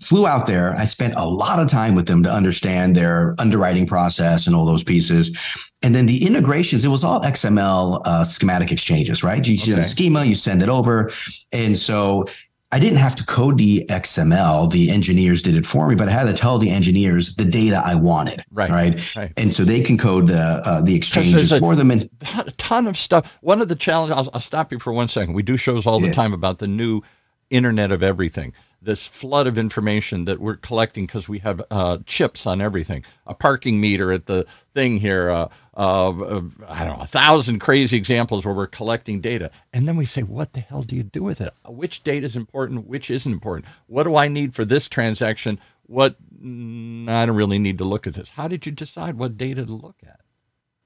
flew 0.00 0.26
out 0.26 0.46
there. 0.46 0.74
I 0.74 0.84
spent 0.84 1.14
a 1.14 1.26
lot 1.26 1.58
of 1.58 1.68
time 1.68 1.94
with 1.94 2.06
them 2.06 2.22
to 2.22 2.30
understand 2.30 2.96
their 2.96 3.34
underwriting 3.38 3.86
process 3.86 4.46
and 4.46 4.56
all 4.56 4.64
those 4.64 4.82
pieces. 4.82 5.36
And 5.82 5.94
then 5.94 6.06
the 6.06 6.26
integrations, 6.26 6.84
it 6.84 6.88
was 6.88 7.04
all 7.04 7.20
XML 7.20 8.00
uh, 8.06 8.24
schematic 8.24 8.72
exchanges, 8.72 9.22
right? 9.22 9.46
You 9.46 9.74
okay. 9.74 9.80
a 9.80 9.84
schema, 9.84 10.24
you 10.24 10.34
send 10.34 10.62
it 10.62 10.68
over. 10.68 11.10
And 11.52 11.76
so 11.76 12.26
I 12.72 12.78
didn't 12.78 12.98
have 12.98 13.14
to 13.16 13.26
code 13.26 13.58
the 13.58 13.86
XML. 13.90 14.70
The 14.70 14.90
engineers 14.90 15.42
did 15.42 15.54
it 15.54 15.66
for 15.66 15.86
me, 15.86 15.94
but 15.94 16.08
I 16.08 16.12
had 16.12 16.24
to 16.24 16.32
tell 16.32 16.58
the 16.58 16.70
engineers 16.70 17.36
the 17.36 17.44
data 17.44 17.82
I 17.84 17.94
wanted. 17.94 18.44
Right. 18.50 18.70
Right. 18.70 19.16
right. 19.16 19.32
And 19.36 19.54
so 19.54 19.64
they 19.64 19.82
can 19.82 19.98
code 19.98 20.26
the 20.26 20.40
uh, 20.40 20.80
the 20.80 20.96
exchanges 20.96 21.52
a, 21.52 21.60
for 21.60 21.76
them. 21.76 21.90
And 21.90 22.08
a 22.38 22.50
ton 22.52 22.86
of 22.86 22.96
stuff. 22.96 23.38
One 23.42 23.60
of 23.60 23.68
the 23.68 23.76
challenges. 23.76 24.16
I'll, 24.16 24.30
I'll, 24.34 24.40
stop 24.40 24.72
you 24.72 24.78
for 24.78 24.92
one 24.92 25.08
second. 25.08 25.34
We 25.34 25.42
do 25.42 25.56
shows 25.56 25.86
all 25.86 26.00
the 26.00 26.08
yeah. 26.08 26.14
time 26.14 26.32
about 26.32 26.58
the 26.58 26.66
new 26.66 27.02
Internet 27.50 27.92
of 27.92 28.02
Everything 28.02 28.54
this 28.84 29.06
flood 29.06 29.46
of 29.46 29.58
information 29.58 30.24
that 30.26 30.40
we're 30.40 30.56
collecting 30.56 31.06
because 31.06 31.28
we 31.28 31.40
have 31.40 31.62
uh, 31.70 31.98
chips 32.06 32.46
on 32.46 32.60
everything. 32.60 33.04
A 33.26 33.34
parking 33.34 33.80
meter 33.80 34.12
at 34.12 34.26
the 34.26 34.46
thing 34.72 34.98
here. 34.98 35.30
Uh, 35.30 35.48
uh, 35.76 36.42
I 36.68 36.84
don't 36.84 36.98
know, 36.98 37.02
a 37.02 37.06
thousand 37.06 37.58
crazy 37.58 37.96
examples 37.96 38.44
where 38.44 38.54
we're 38.54 38.66
collecting 38.66 39.20
data, 39.20 39.50
and 39.72 39.88
then 39.88 39.96
we 39.96 40.04
say, 40.04 40.22
"What 40.22 40.52
the 40.52 40.60
hell 40.60 40.82
do 40.82 40.94
you 40.94 41.02
do 41.02 41.22
with 41.22 41.40
it? 41.40 41.52
Which 41.66 42.04
data 42.04 42.24
is 42.26 42.36
important? 42.36 42.86
Which 42.86 43.10
isn't 43.10 43.32
important? 43.32 43.66
What 43.86 44.04
do 44.04 44.16
I 44.16 44.28
need 44.28 44.54
for 44.54 44.64
this 44.64 44.88
transaction? 44.88 45.58
What 45.86 46.16
mm, 46.40 47.08
I 47.08 47.26
don't 47.26 47.36
really 47.36 47.58
need 47.58 47.78
to 47.78 47.84
look 47.84 48.06
at 48.06 48.14
this." 48.14 48.30
How 48.30 48.48
did 48.48 48.66
you 48.66 48.72
decide 48.72 49.16
what 49.16 49.36
data 49.36 49.66
to 49.66 49.72
look 49.72 49.96
at? 50.06 50.20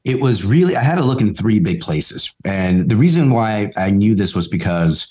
It 0.05 0.21
was 0.21 0.45
really 0.45 0.77
I 0.77 0.83
had 0.83 0.95
to 0.95 1.05
look 1.05 1.21
in 1.21 1.35
three 1.35 1.59
big 1.59 1.81
places, 1.81 2.33
and 2.45 2.89
the 2.89 2.97
reason 2.97 3.31
why 3.31 3.73
I 3.77 3.91
knew 3.91 4.15
this 4.15 4.35
was 4.35 4.49
because 4.49 5.09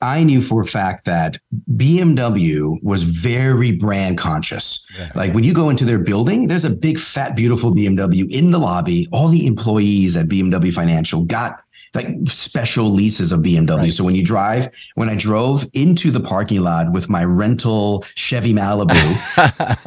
I 0.00 0.22
knew 0.22 0.40
for 0.40 0.62
a 0.62 0.66
fact 0.66 1.04
that 1.06 1.38
BMW 1.72 2.80
was 2.82 3.02
very 3.02 3.72
brand 3.72 4.16
conscious. 4.16 4.86
Yeah. 4.96 5.10
Like 5.14 5.34
when 5.34 5.44
you 5.44 5.52
go 5.52 5.70
into 5.70 5.84
their 5.84 5.98
building, 5.98 6.46
there's 6.46 6.64
a 6.64 6.70
big, 6.70 7.00
fat, 7.00 7.34
beautiful 7.34 7.72
BMW 7.72 8.30
in 8.30 8.50
the 8.52 8.58
lobby. 8.58 9.08
All 9.12 9.28
the 9.28 9.46
employees 9.46 10.16
at 10.16 10.28
BMW 10.28 10.72
Financial 10.72 11.24
got 11.24 11.60
like 11.94 12.08
special 12.26 12.90
leases 12.90 13.32
of 13.32 13.40
BMW. 13.40 13.78
Right. 13.78 13.92
So 13.92 14.04
when 14.04 14.14
you 14.14 14.24
drive, 14.24 14.68
when 14.94 15.08
I 15.08 15.16
drove 15.16 15.64
into 15.72 16.10
the 16.10 16.20
parking 16.20 16.60
lot 16.60 16.92
with 16.92 17.08
my 17.08 17.24
rental 17.24 18.04
Chevy 18.14 18.52
Malibu, 18.52 18.94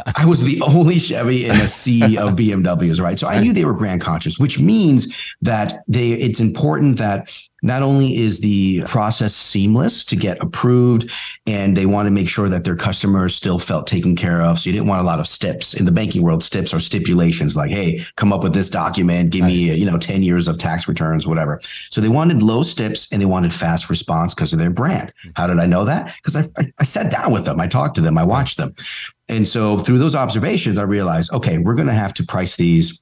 I 0.15 0.26
was 0.26 0.43
the 0.43 0.62
only 0.62 1.00
Chevy 1.00 1.45
in 1.45 1.62
a 1.62 1.67
sea 1.67 2.17
of 2.17 2.32
BMWs, 2.34 3.00
right? 3.00 3.19
So 3.19 3.28
I 3.28 3.39
knew 3.39 3.54
they 3.54 3.65
were 3.65 3.74
brand 3.74 4.02
conscious, 4.02 4.39
which 4.39 4.60
means 4.60 5.15
that 5.41 5.84
they 5.88 6.12
it's 6.12 6.39
important 6.39 6.97
that 6.97 7.38
not 7.62 7.84
only 7.84 8.17
is 8.17 8.39
the 8.39 8.84
process 8.84 9.36
seamless 9.36 10.04
to 10.06 10.15
get 10.15 10.41
approved 10.41 11.10
and 11.45 11.78
they 11.78 11.86
want 11.86 12.08
to 12.08 12.12
make 12.12 12.28
sure 12.28 12.50
that 12.50 12.63
their 12.63 12.76
customers 12.76 13.36
still 13.36 13.60
felt 13.60 13.88
taken 13.88 14.15
care 14.15 14.41
of 14.41 14.60
so 14.60 14.69
you 14.69 14.74
didn't 14.74 14.88
want 14.88 15.02
a 15.02 15.06
lot 15.06 15.19
of 15.19 15.28
steps. 15.28 15.74
In 15.74 15.86
the 15.86 15.91
banking 15.91 16.24
world 16.24 16.43
steps 16.43 16.74
or 16.74 16.80
stipulations 16.80 17.56
like 17.56 17.71
hey 17.71 18.04
come 18.15 18.34
up 18.34 18.43
with 18.43 18.54
this 18.54 18.69
document 18.69 19.32
give 19.32 19.45
me 19.45 19.74
you 19.74 19.89
know 19.89 19.97
10 19.97 20.24
years 20.24 20.47
of 20.47 20.58
tax 20.58 20.88
returns 20.88 21.28
whatever. 21.28 21.62
So 21.91 22.02
they 22.02 22.10
wanted 22.10 22.41
low 22.41 22.63
steps 22.63 23.08
and 23.12 23.21
they 23.21 23.26
wanted 23.26 23.54
fast 23.54 23.89
response 23.89 24.34
because 24.34 24.54
of 24.54 24.60
their 24.60 24.69
brand. 24.69 25.13
Hmm. 25.24 25.30
how 25.36 25.47
did 25.47 25.60
i 25.60 25.65
know 25.65 25.86
that? 25.86 26.15
Because 26.15 26.36
I, 26.36 26.50
I, 26.58 26.71
I 26.80 26.84
sat 26.84 27.12
down 27.12 27.32
with 27.32 27.45
them 27.45 27.60
i 27.60 27.67
talked 27.67 27.95
to 27.95 28.02
them 28.02 28.17
i 28.17 28.24
watched 28.24 28.58
them. 28.58 28.74
And 29.30 29.47
so 29.47 29.80
through 29.80 30.00
those 30.00 30.15
observations 30.15 30.78
i 30.78 30.84
realized 30.84 31.32
okay 31.32 31.58
we're 31.58 31.76
going 31.76 31.88
to 31.88 31.93
have 31.93 32.13
to 32.15 32.26
price 32.26 32.56
these 32.56 33.00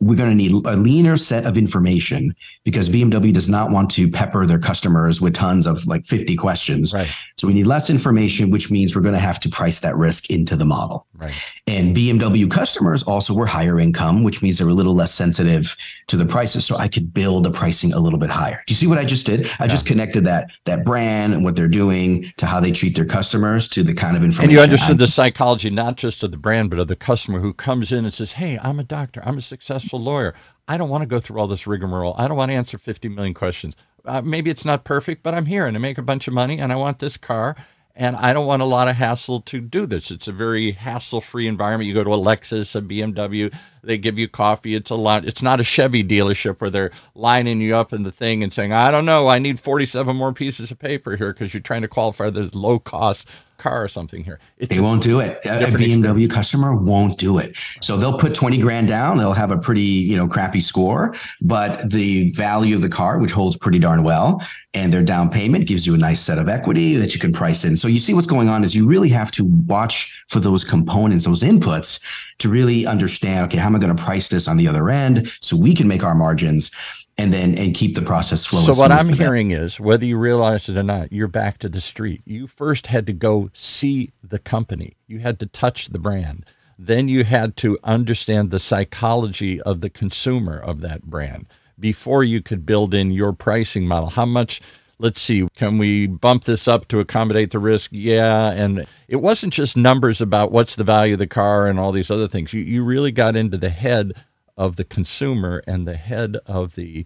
we're 0.00 0.16
going 0.16 0.28
to 0.28 0.36
need 0.36 0.52
a 0.52 0.76
leaner 0.76 1.16
set 1.16 1.46
of 1.46 1.56
information 1.56 2.34
because 2.64 2.90
BMW 2.90 3.32
does 3.32 3.48
not 3.48 3.70
want 3.70 3.90
to 3.92 4.10
pepper 4.10 4.44
their 4.44 4.58
customers 4.58 5.22
with 5.22 5.34
tons 5.34 5.66
of 5.66 5.86
like 5.86 6.04
50 6.04 6.36
questions. 6.36 6.92
Right. 6.92 7.08
So 7.38 7.46
we 7.46 7.54
need 7.54 7.66
less 7.66 7.88
information, 7.88 8.50
which 8.50 8.70
means 8.70 8.94
we're 8.94 9.02
going 9.02 9.14
to 9.14 9.20
have 9.20 9.40
to 9.40 9.48
price 9.48 9.80
that 9.80 9.96
risk 9.96 10.28
into 10.28 10.54
the 10.54 10.66
model. 10.66 11.06
Right. 11.14 11.32
And 11.66 11.96
BMW 11.96 12.50
customers 12.50 13.02
also 13.04 13.32
were 13.32 13.46
higher 13.46 13.80
income, 13.80 14.22
which 14.22 14.42
means 14.42 14.58
they're 14.58 14.68
a 14.68 14.74
little 14.74 14.94
less 14.94 15.14
sensitive 15.14 15.74
to 16.08 16.16
the 16.18 16.26
prices. 16.26 16.66
So 16.66 16.76
I 16.76 16.88
could 16.88 17.14
build 17.14 17.44
the 17.44 17.50
pricing 17.50 17.94
a 17.94 17.98
little 17.98 18.18
bit 18.18 18.30
higher. 18.30 18.62
Do 18.66 18.72
you 18.72 18.76
see 18.76 18.86
what 18.86 18.98
I 18.98 19.04
just 19.04 19.24
did? 19.24 19.46
I 19.58 19.64
yeah. 19.64 19.66
just 19.68 19.86
connected 19.86 20.24
that 20.24 20.50
that 20.66 20.84
brand 20.84 21.32
and 21.32 21.42
what 21.42 21.56
they're 21.56 21.68
doing 21.68 22.30
to 22.36 22.44
how 22.44 22.60
they 22.60 22.70
treat 22.70 22.96
their 22.96 23.06
customers 23.06 23.66
to 23.70 23.82
the 23.82 23.94
kind 23.94 24.16
of 24.16 24.24
information. 24.24 24.50
And 24.50 24.52
you 24.52 24.60
understood 24.60 24.96
I, 24.96 24.98
the 24.98 25.06
psychology 25.06 25.70
not 25.70 25.96
just 25.96 26.22
of 26.22 26.32
the 26.32 26.36
brand, 26.36 26.68
but 26.68 26.78
of 26.78 26.88
the 26.88 26.96
customer 26.96 27.40
who 27.40 27.54
comes 27.54 27.92
in 27.92 28.04
and 28.04 28.12
says, 28.12 28.32
Hey, 28.32 28.58
I'm 28.62 28.78
a 28.78 28.84
doctor, 28.84 29.22
I'm 29.24 29.38
a 29.38 29.42
successful 29.42 29.85
lawyer. 29.94 30.34
I 30.68 30.76
don't 30.76 30.88
want 30.88 31.02
to 31.02 31.06
go 31.06 31.20
through 31.20 31.38
all 31.38 31.46
this 31.46 31.66
rigmarole. 31.66 32.14
I 32.18 32.26
don't 32.26 32.36
want 32.36 32.50
to 32.50 32.56
answer 32.56 32.78
50 32.78 33.08
million 33.08 33.34
questions. 33.34 33.76
Uh, 34.04 34.20
maybe 34.20 34.50
it's 34.50 34.64
not 34.64 34.84
perfect, 34.84 35.22
but 35.22 35.34
I'm 35.34 35.46
here 35.46 35.66
and 35.66 35.76
I 35.76 35.80
make 35.80 35.98
a 35.98 36.02
bunch 36.02 36.26
of 36.26 36.34
money 36.34 36.58
and 36.58 36.72
I 36.72 36.76
want 36.76 36.98
this 36.98 37.16
car. 37.16 37.56
And 37.98 38.14
I 38.16 38.34
don't 38.34 38.46
want 38.46 38.60
a 38.60 38.66
lot 38.66 38.88
of 38.88 38.96
hassle 38.96 39.40
to 39.40 39.58
do 39.60 39.86
this. 39.86 40.10
It's 40.10 40.28
a 40.28 40.32
very 40.32 40.72
hassle 40.72 41.22
free 41.22 41.46
environment. 41.46 41.88
You 41.88 41.94
go 41.94 42.04
to 42.04 42.12
a 42.12 42.18
Lexus, 42.18 42.76
a 42.76 42.82
BMW, 42.82 43.54
they 43.86 43.98
give 43.98 44.18
you 44.18 44.28
coffee. 44.28 44.74
It's 44.74 44.90
a 44.90 44.94
lot. 44.94 45.24
It's 45.24 45.42
not 45.42 45.60
a 45.60 45.64
Chevy 45.64 46.04
dealership 46.04 46.60
where 46.60 46.70
they're 46.70 46.90
lining 47.14 47.60
you 47.60 47.74
up 47.74 47.92
in 47.92 48.02
the 48.02 48.12
thing 48.12 48.42
and 48.42 48.52
saying, 48.52 48.72
I 48.72 48.90
don't 48.90 49.04
know, 49.04 49.28
I 49.28 49.38
need 49.38 49.60
47 49.60 50.14
more 50.14 50.32
pieces 50.32 50.70
of 50.70 50.78
paper 50.78 51.16
here 51.16 51.32
because 51.32 51.54
you're 51.54 51.60
trying 51.60 51.82
to 51.82 51.88
qualify 51.88 52.30
the 52.30 52.50
low 52.56 52.78
cost 52.78 53.28
car 53.58 53.82
or 53.82 53.88
something 53.88 54.22
here. 54.24 54.38
It's 54.58 54.74
they 54.74 54.80
won't 54.80 55.02
do 55.02 55.20
it. 55.20 55.38
A, 55.44 55.48
BMW 55.48 55.62
experience. 55.62 56.34
customer 56.34 56.74
won't 56.74 57.18
do 57.18 57.38
it. 57.38 57.56
So 57.80 57.96
they'll 57.96 58.18
put 58.18 58.34
20 58.34 58.58
grand 58.58 58.88
down. 58.88 59.18
They'll 59.18 59.32
have 59.32 59.50
a 59.50 59.58
pretty, 59.58 59.80
you 59.80 60.16
know, 60.16 60.28
crappy 60.28 60.60
score, 60.60 61.14
but 61.40 61.90
the 61.90 62.30
value 62.30 62.76
of 62.76 62.82
the 62.82 62.88
car, 62.88 63.18
which 63.18 63.32
holds 63.32 63.56
pretty 63.56 63.78
darn 63.78 64.02
well, 64.02 64.42
and 64.74 64.92
their 64.92 65.02
down 65.02 65.30
payment 65.30 65.66
gives 65.66 65.86
you 65.86 65.94
a 65.94 65.98
nice 65.98 66.20
set 66.20 66.38
of 66.38 66.48
equity 66.48 66.96
that 66.96 67.14
you 67.14 67.20
can 67.20 67.32
price 67.32 67.64
in. 67.64 67.76
So 67.76 67.88
you 67.88 67.98
see 67.98 68.14
what's 68.14 68.26
going 68.26 68.48
on 68.48 68.64
is 68.64 68.74
you 68.74 68.86
really 68.86 69.08
have 69.10 69.30
to 69.32 69.44
watch 69.44 70.22
for 70.28 70.40
those 70.40 70.64
components, 70.64 71.24
those 71.24 71.42
inputs 71.42 72.04
to 72.38 72.48
really 72.48 72.86
understand, 72.86 73.46
okay, 73.46 73.58
how 73.58 73.66
am 73.66 73.76
I 73.76 73.78
going 73.78 73.94
to 73.94 74.02
price 74.02 74.28
this 74.28 74.48
on 74.48 74.56
the 74.56 74.68
other 74.68 74.90
end 74.90 75.32
so 75.40 75.56
we 75.56 75.74
can 75.74 75.88
make 75.88 76.04
our 76.04 76.14
margins 76.14 76.70
and 77.18 77.32
then 77.32 77.56
and 77.56 77.74
keep 77.74 77.94
the 77.94 78.02
process 78.02 78.44
flowing. 78.44 78.66
So 78.66 78.74
what 78.74 78.92
I'm 78.92 79.08
hearing 79.08 79.50
is 79.50 79.80
whether 79.80 80.04
you 80.04 80.18
realize 80.18 80.68
it 80.68 80.76
or 80.76 80.82
not, 80.82 81.12
you're 81.12 81.28
back 81.28 81.58
to 81.58 81.68
the 81.68 81.80
street. 81.80 82.20
You 82.24 82.46
first 82.46 82.88
had 82.88 83.06
to 83.06 83.12
go 83.12 83.50
see 83.54 84.12
the 84.22 84.38
company. 84.38 84.96
You 85.06 85.20
had 85.20 85.40
to 85.40 85.46
touch 85.46 85.88
the 85.88 85.98
brand. 85.98 86.44
Then 86.78 87.08
you 87.08 87.24
had 87.24 87.56
to 87.58 87.78
understand 87.82 88.50
the 88.50 88.58
psychology 88.58 89.62
of 89.62 89.80
the 89.80 89.88
consumer 89.88 90.58
of 90.58 90.82
that 90.82 91.04
brand 91.04 91.46
before 91.78 92.22
you 92.22 92.42
could 92.42 92.66
build 92.66 92.92
in 92.92 93.10
your 93.10 93.32
pricing 93.32 93.86
model. 93.86 94.10
How 94.10 94.26
much 94.26 94.60
let's 94.98 95.20
see, 95.20 95.46
can 95.56 95.78
we 95.78 96.06
bump 96.06 96.44
this 96.44 96.66
up 96.66 96.88
to 96.88 97.00
accommodate 97.00 97.50
the 97.50 97.58
risk? 97.58 97.90
Yeah. 97.92 98.50
And 98.50 98.86
it 99.08 99.16
wasn't 99.16 99.52
just 99.52 99.76
numbers 99.76 100.20
about 100.20 100.52
what's 100.52 100.76
the 100.76 100.84
value 100.84 101.14
of 101.14 101.18
the 101.18 101.26
car 101.26 101.66
and 101.66 101.78
all 101.78 101.92
these 101.92 102.10
other 102.10 102.28
things. 102.28 102.52
You, 102.52 102.62
you 102.62 102.82
really 102.82 103.12
got 103.12 103.36
into 103.36 103.58
the 103.58 103.70
head 103.70 104.14
of 104.56 104.76
the 104.76 104.84
consumer 104.84 105.62
and 105.66 105.86
the 105.86 105.96
head 105.96 106.38
of 106.46 106.74
the 106.74 107.04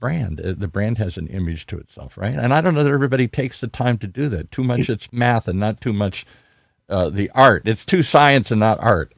brand. 0.00 0.40
Uh, 0.40 0.54
the 0.56 0.68
brand 0.68 0.98
has 0.98 1.16
an 1.16 1.28
image 1.28 1.66
to 1.66 1.78
itself, 1.78 2.18
right? 2.18 2.34
And 2.34 2.52
I 2.52 2.60
don't 2.60 2.74
know 2.74 2.84
that 2.84 2.92
everybody 2.92 3.28
takes 3.28 3.60
the 3.60 3.68
time 3.68 3.96
to 3.98 4.06
do 4.06 4.28
that. 4.30 4.50
Too 4.50 4.64
much 4.64 4.90
it's 4.90 5.12
math 5.12 5.46
and 5.48 5.60
not 5.60 5.80
too 5.80 5.92
much 5.92 6.26
uh, 6.88 7.10
the 7.10 7.30
art. 7.34 7.62
It's 7.66 7.84
too 7.84 8.02
science 8.02 8.50
and 8.50 8.60
not 8.60 8.78
art. 8.80 9.14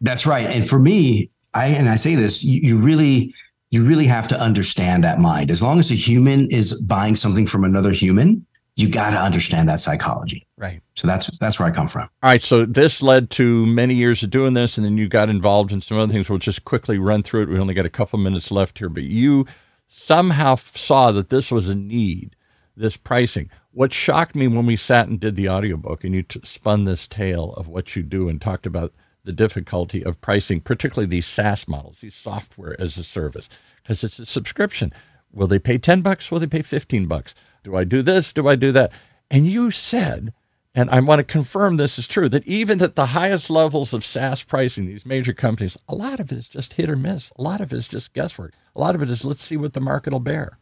That's 0.00 0.26
right. 0.26 0.46
And 0.46 0.68
for 0.68 0.78
me, 0.78 1.30
I 1.54 1.68
and 1.68 1.88
I 1.88 1.96
say 1.96 2.14
this, 2.14 2.44
you, 2.44 2.60
you 2.60 2.78
really 2.78 3.34
you 3.70 3.84
really 3.84 4.06
have 4.06 4.28
to 4.28 4.40
understand 4.40 5.04
that 5.04 5.18
mind. 5.18 5.50
As 5.50 5.62
long 5.62 5.78
as 5.78 5.90
a 5.90 5.94
human 5.94 6.50
is 6.50 6.80
buying 6.80 7.16
something 7.16 7.46
from 7.46 7.64
another 7.64 7.90
human, 7.92 8.46
you 8.76 8.88
got 8.88 9.10
to 9.10 9.16
understand 9.20 9.68
that 9.68 9.80
psychology. 9.80 10.46
Right. 10.56 10.80
So 10.94 11.06
that's 11.06 11.26
that's 11.38 11.58
where 11.58 11.68
I 11.68 11.72
come 11.72 11.88
from. 11.88 12.08
All 12.22 12.30
right. 12.30 12.42
So 12.42 12.64
this 12.64 13.02
led 13.02 13.28
to 13.30 13.66
many 13.66 13.94
years 13.94 14.22
of 14.22 14.30
doing 14.30 14.54
this, 14.54 14.78
and 14.78 14.84
then 14.84 14.96
you 14.96 15.08
got 15.08 15.28
involved 15.28 15.72
in 15.72 15.80
some 15.80 15.98
other 15.98 16.12
things. 16.12 16.30
We'll 16.30 16.38
just 16.38 16.64
quickly 16.64 16.96
run 16.96 17.22
through 17.22 17.42
it. 17.42 17.48
We 17.48 17.58
only 17.58 17.74
got 17.74 17.86
a 17.86 17.90
couple 17.90 18.18
minutes 18.20 18.50
left 18.50 18.78
here, 18.78 18.88
but 18.88 19.02
you 19.02 19.46
somehow 19.88 20.54
saw 20.54 21.10
that 21.10 21.28
this 21.28 21.50
was 21.50 21.68
a 21.68 21.74
need, 21.74 22.36
this 22.76 22.96
pricing. 22.96 23.50
What 23.72 23.92
shocked 23.92 24.34
me 24.34 24.46
when 24.46 24.66
we 24.66 24.76
sat 24.76 25.08
and 25.08 25.18
did 25.18 25.34
the 25.34 25.48
audiobook 25.48 26.04
and 26.04 26.14
you 26.14 26.22
t- 26.22 26.40
spun 26.44 26.84
this 26.84 27.08
tale 27.08 27.54
of 27.54 27.68
what 27.68 27.96
you 27.96 28.02
do 28.02 28.28
and 28.28 28.40
talked 28.40 28.66
about 28.66 28.92
the 29.24 29.32
difficulty 29.32 30.04
of 30.04 30.20
pricing, 30.20 30.60
particularly 30.60 31.06
these 31.06 31.26
SaaS 31.26 31.68
models, 31.68 32.00
these 32.00 32.14
software 32.14 32.80
as 32.80 32.96
a 32.96 33.04
service, 33.04 33.48
because 33.82 34.02
it's 34.04 34.18
a 34.18 34.26
subscription. 34.26 34.92
Will 35.32 35.46
they 35.46 35.58
pay 35.58 35.78
10 35.78 36.00
bucks? 36.00 36.30
Will 36.30 36.38
they 36.38 36.46
pay 36.46 36.62
15 36.62 37.06
bucks? 37.06 37.34
Do 37.62 37.76
I 37.76 37.84
do 37.84 38.02
this? 38.02 38.32
Do 38.32 38.48
I 38.48 38.56
do 38.56 38.72
that? 38.72 38.92
And 39.30 39.46
you 39.46 39.70
said, 39.70 40.32
and 40.74 40.88
I 40.90 41.00
want 41.00 41.18
to 41.18 41.24
confirm 41.24 41.76
this 41.76 41.98
is 41.98 42.08
true, 42.08 42.28
that 42.30 42.46
even 42.46 42.80
at 42.82 42.96
the 42.96 43.06
highest 43.06 43.50
levels 43.50 43.92
of 43.92 44.04
SaaS 44.04 44.42
pricing, 44.42 44.86
these 44.86 45.04
major 45.04 45.32
companies, 45.32 45.76
a 45.88 45.94
lot 45.94 46.20
of 46.20 46.32
it 46.32 46.38
is 46.38 46.48
just 46.48 46.74
hit 46.74 46.88
or 46.88 46.96
miss. 46.96 47.30
A 47.36 47.42
lot 47.42 47.60
of 47.60 47.72
it 47.72 47.76
is 47.76 47.88
just 47.88 48.14
guesswork. 48.14 48.54
A 48.74 48.80
lot 48.80 48.94
of 48.94 49.02
it 49.02 49.10
is 49.10 49.24
let's 49.24 49.42
see 49.42 49.56
what 49.56 49.74
the 49.74 49.80
market 49.80 50.12
will 50.12 50.20
bear 50.20 50.57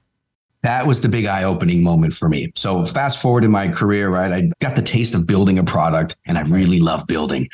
that 0.66 0.86
was 0.86 1.00
the 1.00 1.08
big 1.08 1.26
eye-opening 1.26 1.82
moment 1.82 2.12
for 2.12 2.28
me. 2.28 2.52
So 2.56 2.84
fast 2.84 3.22
forward 3.22 3.44
in 3.44 3.52
my 3.52 3.68
career, 3.68 4.08
right? 4.08 4.32
I 4.32 4.50
got 4.60 4.74
the 4.74 4.82
taste 4.82 5.14
of 5.14 5.24
building 5.24 5.60
a 5.60 5.64
product, 5.64 6.16
and 6.26 6.36
I 6.36 6.42
really 6.42 6.80
love 6.80 7.06
building. 7.06 7.48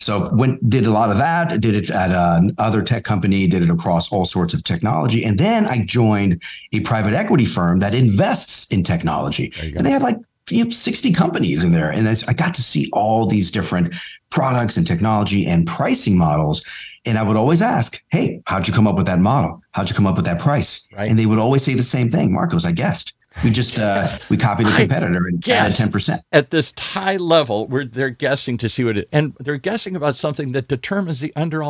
So 0.00 0.28
went 0.34 0.68
did 0.68 0.86
a 0.86 0.90
lot 0.90 1.10
of 1.10 1.16
that. 1.16 1.60
Did 1.62 1.74
it 1.74 1.90
at 1.90 2.10
another 2.10 2.82
tech 2.82 3.04
company. 3.04 3.48
Did 3.48 3.62
it 3.62 3.70
across 3.70 4.12
all 4.12 4.26
sorts 4.26 4.52
of 4.52 4.64
technology, 4.64 5.24
and 5.24 5.38
then 5.38 5.66
I 5.66 5.84
joined 5.84 6.42
a 6.72 6.80
private 6.80 7.14
equity 7.14 7.46
firm 7.46 7.78
that 7.80 7.94
invests 7.94 8.66
in 8.70 8.82
technology, 8.82 9.52
and 9.60 9.86
they 9.86 9.90
had 9.90 10.02
like 10.02 10.18
you 10.50 10.64
know, 10.64 10.70
60 10.70 11.12
companies 11.12 11.64
in 11.64 11.72
there, 11.72 11.90
and 11.90 12.06
I 12.06 12.32
got 12.32 12.54
to 12.54 12.62
see 12.62 12.90
all 12.92 13.26
these 13.26 13.50
different 13.50 13.94
products 14.30 14.76
and 14.76 14.86
technology 14.86 15.46
and 15.46 15.66
pricing 15.66 16.18
models. 16.18 16.62
And 17.06 17.16
I 17.18 17.22
would 17.22 17.36
always 17.36 17.62
ask, 17.62 18.02
Hey, 18.10 18.42
how'd 18.46 18.68
you 18.68 18.74
come 18.74 18.86
up 18.86 18.96
with 18.96 19.06
that 19.06 19.20
model? 19.20 19.62
How'd 19.78 19.88
you 19.88 19.94
come 19.94 20.08
up 20.08 20.16
with 20.16 20.24
that 20.24 20.40
price? 20.40 20.88
Right. 20.92 21.08
And 21.08 21.16
they 21.16 21.24
would 21.24 21.38
always 21.38 21.62
say 21.62 21.74
the 21.74 21.84
same 21.84 22.10
thing. 22.10 22.32
Marcos, 22.32 22.64
I 22.64 22.72
guessed. 22.72 23.14
We 23.44 23.50
just 23.50 23.78
uh, 23.78 24.08
we 24.28 24.36
copied 24.36 24.66
a 24.66 24.74
competitor 24.74 25.28
and 25.28 25.48
added 25.48 25.76
ten 25.76 25.92
percent 25.92 26.22
at 26.32 26.50
this 26.50 26.74
high 26.76 27.16
level 27.16 27.68
where 27.68 27.84
they're 27.84 28.10
guessing 28.10 28.58
to 28.58 28.68
see 28.68 28.82
what 28.82 28.98
it 28.98 29.08
and 29.12 29.36
they're 29.38 29.56
guessing 29.56 29.94
about 29.94 30.16
something 30.16 30.50
that 30.50 30.66
determines 30.66 31.20
the 31.20 31.32
under, 31.36 31.62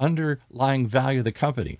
underlying 0.00 0.88
value 0.88 1.20
of 1.20 1.24
the 1.24 1.30
company. 1.30 1.78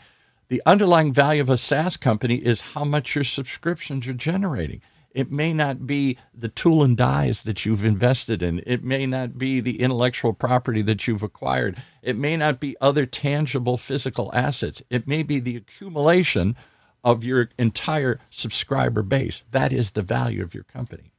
The 0.49 0.63
underlying 0.65 1.13
value 1.13 1.43
of 1.43 1.49
a 1.49 1.59
SaaS 1.59 1.97
company 1.97 2.37
is 2.37 2.61
how 2.61 2.85
much 2.85 3.17
your 3.17 3.25
subscriptions 3.25 4.07
are 4.07 4.13
generating. 4.13 4.83
It 5.15 5.31
may 5.31 5.53
not 5.53 5.87
be 5.87 6.19
the 6.35 6.49
tool 6.49 6.83
and 6.83 6.97
dies 6.97 7.43
that 7.43 7.65
you've 7.67 7.85
invested 7.85 8.43
in. 8.43 8.63
It 8.67 8.83
may 8.83 9.07
not 9.07 9.39
be 9.39 9.61
the 9.61 9.81
intellectual 9.81 10.33
property 10.33 10.83
that 10.83 11.07
you've 11.07 11.23
acquired. 11.23 11.83
It 12.03 12.17
may 12.17 12.37
not 12.37 12.61
be 12.61 12.77
other 12.81 13.07
tangible 13.07 13.77
physical 13.77 14.31
assets. 14.35 14.83
It 14.91 15.07
may 15.07 15.23
be 15.23 15.39
the 15.39 15.57
accumulation 15.57 16.57
of 17.05 17.25
your 17.25 17.51
entire 17.59 18.21
subscriber 18.31 19.03
base. 19.03 19.45
That 19.51 19.73
is 19.73 19.93
the 19.93 20.03
value 20.03 20.43
of 20.43 20.55
your 20.55 20.65
company. 20.65 21.13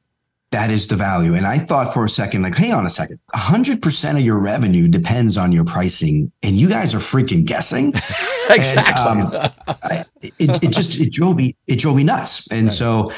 That 0.51 0.69
is 0.69 0.87
the 0.87 0.95
value. 0.95 1.33
And 1.33 1.47
I 1.47 1.57
thought 1.57 1.95
for 1.95 2.05
a 2.05 2.09
second, 2.09 2.43
like, 2.43 2.53
hang 2.53 2.73
on 2.73 2.85
a 2.85 2.89
second, 2.89 3.19
100% 3.33 4.11
of 4.11 4.21
your 4.21 4.37
revenue 4.37 4.87
depends 4.87 5.35
on 5.35 5.51
your 5.51 5.65
pricing. 5.65 6.31
And 6.43 6.57
you 6.57 6.69
guys 6.69 6.93
are 6.93 6.99
freaking 6.99 7.43
guessing. 7.43 7.93
exactly. 8.49 9.03
And, 9.03 9.35
um, 9.35 9.51
I, 9.67 10.05
it, 10.21 10.63
it, 10.63 10.69
just, 10.69 10.99
it 10.99 11.11
drove 11.11 11.37
me, 11.37 11.55
it 11.65 11.79
drove 11.79 11.95
me 11.95 12.03
nuts. 12.03 12.47
And 12.51 12.67
right. 12.67 12.75
so 12.75 13.11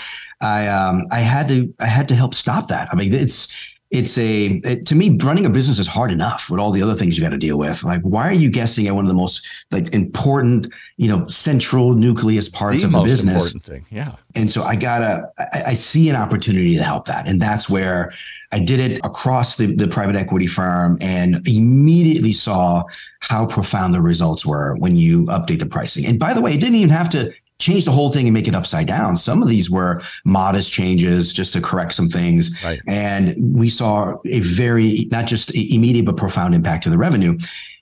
I 0.46 0.68
um 0.68 1.08
I 1.12 1.20
had 1.20 1.48
to 1.50 1.74
I 1.80 1.88
had 1.88 2.08
to 2.10 2.16
help 2.16 2.34
stop 2.34 2.68
that. 2.68 2.90
I 2.92 2.96
mean, 2.96 3.14
it's 3.14 3.54
it's 3.92 4.18
a 4.18 4.48
it, 4.64 4.86
to 4.88 4.96
me 4.96 5.16
running 5.22 5.46
a 5.46 5.50
business 5.50 5.80
is 5.80 5.88
hard 5.88 6.12
enough 6.12 6.50
with 6.50 6.60
all 6.60 6.72
the 6.72 6.82
other 6.82 6.96
things 6.96 7.18
you 7.18 7.24
got 7.24 7.30
to 7.30 7.38
deal 7.38 7.58
with 7.58 7.84
like 7.84 8.02
why 8.02 8.28
are 8.28 8.34
you 8.34 8.50
guessing 8.50 8.88
at 8.88 8.96
one 8.96 9.06
of 9.06 9.08
the 9.08 9.14
most 9.14 9.46
like 9.70 9.94
important 9.94 10.74
you 10.98 11.08
know 11.08 11.26
central 11.28 11.94
nucleus 11.94 12.50
parts 12.50 12.82
the 12.82 12.88
of 12.88 12.94
the 12.94 13.04
business 13.04 13.46
important 13.46 13.64
thing. 13.64 13.86
Yeah. 13.92 14.16
and 14.34 14.52
so 14.52 14.64
i 14.64 14.76
gotta 14.76 15.30
I, 15.38 15.64
I 15.68 15.74
see 15.76 16.10
an 16.10 16.16
opportunity 16.16 16.76
to 16.76 16.84
help 16.84 17.06
that 17.06 17.28
and 17.28 17.40
that's 17.40 17.70
where 17.70 18.12
i 18.52 18.60
did 18.60 18.80
it 18.80 18.98
across 19.06 19.56
the, 19.56 19.76
the 19.76 19.88
private 19.88 20.16
equity 20.16 20.48
firm 20.48 20.98
and 21.00 21.48
immediately 21.48 22.34
saw 22.34 22.84
how 23.20 23.46
profound 23.46 23.94
the 23.94 24.02
results 24.02 24.48
were 24.48 24.76
when 24.78 24.96
you 24.96 25.26
update 25.28 25.60
the 25.60 25.68
pricing 25.68 26.08
and 26.08 26.20
by 26.20 26.34
the 26.34 26.42
way 26.42 26.56
it 26.56 26.60
didn't 26.60 26.76
even 26.76 26.90
have 26.90 27.10
to 27.12 27.32
change 27.60 27.86
the 27.86 27.92
whole 27.92 28.10
thing 28.10 28.28
and 28.28 28.34
make 28.34 28.48
it 28.48 28.56
upside 28.56 28.86
down. 28.88 29.16
Some 29.16 29.42
of 29.42 29.48
these 29.48 29.70
were 29.70 30.02
modest 30.26 30.72
changes 30.72 31.32
just 31.32 31.54
to 31.54 31.62
correct 31.62 31.94
some 31.94 32.10
things. 32.10 32.62
Right. 32.64 32.82
And 32.88 33.34
we 33.56 33.70
saw 33.70 34.16
a 34.26 34.42
very, 34.42 35.08
not 35.12 35.26
just 35.26 35.56
immediate, 35.56 36.06
but 36.06 36.18
profound 36.18 36.54
impact 36.54 36.84
to 36.84 36.90
the 36.90 36.98
revenue. 36.98 37.38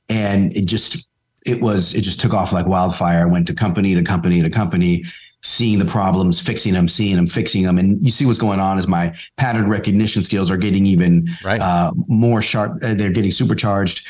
And 0.09 0.55
it 0.55 0.65
just, 0.65 1.07
it 1.45 1.59
was, 1.61 1.95
it 1.95 2.01
just 2.01 2.19
took 2.19 2.33
off 2.33 2.53
like 2.53 2.67
wildfire, 2.67 3.27
went 3.27 3.47
to 3.47 3.53
company 3.55 3.95
to 3.95 4.03
company 4.03 4.41
to 4.43 4.49
company, 4.49 5.05
seeing 5.41 5.79
the 5.79 5.85
problems, 5.85 6.39
fixing 6.39 6.71
them, 6.73 6.87
seeing 6.87 7.15
them, 7.15 7.27
fixing 7.27 7.63
them. 7.63 7.77
And 7.77 8.01
you 8.01 8.11
see 8.11 8.25
what's 8.25 8.37
going 8.37 8.59
on 8.61 8.77
is 8.77 8.87
my 8.87 9.13
pattern 9.37 9.67
recognition 9.67 10.21
skills 10.21 10.49
are 10.51 10.55
getting 10.57 10.85
even 10.85 11.29
Right. 11.43 11.59
uh, 11.59 11.91
more 12.07 12.41
sharp. 12.41 12.81
uh, 12.83 12.93
They're 12.93 13.11
getting 13.11 13.31
supercharged. 13.31 14.07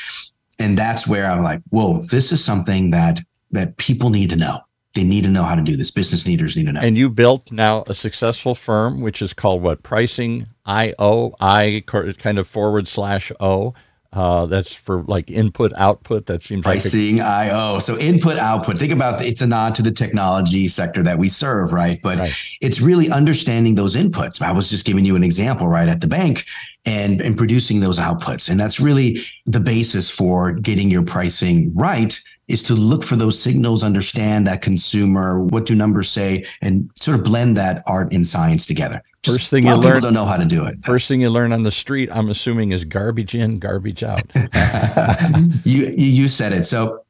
And 0.60 0.78
that's 0.78 1.08
where 1.08 1.28
I'm 1.28 1.42
like, 1.42 1.60
whoa, 1.70 2.02
this 2.02 2.30
is 2.30 2.44
something 2.44 2.90
that, 2.90 3.18
that 3.50 3.76
people 3.78 4.10
need 4.10 4.30
to 4.30 4.36
know. 4.36 4.60
They 4.94 5.04
need 5.04 5.24
to 5.24 5.30
know 5.30 5.42
how 5.42 5.54
to 5.56 5.62
do 5.62 5.76
this. 5.76 5.90
Business 5.90 6.26
leaders 6.26 6.56
need 6.56 6.66
to 6.66 6.72
know. 6.72 6.80
And 6.80 6.96
you 6.96 7.10
built 7.10 7.50
now 7.50 7.82
a 7.88 7.94
successful 7.94 8.54
firm, 8.54 9.00
which 9.00 9.20
is 9.20 9.32
called 9.32 9.62
what? 9.62 9.82
Pricing 9.82 10.46
IO, 10.66 11.34
I 11.40 11.82
kind 11.86 12.38
of 12.38 12.46
forward 12.46 12.86
slash 12.88 13.32
O. 13.40 13.74
Uh, 14.12 14.46
that's 14.46 14.72
for 14.72 15.02
like 15.02 15.28
input 15.28 15.72
output. 15.74 16.26
That 16.26 16.44
seems 16.44 16.64
like 16.64 16.78
a, 16.78 16.80
pricing 16.82 17.20
IO. 17.20 17.80
So 17.80 17.98
input 17.98 18.38
output. 18.38 18.78
Think 18.78 18.92
about 18.92 19.24
it's 19.24 19.42
a 19.42 19.46
nod 19.48 19.74
to 19.74 19.82
the 19.82 19.90
technology 19.90 20.68
sector 20.68 21.02
that 21.02 21.18
we 21.18 21.28
serve, 21.28 21.72
right? 21.72 22.00
But 22.00 22.18
Right. 22.18 22.32
it's 22.60 22.80
really 22.80 23.10
understanding 23.10 23.74
those 23.74 23.96
inputs. 23.96 24.40
I 24.40 24.52
was 24.52 24.70
just 24.70 24.86
giving 24.86 25.04
you 25.04 25.16
an 25.16 25.24
example, 25.24 25.66
right, 25.66 25.88
at 25.88 26.00
the 26.00 26.06
bank 26.06 26.44
and 26.86 27.20
and 27.20 27.36
producing 27.36 27.80
those 27.80 27.98
outputs. 27.98 28.48
And 28.48 28.60
that's 28.60 28.78
really 28.78 29.20
the 29.46 29.58
basis 29.58 30.10
for 30.10 30.52
getting 30.52 30.90
your 30.90 31.02
pricing 31.02 31.72
right 31.74 32.16
is 32.48 32.62
to 32.64 32.74
look 32.74 33.02
for 33.04 33.16
those 33.16 33.40
signals, 33.40 33.82
understand 33.82 34.46
that 34.46 34.60
consumer, 34.62 35.40
what 35.40 35.64
do 35.66 35.74
numbers 35.74 36.10
say, 36.10 36.44
and 36.60 36.90
sort 37.00 37.18
of 37.18 37.24
blend 37.24 37.56
that 37.56 37.82
art 37.86 38.12
and 38.12 38.26
science 38.26 38.66
together. 38.66 39.02
Just 39.22 39.36
First 39.38 39.50
thing 39.50 39.66
you 39.66 39.74
learn- 39.74 40.02
don't 40.02 40.12
know 40.12 40.26
how 40.26 40.36
to 40.36 40.44
do 40.44 40.64
it. 40.66 40.84
first 40.84 41.08
thing 41.08 41.20
you 41.22 41.30
learn 41.30 41.52
on 41.52 41.62
the 41.62 41.70
street. 41.70 42.10
I'm 42.12 42.28
assuming 42.28 42.72
is 42.72 42.84
garbage 42.84 43.34
in, 43.34 43.58
garbage 43.58 44.02
out. 44.02 44.22
you 45.64 45.86
you 45.96 46.28
said 46.28 46.52
it. 46.52 46.66
So 46.66 47.00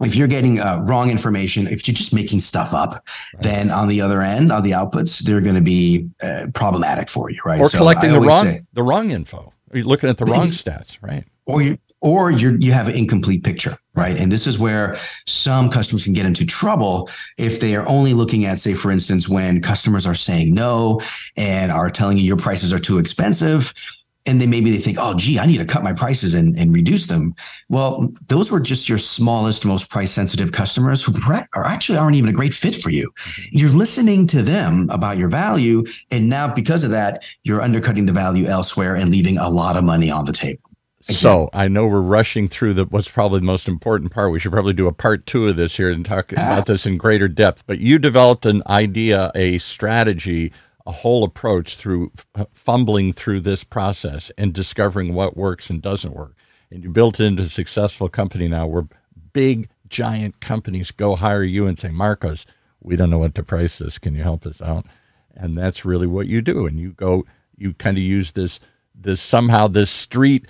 if 0.00 0.14
you're 0.14 0.28
getting 0.28 0.60
uh, 0.60 0.80
wrong 0.86 1.10
information, 1.10 1.66
if 1.66 1.86
you're 1.86 1.94
just 1.94 2.14
making 2.14 2.40
stuff 2.40 2.72
up, 2.72 3.04
then 3.40 3.70
on 3.70 3.88
the 3.88 4.00
other 4.00 4.22
end, 4.22 4.52
on 4.52 4.62
the 4.62 4.70
outputs, 4.70 5.18
they're 5.20 5.40
going 5.40 5.56
to 5.56 5.60
be 5.60 6.08
uh, 6.22 6.46
problematic 6.54 7.08
for 7.10 7.30
you, 7.30 7.40
right? 7.44 7.60
or 7.60 7.68
So 7.68 7.78
collecting 7.78 8.12
the 8.12 8.20
wrong 8.20 8.44
say- 8.44 8.62
the 8.72 8.82
wrong 8.82 9.10
info. 9.10 9.52
You're 9.74 9.84
looking 9.84 10.08
at 10.08 10.16
the 10.16 10.24
wrong 10.24 10.46
stats, 10.46 10.96
right? 11.02 11.24
or 11.44 11.60
you 11.62 11.78
or 12.00 12.30
you 12.30 12.56
you 12.60 12.72
have 12.72 12.88
an 12.88 12.94
incomplete 12.94 13.42
picture, 13.44 13.76
right? 13.98 14.16
And 14.16 14.30
this 14.30 14.46
is 14.46 14.58
where 14.58 14.98
some 15.26 15.68
customers 15.68 16.04
can 16.04 16.12
get 16.12 16.26
into 16.26 16.46
trouble 16.46 17.10
if 17.36 17.60
they 17.60 17.74
are 17.74 17.86
only 17.88 18.14
looking 18.14 18.44
at, 18.46 18.60
say, 18.60 18.74
for 18.74 18.90
instance, 18.90 19.28
when 19.28 19.60
customers 19.60 20.06
are 20.06 20.14
saying 20.14 20.54
no 20.54 21.02
and 21.36 21.72
are 21.72 21.90
telling 21.90 22.16
you 22.16 22.24
your 22.24 22.36
prices 22.36 22.72
are 22.72 22.80
too 22.80 22.98
expensive. 22.98 23.74
And 24.26 24.42
then 24.42 24.50
maybe 24.50 24.70
they 24.70 24.78
think, 24.78 24.98
oh, 25.00 25.14
gee, 25.14 25.38
I 25.38 25.46
need 25.46 25.56
to 25.56 25.64
cut 25.64 25.82
my 25.82 25.94
prices 25.94 26.34
and, 26.34 26.58
and 26.58 26.74
reduce 26.74 27.06
them. 27.06 27.34
Well, 27.70 28.12
those 28.26 28.50
were 28.50 28.60
just 28.60 28.86
your 28.86 28.98
smallest, 28.98 29.64
most 29.64 29.88
price 29.88 30.10
sensitive 30.10 30.52
customers 30.52 31.02
who 31.02 31.14
are 31.54 31.64
actually 31.64 31.96
aren't 31.96 32.16
even 32.16 32.28
a 32.28 32.34
great 32.34 32.52
fit 32.52 32.74
for 32.74 32.90
you. 32.90 33.10
Mm-hmm. 33.10 33.56
You're 33.56 33.70
listening 33.70 34.26
to 34.26 34.42
them 34.42 34.90
about 34.90 35.16
your 35.16 35.30
value. 35.30 35.84
And 36.10 36.28
now, 36.28 36.52
because 36.52 36.84
of 36.84 36.90
that, 36.90 37.24
you're 37.44 37.62
undercutting 37.62 38.04
the 38.04 38.12
value 38.12 38.44
elsewhere 38.44 38.96
and 38.96 39.10
leaving 39.10 39.38
a 39.38 39.48
lot 39.48 39.78
of 39.78 39.84
money 39.84 40.10
on 40.10 40.26
the 40.26 40.34
table. 40.34 40.67
So 41.10 41.48
I 41.54 41.68
know 41.68 41.86
we're 41.86 42.00
rushing 42.00 42.48
through 42.48 42.74
the 42.74 42.84
what's 42.84 43.08
probably 43.08 43.40
the 43.40 43.46
most 43.46 43.66
important 43.66 44.12
part. 44.12 44.30
We 44.30 44.38
should 44.38 44.52
probably 44.52 44.74
do 44.74 44.86
a 44.86 44.92
part 44.92 45.26
two 45.26 45.48
of 45.48 45.56
this 45.56 45.76
here 45.76 45.90
and 45.90 46.04
talk 46.04 46.32
ah. 46.36 46.40
about 46.40 46.66
this 46.66 46.84
in 46.84 46.98
greater 46.98 47.28
depth. 47.28 47.64
But 47.66 47.80
you 47.80 47.98
developed 47.98 48.44
an 48.44 48.62
idea, 48.66 49.32
a 49.34 49.58
strategy, 49.58 50.52
a 50.86 50.92
whole 50.92 51.24
approach 51.24 51.76
through 51.76 52.12
f- 52.16 52.26
uh, 52.34 52.44
fumbling 52.52 53.12
through 53.12 53.40
this 53.40 53.64
process 53.64 54.30
and 54.36 54.52
discovering 54.52 55.14
what 55.14 55.36
works 55.36 55.70
and 55.70 55.80
doesn't 55.80 56.14
work. 56.14 56.34
And 56.70 56.82
you 56.84 56.90
built 56.90 57.20
it 57.20 57.24
into 57.24 57.44
a 57.44 57.48
successful 57.48 58.08
company 58.08 58.46
now 58.46 58.66
where 58.66 58.86
big 59.32 59.70
giant 59.88 60.40
companies 60.40 60.90
go 60.90 61.16
hire 61.16 61.42
you 61.42 61.66
and 61.66 61.78
say, 61.78 61.88
Marcos, 61.88 62.44
we 62.82 62.96
don't 62.96 63.10
know 63.10 63.18
what 63.18 63.34
to 63.36 63.42
price 63.42 63.78
this. 63.78 63.98
Can 63.98 64.14
you 64.14 64.22
help 64.22 64.46
us 64.46 64.60
out? 64.60 64.86
And 65.34 65.56
that's 65.56 65.84
really 65.84 66.06
what 66.06 66.26
you 66.26 66.42
do. 66.42 66.66
And 66.66 66.78
you 66.78 66.92
go, 66.92 67.24
you 67.56 67.72
kind 67.74 67.96
of 67.96 68.02
use 68.02 68.32
this, 68.32 68.60
this 68.94 69.20
somehow 69.20 69.68
this 69.68 69.90
street 69.90 70.46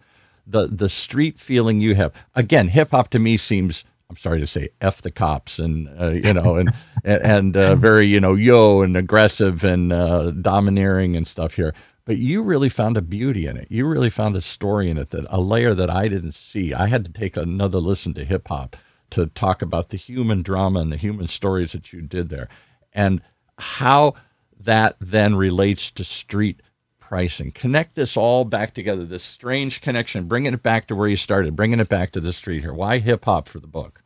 The 0.45 0.67
the 0.67 0.89
street 0.89 1.39
feeling 1.39 1.79
you 1.81 1.95
have. 1.95 2.13
Again, 2.35 2.69
hip 2.69 2.91
hop 2.91 3.09
to 3.09 3.19
me 3.19 3.37
seems 3.37 3.83
I'm 4.09 4.17
sorry 4.17 4.39
to 4.39 4.47
say 4.47 4.69
f 4.81 5.01
the 5.01 5.11
cops 5.11 5.59
and 5.59 5.89
uh, 5.99 6.09
you 6.09 6.33
know 6.33 6.55
and 6.57 6.73
and 7.03 7.57
uh, 7.57 7.75
very 7.75 8.05
you 8.05 8.19
know 8.19 8.35
yo 8.35 8.81
and 8.81 8.95
aggressive 8.95 9.63
and 9.63 9.91
uh, 9.91 10.31
domineering 10.31 11.15
and 11.15 11.25
stuff 11.27 11.55
here. 11.55 11.73
But 12.05 12.17
you 12.17 12.43
really 12.43 12.69
found 12.69 12.97
a 12.97 13.01
beauty 13.01 13.47
in 13.47 13.55
it. 13.55 13.67
You 13.71 13.87
really 13.87 14.09
found 14.09 14.35
a 14.35 14.41
story 14.41 14.89
in 14.89 14.97
it 14.97 15.11
that 15.11 15.25
a 15.29 15.39
layer 15.39 15.73
that 15.73 15.89
I 15.89 16.09
didn't 16.09 16.33
see. 16.33 16.73
I 16.73 16.87
had 16.87 17.05
to 17.05 17.11
take 17.11 17.37
another 17.37 17.79
listen 17.79 18.13
to 18.15 18.25
hip 18.25 18.49
hop 18.49 18.75
to 19.11 19.27
talk 19.27 19.61
about 19.61 19.89
the 19.89 19.97
human 19.97 20.41
drama 20.41 20.81
and 20.81 20.91
the 20.91 20.97
human 20.97 21.27
stories 21.27 21.71
that 21.71 21.93
you 21.93 22.01
did 22.01 22.29
there, 22.29 22.49
and 22.91 23.21
how 23.57 24.15
that 24.59 24.95
then 24.99 25.35
relates 25.35 25.91
to 25.91 26.03
street 26.03 26.61
pricing. 27.07 27.51
Connect 27.51 27.95
this 27.95 28.15
all 28.17 28.45
back 28.45 28.73
together, 28.73 29.05
this 29.05 29.23
strange 29.23 29.81
connection, 29.81 30.25
bringing 30.25 30.53
it 30.53 30.63
back 30.63 30.87
to 30.87 30.95
where 30.95 31.07
you 31.07 31.17
started, 31.17 31.55
bringing 31.55 31.79
it 31.79 31.89
back 31.89 32.11
to 32.11 32.19
the 32.19 32.33
street 32.33 32.61
here. 32.61 32.73
Why 32.73 32.99
hip 32.99 33.25
hop 33.25 33.47
for 33.47 33.59
the 33.59 33.67
book? 33.67 34.01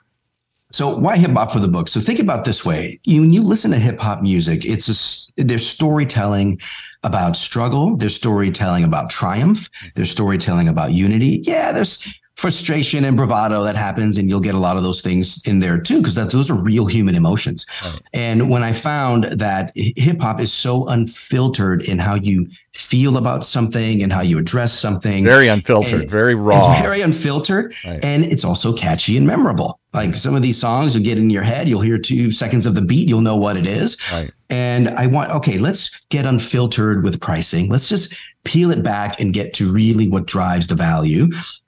So 0.71 0.97
why 0.97 1.17
hip 1.17 1.31
hop 1.31 1.51
for 1.51 1.59
the 1.59 1.67
book? 1.67 1.87
So 1.87 2.01
think 2.01 2.19
about 2.19 2.43
this 2.43 2.65
way: 2.65 2.99
you, 3.05 3.21
when 3.21 3.31
you 3.31 3.41
listen 3.41 3.71
to 3.71 3.77
hip 3.77 3.99
hop 3.99 4.21
music, 4.21 4.65
it's 4.65 4.89
a 5.37 5.43
there's 5.43 5.65
storytelling 5.65 6.59
about 7.03 7.37
struggle, 7.37 7.95
there's 7.95 8.15
storytelling 8.15 8.83
about 8.83 9.09
triumph, 9.09 9.69
there's 9.95 10.11
storytelling 10.11 10.67
about 10.67 10.91
unity. 10.91 11.41
Yeah, 11.43 11.71
there's 11.71 12.13
frustration 12.37 13.03
and 13.03 13.17
bravado 13.17 13.63
that 13.63 13.75
happens 13.75 14.19
and 14.19 14.29
you'll 14.29 14.39
get 14.39 14.53
a 14.53 14.59
lot 14.59 14.77
of 14.77 14.83
those 14.83 15.01
things 15.01 15.45
in 15.47 15.59
there 15.59 15.79
too 15.79 15.97
because 15.97 16.13
those 16.13 16.51
are 16.51 16.61
real 16.61 16.85
human 16.85 17.15
emotions 17.15 17.65
right. 17.83 17.99
and 18.13 18.47
when 18.47 18.61
i 18.61 18.71
found 18.71 19.23
that 19.23 19.71
hip 19.75 20.21
hop 20.21 20.39
is 20.39 20.53
so 20.53 20.87
unfiltered 20.89 21.81
in 21.89 21.97
how 21.97 22.13
you 22.13 22.47
feel 22.73 23.17
about 23.17 23.43
something 23.43 24.03
and 24.03 24.13
how 24.13 24.21
you 24.21 24.37
address 24.37 24.71
something 24.71 25.23
very 25.23 25.47
unfiltered 25.47 26.07
very 26.07 26.35
raw 26.35 26.79
very 26.79 27.01
unfiltered 27.01 27.73
right. 27.83 28.05
and 28.05 28.23
it's 28.23 28.43
also 28.43 28.71
catchy 28.71 29.17
and 29.17 29.25
memorable 29.25 29.79
like 29.93 30.13
some 30.13 30.35
of 30.35 30.43
these 30.43 30.59
songs 30.59 30.93
will 30.93 31.03
get 31.03 31.17
in 31.17 31.31
your 31.31 31.41
head 31.41 31.67
you'll 31.67 31.81
hear 31.81 31.97
two 31.97 32.31
seconds 32.31 32.67
of 32.67 32.75
the 32.75 32.83
beat 32.83 33.09
you'll 33.09 33.19
know 33.19 33.35
what 33.35 33.57
it 33.57 33.65
is 33.65 33.97
right. 34.11 34.29
and 34.51 34.89
i 34.89 35.07
want 35.07 35.31
okay 35.31 35.57
let's 35.57 36.01
get 36.09 36.23
unfiltered 36.27 37.03
with 37.03 37.19
pricing 37.19 37.67
let's 37.67 37.89
just 37.89 38.13
peel 38.43 38.69
it 38.69 38.83
back 38.83 39.19
and 39.19 39.33
get 39.33 39.55
to 39.55 39.71
really 39.71 40.07
what 40.07 40.27
drives 40.27 40.67
the 40.67 40.75
value 40.75 41.27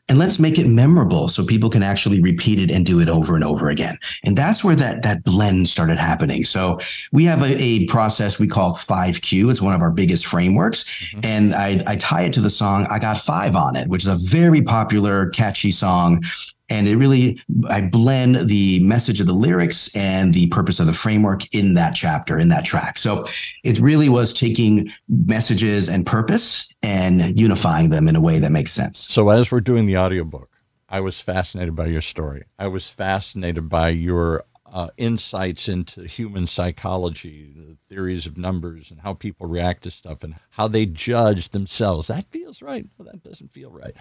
and 0.10 0.17
let's 0.17 0.39
make 0.39 0.58
it 0.58 0.67
memorable 0.67 1.28
so 1.28 1.45
people 1.45 1.69
can 1.69 1.84
actually 1.84 2.19
repeat 2.19 2.60
it 2.60 2.72
and 2.72 2.86
do 2.86 3.00
it 3.00 3.08
over 3.08 3.36
and 3.36 3.43
over 3.43 3.69
again. 3.69 3.98
And 4.24 4.36
that's 4.36 4.63
where 4.63 4.76
that 4.76 5.04
that 5.04 5.24
blend 5.24 5.69
started 5.69 5.98
happening. 5.98 6.43
So 6.43 6.80
we 7.12 7.24
have 7.26 7.41
a, 7.43 7.62
a 7.62 7.86
process 7.86 8.39
we 8.39 8.48
call 8.48 8.76
5Q. 8.76 9.52
It's 9.52 9.62
one 9.62 9.76
of 9.76 9.82
our 9.82 9.91
biggest 9.91 10.26
frameworks. 10.26 10.84
Mm-hmm. 10.84 11.19
And 11.24 11.56
I, 11.56 11.82
I 11.86 11.95
tie 11.98 12.24
it 12.24 12.34
to 12.34 12.41
the 12.41 12.50
song 12.50 12.88
I 12.89 12.98
Got 13.00 13.22
Five 13.22 13.56
on 13.56 13.76
It, 13.76 13.88
which 13.88 14.04
is 14.04 14.10
a 14.10 14.15
very 14.15 14.62
popular, 14.62 15.30
catchy 15.30 15.72
song 15.72 16.24
and 16.69 16.88
it 16.88 16.95
really 16.95 17.41
i 17.69 17.82
blend 17.82 18.36
the 18.48 18.80
message 18.84 19.19
of 19.19 19.28
the 19.28 19.34
lyrics 19.34 19.93
and 19.95 20.34
the 20.34 20.48
purpose 20.48 20.80
of 20.80 20.86
the 20.86 20.93
framework 20.93 21.54
in 21.54 21.74
that 21.74 21.95
chapter 21.95 22.38
in 22.38 22.50
that 22.50 22.63
track 22.63 22.98
so 22.98 23.26
it 23.63 23.80
really 23.80 24.10
was 24.10 24.34
taking 24.34 24.89
messages 25.08 25.89
and 25.89 26.06
purpose 26.06 26.68
and 26.82 27.38
unifying 27.39 27.89
them 27.89 28.08
in 28.08 28.15
a 28.15 28.22
way 28.22 28.39
that 28.39 28.52
makes 28.52 28.72
sense 28.72 29.00
so 29.00 29.30
as 29.30 29.52
we're 29.52 29.60
doing 29.60 29.86
the 29.86 29.98
audiobook 29.98 30.50
i 30.88 31.00
was 31.00 31.22
fascinated 31.22 31.76
by 31.76 31.86
your 31.86 32.02
story 32.02 32.44
i 32.58 32.68
was 32.68 32.89
fascinated 32.89 33.70
by 33.70 33.89
your 33.89 34.44
uh, 34.72 34.89
insights 34.98 35.68
into 35.68 36.04
human 36.04 36.48
psychology, 36.48 37.52
the 37.56 37.78
theories 37.89 38.26
of 38.26 38.38
numbers, 38.38 38.92
and 38.92 39.02
how 39.02 39.13
people 39.13 39.48
react 39.48 39.84
to 39.84 39.92
stuff, 39.92 40.24
and 40.24 40.36
how 40.52 40.68
they 40.68 40.86
judge 40.86 41.50
themselves. 41.50 42.08
That 42.08 42.30
feels 42.30 42.62
right. 42.62 42.86
Well, 42.98 43.08
that 43.12 43.24
doesn't 43.24 43.52
feel 43.52 43.72
right. 43.72 43.96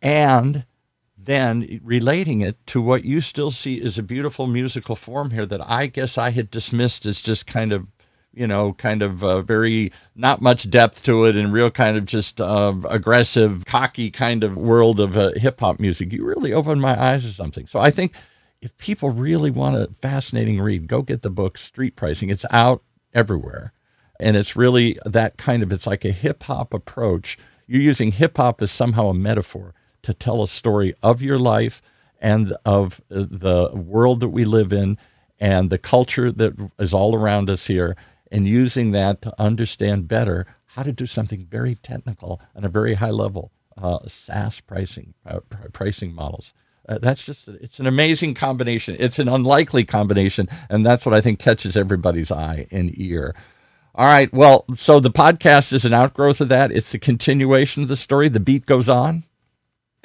And 0.00 0.64
then 1.16 1.80
relating 1.82 2.40
it 2.40 2.64
to 2.68 2.80
what 2.80 3.04
you 3.04 3.20
still 3.20 3.50
see 3.50 3.82
as 3.82 3.98
a 3.98 4.02
beautiful 4.02 4.46
musical 4.46 4.96
form 4.96 5.30
here 5.30 5.46
that 5.46 5.68
I 5.68 5.86
guess 5.86 6.16
I 6.16 6.30
had 6.30 6.50
dismissed 6.50 7.04
as 7.06 7.20
just 7.20 7.46
kind 7.46 7.72
of, 7.72 7.88
you 8.32 8.46
know, 8.46 8.72
kind 8.74 9.02
of 9.02 9.24
uh, 9.24 9.42
very 9.42 9.92
not 10.14 10.40
much 10.40 10.70
depth 10.70 11.02
to 11.04 11.24
it 11.24 11.36
and 11.36 11.52
real 11.52 11.70
kind 11.70 11.96
of 11.96 12.04
just 12.04 12.40
uh, 12.40 12.74
aggressive, 12.88 13.64
cocky 13.66 14.10
kind 14.10 14.44
of 14.44 14.56
world 14.56 15.00
of 15.00 15.16
uh, 15.16 15.32
hip 15.36 15.60
hop 15.60 15.80
music. 15.80 16.12
You 16.12 16.24
really 16.24 16.52
opened 16.52 16.80
my 16.80 17.00
eyes 17.00 17.24
to 17.24 17.32
something. 17.32 17.66
So 17.66 17.80
I 17.80 17.90
think 17.90 18.14
if 18.60 18.76
people 18.76 19.10
really 19.10 19.50
want 19.50 19.76
a 19.76 19.88
fascinating 20.00 20.60
read, 20.60 20.88
go 20.88 21.02
get 21.02 21.22
the 21.22 21.30
book 21.30 21.58
Street 21.58 21.96
Pricing. 21.96 22.30
It's 22.30 22.46
out 22.50 22.82
everywhere. 23.14 23.72
And 24.20 24.36
it's 24.36 24.56
really 24.56 24.98
that 25.04 25.36
kind 25.36 25.62
of, 25.62 25.72
it's 25.72 25.86
like 25.86 26.04
a 26.04 26.10
hip 26.10 26.42
hop 26.44 26.74
approach. 26.74 27.38
You're 27.66 27.82
using 27.82 28.12
hip 28.12 28.36
hop 28.36 28.60
as 28.60 28.70
somehow 28.70 29.08
a 29.08 29.14
metaphor 29.14 29.74
to 30.02 30.12
tell 30.12 30.42
a 30.42 30.48
story 30.48 30.94
of 31.02 31.22
your 31.22 31.38
life 31.38 31.80
and 32.20 32.56
of 32.64 33.00
the 33.08 33.70
world 33.74 34.20
that 34.20 34.28
we 34.28 34.44
live 34.44 34.72
in 34.72 34.98
and 35.38 35.70
the 35.70 35.78
culture 35.78 36.32
that 36.32 36.70
is 36.78 36.92
all 36.92 37.14
around 37.14 37.48
us 37.48 37.66
here, 37.66 37.94
and 38.30 38.46
using 38.46 38.90
that 38.92 39.22
to 39.22 39.34
understand 39.40 40.08
better 40.08 40.46
how 40.72 40.82
to 40.82 40.92
do 40.92 41.06
something 41.06 41.46
very 41.46 41.74
technical 41.74 42.40
on 42.54 42.64
a 42.64 42.68
very 42.68 42.94
high 42.94 43.10
level, 43.10 43.52
uh, 43.76 44.00
SaaS 44.06 44.60
pricing 44.60 45.14
uh, 45.26 45.40
pricing 45.72 46.14
models. 46.14 46.52
Uh, 46.88 46.98
that's 46.98 47.22
just 47.22 47.48
it's 47.48 47.78
an 47.78 47.86
amazing 47.86 48.34
combination. 48.34 48.96
It's 48.98 49.18
an 49.18 49.28
unlikely 49.28 49.84
combination, 49.84 50.48
and 50.70 50.84
that's 50.84 51.04
what 51.04 51.14
I 51.14 51.20
think 51.20 51.38
catches 51.38 51.76
everybody's 51.76 52.30
eye 52.30 52.66
and 52.70 52.98
ear. 52.98 53.34
All 53.94 54.06
right, 54.06 54.32
well, 54.32 54.64
so 54.74 55.00
the 55.00 55.10
podcast 55.10 55.72
is 55.72 55.84
an 55.84 55.92
outgrowth 55.92 56.40
of 56.40 56.48
that. 56.50 56.70
It's 56.70 56.92
the 56.92 56.98
continuation 56.98 57.82
of 57.82 57.88
the 57.88 57.96
story. 57.96 58.28
The 58.28 58.38
beat 58.40 58.64
goes 58.64 58.88
on 58.88 59.24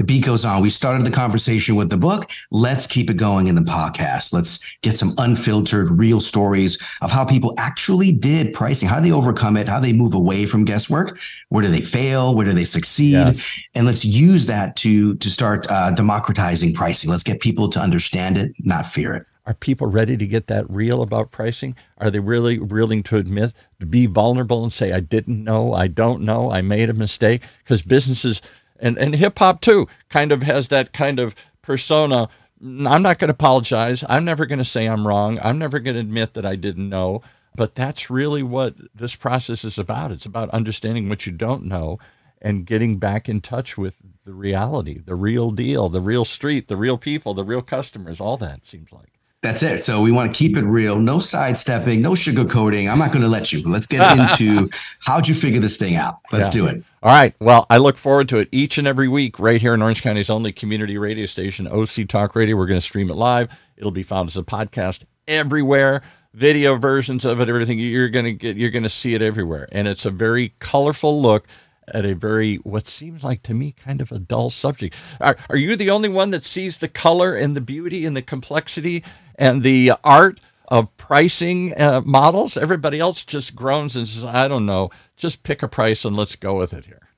the 0.03 0.07
beat 0.07 0.25
goes 0.25 0.43
on. 0.43 0.61
We 0.61 0.69
started 0.69 1.05
the 1.05 1.11
conversation 1.11 1.75
with 1.75 1.89
the 1.89 1.95
book. 1.95 2.29
Let's 2.51 2.85
keep 2.85 3.09
it 3.09 3.13
going 3.13 3.47
in 3.47 3.55
the 3.55 3.61
podcast. 3.61 4.33
Let's 4.33 4.59
get 4.81 4.97
some 4.97 5.13
unfiltered, 5.17 5.97
real 5.97 6.19
stories 6.19 6.77
of 7.01 7.09
how 7.09 7.23
people 7.23 7.53
actually 7.57 8.11
did 8.11 8.53
pricing, 8.53 8.89
how 8.89 8.99
they 8.99 9.13
overcome 9.13 9.55
it, 9.55 9.69
how 9.69 9.79
they 9.79 9.93
move 9.93 10.13
away 10.13 10.45
from 10.45 10.65
guesswork. 10.65 11.17
Where 11.47 11.63
do 11.63 11.69
they 11.69 11.79
fail? 11.79 12.35
Where 12.35 12.45
do 12.45 12.51
they 12.51 12.65
succeed? 12.65 13.11
Yes. 13.13 13.47
And 13.75 13.85
let's 13.85 14.03
use 14.03 14.45
that 14.47 14.75
to 14.77 15.15
to 15.15 15.29
start 15.29 15.71
uh, 15.71 15.91
democratizing 15.91 16.73
pricing. 16.73 17.09
Let's 17.09 17.23
get 17.23 17.39
people 17.39 17.69
to 17.69 17.79
understand 17.79 18.37
it, 18.37 18.51
not 18.59 18.85
fear 18.85 19.15
it. 19.15 19.25
Are 19.45 19.53
people 19.53 19.87
ready 19.87 20.17
to 20.17 20.27
get 20.27 20.47
that 20.47 20.69
real 20.69 21.01
about 21.01 21.31
pricing? 21.31 21.75
Are 21.97 22.09
they 22.09 22.19
really 22.19 22.59
willing 22.59 23.03
to 23.03 23.17
admit, 23.17 23.53
to 23.79 23.85
be 23.85 24.05
vulnerable 24.05 24.63
and 24.63 24.71
say, 24.71 24.93
I 24.93 25.01
didn't 25.01 25.43
know, 25.43 25.73
I 25.73 25.87
don't 25.87 26.23
know, 26.23 26.49
I 26.49 26.61
made 26.61 26.89
a 26.89 26.93
mistake? 26.93 27.41
Because 27.63 27.81
businesses 27.81 28.41
and 28.83 28.97
and 28.99 29.15
hip 29.15 29.39
hop 29.39 29.61
too 29.61 29.87
kind 30.09 30.31
of 30.31 30.43
has 30.43 30.67
that 30.67 30.93
kind 30.93 31.19
of 31.19 31.33
persona. 31.63 32.29
I'm 32.61 33.01
not 33.01 33.19
going 33.19 33.29
to 33.29 33.33
apologize. 33.33 34.03
I'm 34.07 34.23
never 34.23 34.45
going 34.45 34.59
to 34.59 34.65
say 34.65 34.87
I'm 34.87 35.07
wrong. 35.07 35.39
I'm 35.41 35.57
never 35.57 35.79
going 35.79 35.95
to 35.95 36.01
admit 36.01 36.33
that 36.35 36.45
I 36.45 36.55
didn't 36.55 36.87
know. 36.87 37.21
But 37.55 37.75
that's 37.75 38.09
really 38.09 38.41
what 38.41 38.75
this 38.95 39.15
process 39.15 39.63
is 39.63 39.77
about. 39.77 40.11
It's 40.11 40.25
about 40.25 40.49
understanding 40.51 41.09
what 41.09 41.25
you 41.25 41.31
don't 41.31 41.65
know 41.65 41.99
and 42.41 42.65
getting 42.65 42.97
back 42.97 43.29
in 43.29 43.41
touch 43.41 43.77
with 43.77 43.97
the 44.25 44.33
reality, 44.33 44.99
the 44.99 45.15
real 45.15 45.51
deal, 45.51 45.87
the 45.87 46.01
real 46.01 46.25
street, 46.25 46.67
the 46.67 46.77
real 46.77 46.97
people, 46.97 47.33
the 47.33 47.43
real 47.43 47.61
customers, 47.61 48.19
all 48.19 48.37
that 48.37 48.65
seems 48.65 48.91
like. 48.91 49.19
That's 49.43 49.61
it. 49.61 49.83
So 49.83 49.99
we 49.99 50.13
want 50.13 50.33
to 50.33 50.37
keep 50.37 50.55
it 50.55 50.63
real. 50.63 50.97
No 50.97 51.19
sidestepping, 51.19 52.01
no 52.01 52.11
sugarcoating. 52.11 52.89
I'm 52.89 52.97
not 52.97 53.11
going 53.11 53.23
to 53.23 53.27
let 53.27 53.51
you. 53.51 53.61
Let's 53.69 53.85
get 53.85 54.17
into 54.41 54.69
how'd 55.01 55.27
you 55.27 55.35
figure 55.35 55.59
this 55.59 55.75
thing 55.75 55.97
out? 55.97 56.19
Let's 56.31 56.47
yeah. 56.47 56.61
do 56.61 56.67
it. 56.67 56.83
All 57.03 57.11
right. 57.11 57.35
Well, 57.41 57.65
I 57.69 57.77
look 57.77 57.97
forward 57.97 58.29
to 58.29 58.37
it 58.37 58.47
each 58.53 58.77
and 58.77 58.87
every 58.87 59.09
week 59.09 59.37
right 59.39 59.59
here 59.59 59.73
in 59.73 59.81
Orange 59.81 60.01
County's 60.01 60.29
only 60.29 60.53
community 60.53 60.97
radio 60.97 61.25
station, 61.25 61.67
OC 61.67 62.07
Talk 62.07 62.37
Radio. 62.37 62.55
We're 62.55 62.67
going 62.67 62.79
to 62.79 62.85
stream 62.85 63.09
it 63.09 63.15
live. 63.15 63.49
It'll 63.75 63.91
be 63.91 64.01
found 64.01 64.29
as 64.29 64.37
a 64.37 64.43
podcast 64.43 65.03
everywhere. 65.27 66.01
Video 66.33 66.77
versions 66.77 67.25
of 67.25 67.41
it, 67.41 67.49
everything 67.49 67.77
you're 67.77 68.09
gonna 68.09 68.31
get, 68.31 68.57
you're 68.57 68.71
gonna 68.71 68.89
see 68.89 69.13
it 69.13 69.21
everywhere, 69.21 69.69
and 69.71 69.87
it's 69.87 70.03
a 70.03 70.09
very 70.09 70.55
colorful 70.57 71.21
look 71.21 71.47
at 71.87 72.05
a 72.05 72.15
very 72.15 72.57
what 72.57 72.87
seems 72.87 73.23
like 73.23 73.43
to 73.43 73.53
me 73.53 73.71
kind 73.71 74.01
of 74.01 74.11
a 74.11 74.19
dull 74.19 74.49
subject. 74.49 74.95
Are, 75.19 75.35
are 75.49 75.57
you 75.57 75.75
the 75.75 75.89
only 75.89 76.09
one 76.09 76.31
that 76.31 76.45
sees 76.45 76.77
the 76.77 76.87
color 76.87 77.35
and 77.35 77.55
the 77.55 77.61
beauty 77.61 78.05
and 78.05 78.15
the 78.15 78.21
complexity 78.21 79.03
and 79.35 79.63
the 79.63 79.93
art 80.03 80.39
of 80.67 80.95
pricing 80.97 81.73
uh, 81.79 82.01
models? 82.05 82.57
Everybody 82.57 82.99
else 82.99 83.25
just 83.25 83.55
groans 83.55 83.95
and 83.95 84.07
says, 84.07 84.23
"I 84.25 84.47
don't 84.47 84.65
know, 84.65 84.89
just 85.17 85.43
pick 85.43 85.63
a 85.63 85.67
price 85.67 86.05
and 86.05 86.15
let's 86.15 86.35
go 86.35 86.57
with 86.57 86.73
it 86.73 86.85
here." 86.85 87.09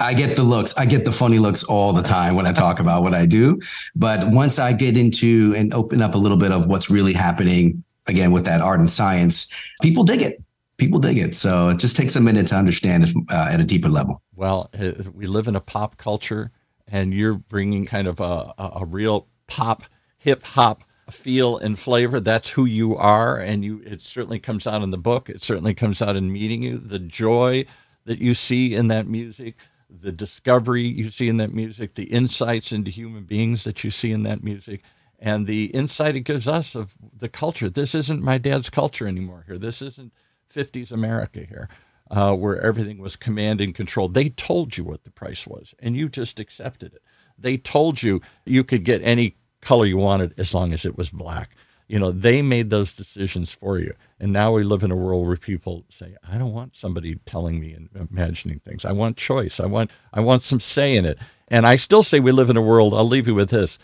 I 0.00 0.14
get 0.14 0.36
the 0.36 0.44
looks. 0.44 0.74
I 0.76 0.86
get 0.86 1.04
the 1.04 1.12
funny 1.12 1.40
looks 1.40 1.64
all 1.64 1.92
the 1.92 2.02
time 2.02 2.36
when 2.36 2.46
I 2.46 2.52
talk 2.52 2.78
about 2.80 3.02
what 3.02 3.14
I 3.14 3.26
do. 3.26 3.60
But 3.96 4.30
once 4.30 4.58
I 4.58 4.72
get 4.72 4.96
into 4.96 5.54
and 5.56 5.74
open 5.74 6.00
up 6.02 6.14
a 6.14 6.18
little 6.18 6.38
bit 6.38 6.52
of 6.52 6.66
what's 6.66 6.88
really 6.90 7.12
happening 7.12 7.82
again 8.06 8.32
with 8.32 8.44
that 8.44 8.60
art 8.60 8.80
and 8.80 8.90
science, 8.90 9.52
people 9.82 10.04
dig 10.04 10.22
it. 10.22 10.42
People 10.78 11.00
dig 11.00 11.18
it. 11.18 11.34
So 11.34 11.68
it 11.68 11.78
just 11.78 11.96
takes 11.96 12.16
a 12.16 12.20
minute 12.20 12.46
to 12.48 12.56
understand 12.56 13.04
it 13.04 13.14
uh, 13.30 13.48
at 13.50 13.60
a 13.60 13.64
deeper 13.64 13.88
level. 13.88 14.22
Well, 14.34 14.70
uh, 14.78 14.92
we 15.12 15.26
live 15.26 15.48
in 15.48 15.56
a 15.56 15.60
pop 15.60 15.96
culture, 15.96 16.52
and 16.86 17.12
you're 17.12 17.34
bringing 17.34 17.84
kind 17.84 18.08
of 18.08 18.20
a, 18.20 18.54
a 18.58 18.84
real 18.86 19.26
pop, 19.48 19.84
hip 20.18 20.42
hop 20.42 20.84
feel 21.10 21.56
and 21.58 21.78
flavor. 21.78 22.20
That's 22.20 22.50
who 22.50 22.64
you 22.64 22.96
are, 22.96 23.38
and 23.38 23.64
you. 23.64 23.82
It 23.84 24.02
certainly 24.02 24.38
comes 24.38 24.66
out 24.66 24.82
in 24.82 24.90
the 24.90 24.98
book. 24.98 25.28
It 25.28 25.42
certainly 25.42 25.74
comes 25.74 26.00
out 26.00 26.16
in 26.16 26.32
meeting 26.32 26.62
you. 26.62 26.78
The 26.78 26.98
joy 26.98 27.66
that 28.04 28.18
you 28.18 28.34
see 28.34 28.74
in 28.74 28.88
that 28.88 29.06
music, 29.06 29.56
the 29.90 30.12
discovery 30.12 30.86
you 30.86 31.10
see 31.10 31.28
in 31.28 31.36
that 31.38 31.52
music, 31.52 31.94
the 31.94 32.04
insights 32.04 32.72
into 32.72 32.90
human 32.90 33.24
beings 33.24 33.64
that 33.64 33.84
you 33.84 33.90
see 33.90 34.12
in 34.12 34.22
that 34.22 34.42
music, 34.42 34.82
and 35.18 35.46
the 35.46 35.66
insight 35.66 36.16
it 36.16 36.20
gives 36.20 36.46
us 36.46 36.74
of 36.74 36.94
the 37.16 37.28
culture. 37.28 37.68
This 37.68 37.94
isn't 37.94 38.22
my 38.22 38.38
dad's 38.38 38.70
culture 38.70 39.08
anymore 39.08 39.44
here. 39.46 39.58
This 39.58 39.82
isn't 39.82 40.12
50s 40.54 40.90
America 40.92 41.40
here, 41.40 41.68
uh, 42.10 42.34
where 42.34 42.60
everything 42.60 42.98
was 42.98 43.16
command 43.16 43.60
and 43.60 43.74
control. 43.74 44.08
They 44.08 44.30
told 44.30 44.76
you 44.76 44.84
what 44.84 45.04
the 45.04 45.10
price 45.10 45.46
was, 45.46 45.74
and 45.78 45.96
you 45.96 46.08
just 46.08 46.40
accepted 46.40 46.94
it. 46.94 47.02
They 47.38 47.56
told 47.56 48.02
you 48.02 48.20
you 48.44 48.64
could 48.64 48.84
get 48.84 49.02
any 49.02 49.36
color 49.60 49.84
you 49.86 49.96
wanted 49.96 50.34
as 50.38 50.54
long 50.54 50.72
as 50.72 50.84
it 50.84 50.96
was 50.96 51.10
black. 51.10 51.50
You 51.86 51.98
know, 51.98 52.12
they 52.12 52.42
made 52.42 52.68
those 52.68 52.92
decisions 52.92 53.52
for 53.52 53.78
you. 53.78 53.94
And 54.20 54.30
now 54.30 54.52
we 54.52 54.62
live 54.62 54.82
in 54.82 54.90
a 54.90 54.96
world 54.96 55.26
where 55.26 55.36
people 55.36 55.86
say, 55.90 56.16
I 56.28 56.36
don't 56.36 56.52
want 56.52 56.76
somebody 56.76 57.16
telling 57.24 57.58
me 57.60 57.72
and 57.72 57.88
imagining 58.10 58.60
things. 58.60 58.84
I 58.84 58.92
want 58.92 59.16
choice. 59.16 59.58
I 59.58 59.66
want 59.66 59.90
I 60.12 60.20
want 60.20 60.42
some 60.42 60.60
say 60.60 60.96
in 60.96 61.06
it. 61.06 61.18
And 61.48 61.66
I 61.66 61.76
still 61.76 62.02
say 62.02 62.20
we 62.20 62.30
live 62.30 62.50
in 62.50 62.58
a 62.58 62.62
world, 62.62 62.92
I'll 62.92 63.08
leave 63.08 63.26
you 63.26 63.34
with 63.34 63.48
this, 63.48 63.78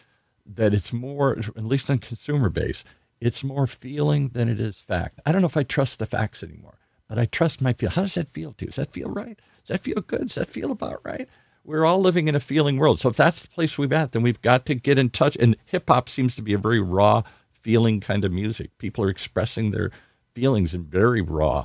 that 0.45 0.75
it's 0.75 0.93
more, 0.93 1.39
at 1.39 1.65
least 1.65 1.89
on 1.89 1.99
consumer 1.99 2.51
base, 2.51 2.85
it's 3.25 3.43
more 3.43 3.67
feeling 3.67 4.29
than 4.29 4.51
it 4.51 4.61
is 4.61 4.81
fact. 4.81 5.19
I 5.25 5.33
don't 5.33 5.41
know 5.41 5.47
if 5.47 5.57
I 5.57 5.63
trust 5.63 5.99
the 5.99 6.05
facts 6.05 6.43
anymore, 6.43 6.79
but 7.09 7.19
I 7.19 7.25
trust 7.25 7.63
my 7.63 7.73
feel. 7.73 7.89
How 7.89 8.03
does 8.03 8.15
that 8.15 8.31
feel 8.31 8.53
to 8.53 8.67
you? 8.67 8.69
Does 8.69 8.77
that 8.77 8.93
feel 8.93 9.09
right? 9.09 9.39
Does 9.65 9.69
that 9.69 9.83
feel 9.83 10.03
good? 10.03 10.29
Does 10.29 10.35
that 10.35 10.51
feel 10.51 10.71
about 10.71 11.01
right? 11.05 11.27
We're 11.65 11.87
all 11.87 12.01
living 12.01 12.29
in 12.29 12.35
a 12.35 12.41
feeling 12.41 12.77
world. 12.77 13.01
So 13.01 13.09
if 13.09 13.17
that's 13.17 13.41
the 13.41 13.49
place 13.49 13.79
we've 13.79 13.95
at, 13.95 14.13
then 14.13 14.23
we've 14.23 14.43
got 14.43 14.67
to 14.67 14.75
get 14.75 14.99
in 14.99 15.09
touch. 15.09 15.39
And 15.41 15.57
hip 15.65 15.85
hop 15.89 16.11
seems 16.11 16.37
to 16.37 16.43
be 16.43 16.53
a 16.53 16.59
very 16.59 16.81
raw 16.81 17.23
feeling 17.51 17.99
kind 17.99 18.27
of 18.27 18.31
music. 18.31 18.77
People 18.77 19.03
are 19.05 19.11
expressing 19.11 19.71
their 19.71 19.91
feelings 20.35 20.75
in 20.75 20.85
very 20.85 21.23
raw, 21.23 21.65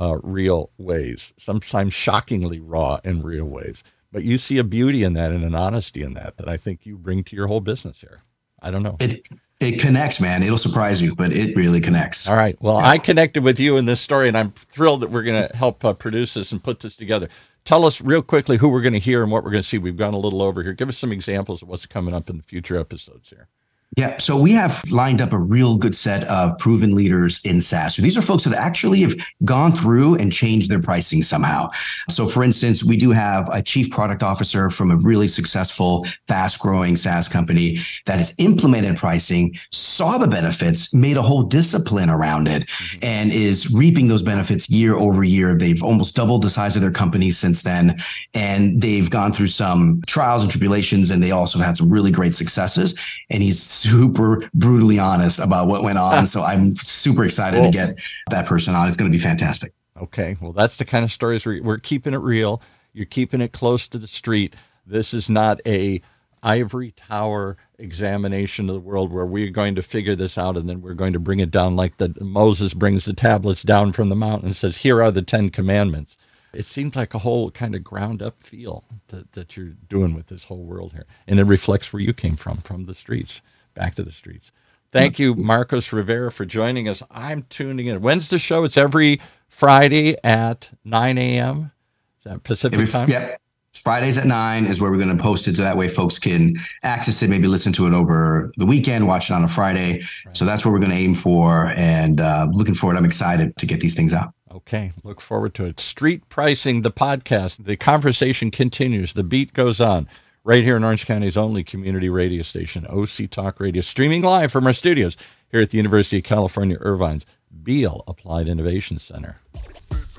uh, 0.00 0.16
real 0.22 0.70
ways, 0.78 1.34
sometimes 1.36 1.92
shockingly 1.92 2.60
raw 2.60 2.98
and 3.04 3.22
real 3.22 3.44
ways. 3.44 3.84
But 4.10 4.24
you 4.24 4.38
see 4.38 4.56
a 4.56 4.64
beauty 4.64 5.02
in 5.02 5.12
that 5.12 5.32
and 5.32 5.44
an 5.44 5.54
honesty 5.54 6.00
in 6.00 6.14
that 6.14 6.38
that 6.38 6.48
I 6.48 6.56
think 6.56 6.86
you 6.86 6.96
bring 6.96 7.24
to 7.24 7.36
your 7.36 7.48
whole 7.48 7.60
business 7.60 8.00
here. 8.00 8.22
I 8.62 8.70
don't 8.70 8.82
know. 8.82 8.96
It 8.98 9.26
it 9.60 9.80
connects, 9.80 10.20
man. 10.20 10.42
It'll 10.42 10.58
surprise 10.58 11.00
you, 11.00 11.14
but 11.14 11.32
it 11.32 11.56
really 11.56 11.80
connects. 11.80 12.28
All 12.28 12.36
right. 12.36 12.56
Well, 12.60 12.78
yeah. 12.78 12.88
I 12.88 12.98
connected 12.98 13.42
with 13.42 13.58
you 13.60 13.76
in 13.76 13.86
this 13.86 14.00
story, 14.00 14.28
and 14.28 14.36
I'm 14.36 14.50
thrilled 14.52 15.00
that 15.00 15.10
we're 15.10 15.22
going 15.22 15.48
to 15.48 15.56
help 15.56 15.84
uh, 15.84 15.92
produce 15.92 16.34
this 16.34 16.52
and 16.52 16.62
put 16.62 16.80
this 16.80 16.96
together. 16.96 17.28
Tell 17.64 17.86
us 17.86 18.00
real 18.00 18.20
quickly 18.20 18.58
who 18.58 18.68
we're 18.68 18.82
going 18.82 18.92
to 18.94 18.98
hear 18.98 19.22
and 19.22 19.32
what 19.32 19.42
we're 19.42 19.50
going 19.50 19.62
to 19.62 19.68
see. 19.68 19.78
We've 19.78 19.96
gone 19.96 20.12
a 20.12 20.18
little 20.18 20.42
over 20.42 20.62
here. 20.62 20.74
Give 20.74 20.88
us 20.88 20.98
some 20.98 21.12
examples 21.12 21.62
of 21.62 21.68
what's 21.68 21.86
coming 21.86 22.14
up 22.14 22.28
in 22.28 22.36
the 22.36 22.42
future 22.42 22.76
episodes 22.78 23.30
here. 23.30 23.48
Yeah, 23.96 24.16
so 24.16 24.36
we 24.36 24.52
have 24.52 24.82
lined 24.90 25.20
up 25.20 25.32
a 25.32 25.38
real 25.38 25.76
good 25.76 25.94
set 25.94 26.24
of 26.24 26.58
proven 26.58 26.96
leaders 26.96 27.40
in 27.44 27.60
SaaS. 27.60 27.94
So 27.94 28.02
these 28.02 28.18
are 28.18 28.22
folks 28.22 28.42
that 28.44 28.54
actually 28.54 29.00
have 29.02 29.14
gone 29.44 29.72
through 29.72 30.16
and 30.16 30.32
changed 30.32 30.68
their 30.68 30.80
pricing 30.80 31.22
somehow. 31.22 31.70
So, 32.10 32.26
for 32.26 32.42
instance, 32.42 32.82
we 32.82 32.96
do 32.96 33.10
have 33.10 33.48
a 33.52 33.62
chief 33.62 33.90
product 33.90 34.24
officer 34.24 34.68
from 34.68 34.90
a 34.90 34.96
really 34.96 35.28
successful, 35.28 36.06
fast 36.26 36.58
growing 36.58 36.96
SaaS 36.96 37.28
company 37.28 37.78
that 38.06 38.18
has 38.18 38.34
implemented 38.38 38.96
pricing, 38.96 39.56
saw 39.70 40.18
the 40.18 40.26
benefits, 40.26 40.92
made 40.92 41.16
a 41.16 41.22
whole 41.22 41.44
discipline 41.44 42.10
around 42.10 42.48
it, 42.48 42.66
mm-hmm. 42.66 42.98
and 43.02 43.32
is 43.32 43.72
reaping 43.72 44.08
those 44.08 44.22
benefits 44.24 44.68
year 44.68 44.96
over 44.96 45.22
year. 45.22 45.56
They've 45.56 45.82
almost 45.82 46.16
doubled 46.16 46.42
the 46.42 46.50
size 46.50 46.74
of 46.74 46.82
their 46.82 46.90
company 46.90 47.30
since 47.30 47.62
then. 47.62 48.02
And 48.34 48.80
they've 48.80 49.08
gone 49.08 49.32
through 49.32 49.48
some 49.48 50.02
trials 50.06 50.42
and 50.42 50.50
tribulations, 50.50 51.10
and 51.12 51.22
they 51.22 51.30
also 51.30 51.60
had 51.60 51.76
some 51.76 51.88
really 51.88 52.10
great 52.10 52.34
successes. 52.34 52.98
And 53.30 53.40
he's 53.42 53.83
super 53.84 54.48
brutally 54.54 54.98
honest 54.98 55.38
about 55.38 55.68
what 55.68 55.82
went 55.82 55.98
on. 55.98 56.14
Ah. 56.14 56.24
so 56.24 56.42
I'm 56.42 56.76
super 56.76 57.24
excited 57.24 57.58
cool. 57.58 57.66
to 57.66 57.70
get 57.70 57.98
that 58.30 58.46
person 58.46 58.74
on. 58.74 58.88
It's 58.88 58.96
going 58.96 59.10
to 59.10 59.16
be 59.16 59.22
fantastic. 59.22 59.72
Okay. 60.00 60.36
Well, 60.40 60.52
that's 60.52 60.76
the 60.76 60.84
kind 60.84 61.04
of 61.04 61.12
stories 61.12 61.44
we're, 61.44 61.62
we're 61.62 61.78
keeping 61.78 62.14
it 62.14 62.18
real. 62.18 62.62
You're 62.92 63.06
keeping 63.06 63.40
it 63.40 63.52
close 63.52 63.88
to 63.88 63.98
the 63.98 64.06
street. 64.06 64.54
This 64.86 65.14
is 65.14 65.28
not 65.28 65.60
a 65.66 66.00
ivory 66.42 66.90
tower 66.90 67.56
examination 67.78 68.68
of 68.68 68.74
the 68.74 68.80
world 68.80 69.10
where 69.10 69.24
we're 69.24 69.50
going 69.50 69.74
to 69.74 69.82
figure 69.82 70.14
this 70.14 70.36
out 70.36 70.58
and 70.58 70.68
then 70.68 70.82
we're 70.82 70.92
going 70.92 71.14
to 71.14 71.18
bring 71.18 71.40
it 71.40 71.50
down 71.50 71.74
like 71.74 71.96
the 71.96 72.14
Moses 72.20 72.74
brings 72.74 73.06
the 73.06 73.14
tablets 73.14 73.62
down 73.62 73.92
from 73.92 74.10
the 74.10 74.16
mountain 74.16 74.48
and 74.48 74.56
says, 74.56 74.78
"Here 74.78 75.02
are 75.02 75.10
the 75.10 75.22
10 75.22 75.50
commandments." 75.50 76.16
It 76.52 76.66
seems 76.66 76.94
like 76.94 77.14
a 77.14 77.18
whole 77.18 77.50
kind 77.50 77.74
of 77.74 77.82
ground 77.82 78.22
up 78.22 78.40
feel 78.40 78.84
that, 79.08 79.32
that 79.32 79.56
you're 79.56 79.74
doing 79.88 80.14
with 80.14 80.28
this 80.28 80.44
whole 80.44 80.64
world 80.64 80.92
here. 80.92 81.06
And 81.26 81.40
it 81.40 81.44
reflects 81.44 81.92
where 81.92 82.00
you 82.02 82.12
came 82.12 82.36
from, 82.36 82.58
from 82.58 82.86
the 82.86 82.94
streets 82.94 83.42
back 83.74 83.94
to 83.96 84.02
the 84.02 84.12
streets. 84.12 84.50
Thank 84.92 85.18
you, 85.18 85.34
Marcos 85.34 85.92
Rivera, 85.92 86.30
for 86.30 86.44
joining 86.44 86.88
us. 86.88 87.02
I'm 87.10 87.42
tuning 87.50 87.88
in. 87.88 88.00
When's 88.00 88.28
the 88.28 88.38
show? 88.38 88.62
It's 88.62 88.76
every 88.76 89.20
Friday 89.48 90.16
at 90.22 90.70
9 90.84 91.18
a.m. 91.18 91.72
Is 92.18 92.32
that 92.32 92.44
Pacific 92.44 92.78
every, 92.78 92.86
time? 92.86 93.10
Yep. 93.10 93.40
Fridays 93.82 94.16
at 94.18 94.24
9 94.24 94.66
is 94.66 94.80
where 94.80 94.92
we're 94.92 94.98
going 94.98 95.16
to 95.16 95.20
post 95.20 95.48
it 95.48 95.56
so 95.56 95.64
that 95.64 95.76
way 95.76 95.88
folks 95.88 96.20
can 96.20 96.56
access 96.84 97.20
it, 97.24 97.28
maybe 97.28 97.48
listen 97.48 97.72
to 97.72 97.88
it 97.88 97.92
over 97.92 98.52
the 98.56 98.64
weekend, 98.64 99.08
watch 99.08 99.30
it 99.30 99.34
on 99.34 99.42
a 99.42 99.48
Friday. 99.48 99.94
Right. 100.24 100.36
So 100.36 100.44
that's 100.44 100.64
what 100.64 100.70
we're 100.70 100.78
going 100.78 100.92
to 100.92 100.96
aim 100.96 101.14
for. 101.14 101.72
And 101.76 102.20
uh, 102.20 102.46
looking 102.52 102.74
forward. 102.74 102.96
I'm 102.96 103.04
excited 103.04 103.56
to 103.56 103.66
get 103.66 103.80
these 103.80 103.96
things 103.96 104.12
out. 104.12 104.32
Okay, 104.52 104.92
look 105.02 105.20
forward 105.20 105.54
to 105.54 105.64
it. 105.64 105.80
Street 105.80 106.28
Pricing, 106.28 106.82
the 106.82 106.92
podcast. 106.92 107.64
The 107.64 107.76
conversation 107.76 108.52
continues. 108.52 109.14
The 109.14 109.24
beat 109.24 109.52
goes 109.52 109.80
on 109.80 110.08
right 110.44 110.62
here 110.62 110.76
in 110.76 110.84
Orange 110.84 111.06
County's 111.06 111.36
only 111.36 111.64
community 111.64 112.08
radio 112.08 112.42
station, 112.42 112.86
OC 112.86 113.30
Talk 113.30 113.58
Radio, 113.58 113.80
streaming 113.80 114.22
live 114.22 114.52
from 114.52 114.66
our 114.66 114.74
studios 114.74 115.16
here 115.50 115.62
at 115.62 115.70
the 115.70 115.78
University 115.78 116.18
of 116.18 116.24
California, 116.24 116.76
Irvine's 116.80 117.24
Beall 117.62 118.04
Applied 118.06 118.46
Innovation 118.46 118.98
Center. 118.98 119.40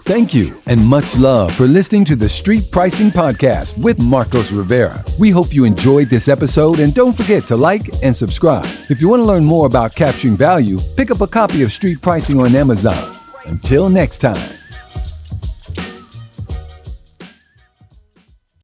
Thank 0.03 0.33
you 0.35 0.61
and 0.67 0.85
much 0.85 1.17
love 1.17 1.53
for 1.55 1.65
listening 1.65 2.05
to 2.05 2.15
the 2.15 2.29
Street 2.29 2.69
Pricing 2.71 3.09
Podcast 3.09 3.77
with 3.77 3.99
Marcos 3.99 4.51
Rivera. 4.51 5.03
We 5.19 5.31
hope 5.31 5.53
you 5.53 5.65
enjoyed 5.65 6.09
this 6.09 6.27
episode 6.27 6.79
and 6.79 6.93
don't 6.93 7.13
forget 7.13 7.45
to 7.47 7.55
like 7.55 7.89
and 8.03 8.15
subscribe. 8.15 8.65
If 8.89 9.01
you 9.01 9.09
want 9.09 9.21
to 9.21 9.25
learn 9.25 9.43
more 9.45 9.65
about 9.65 9.95
capturing 9.95 10.37
value, 10.37 10.77
pick 10.95 11.09
up 11.09 11.21
a 11.21 11.27
copy 11.27 11.63
of 11.63 11.71
Street 11.71 12.01
Pricing 12.01 12.39
on 12.39 12.55
Amazon. 12.55 13.17
Until 13.45 13.89
next 13.89 14.19
time. 14.19 14.64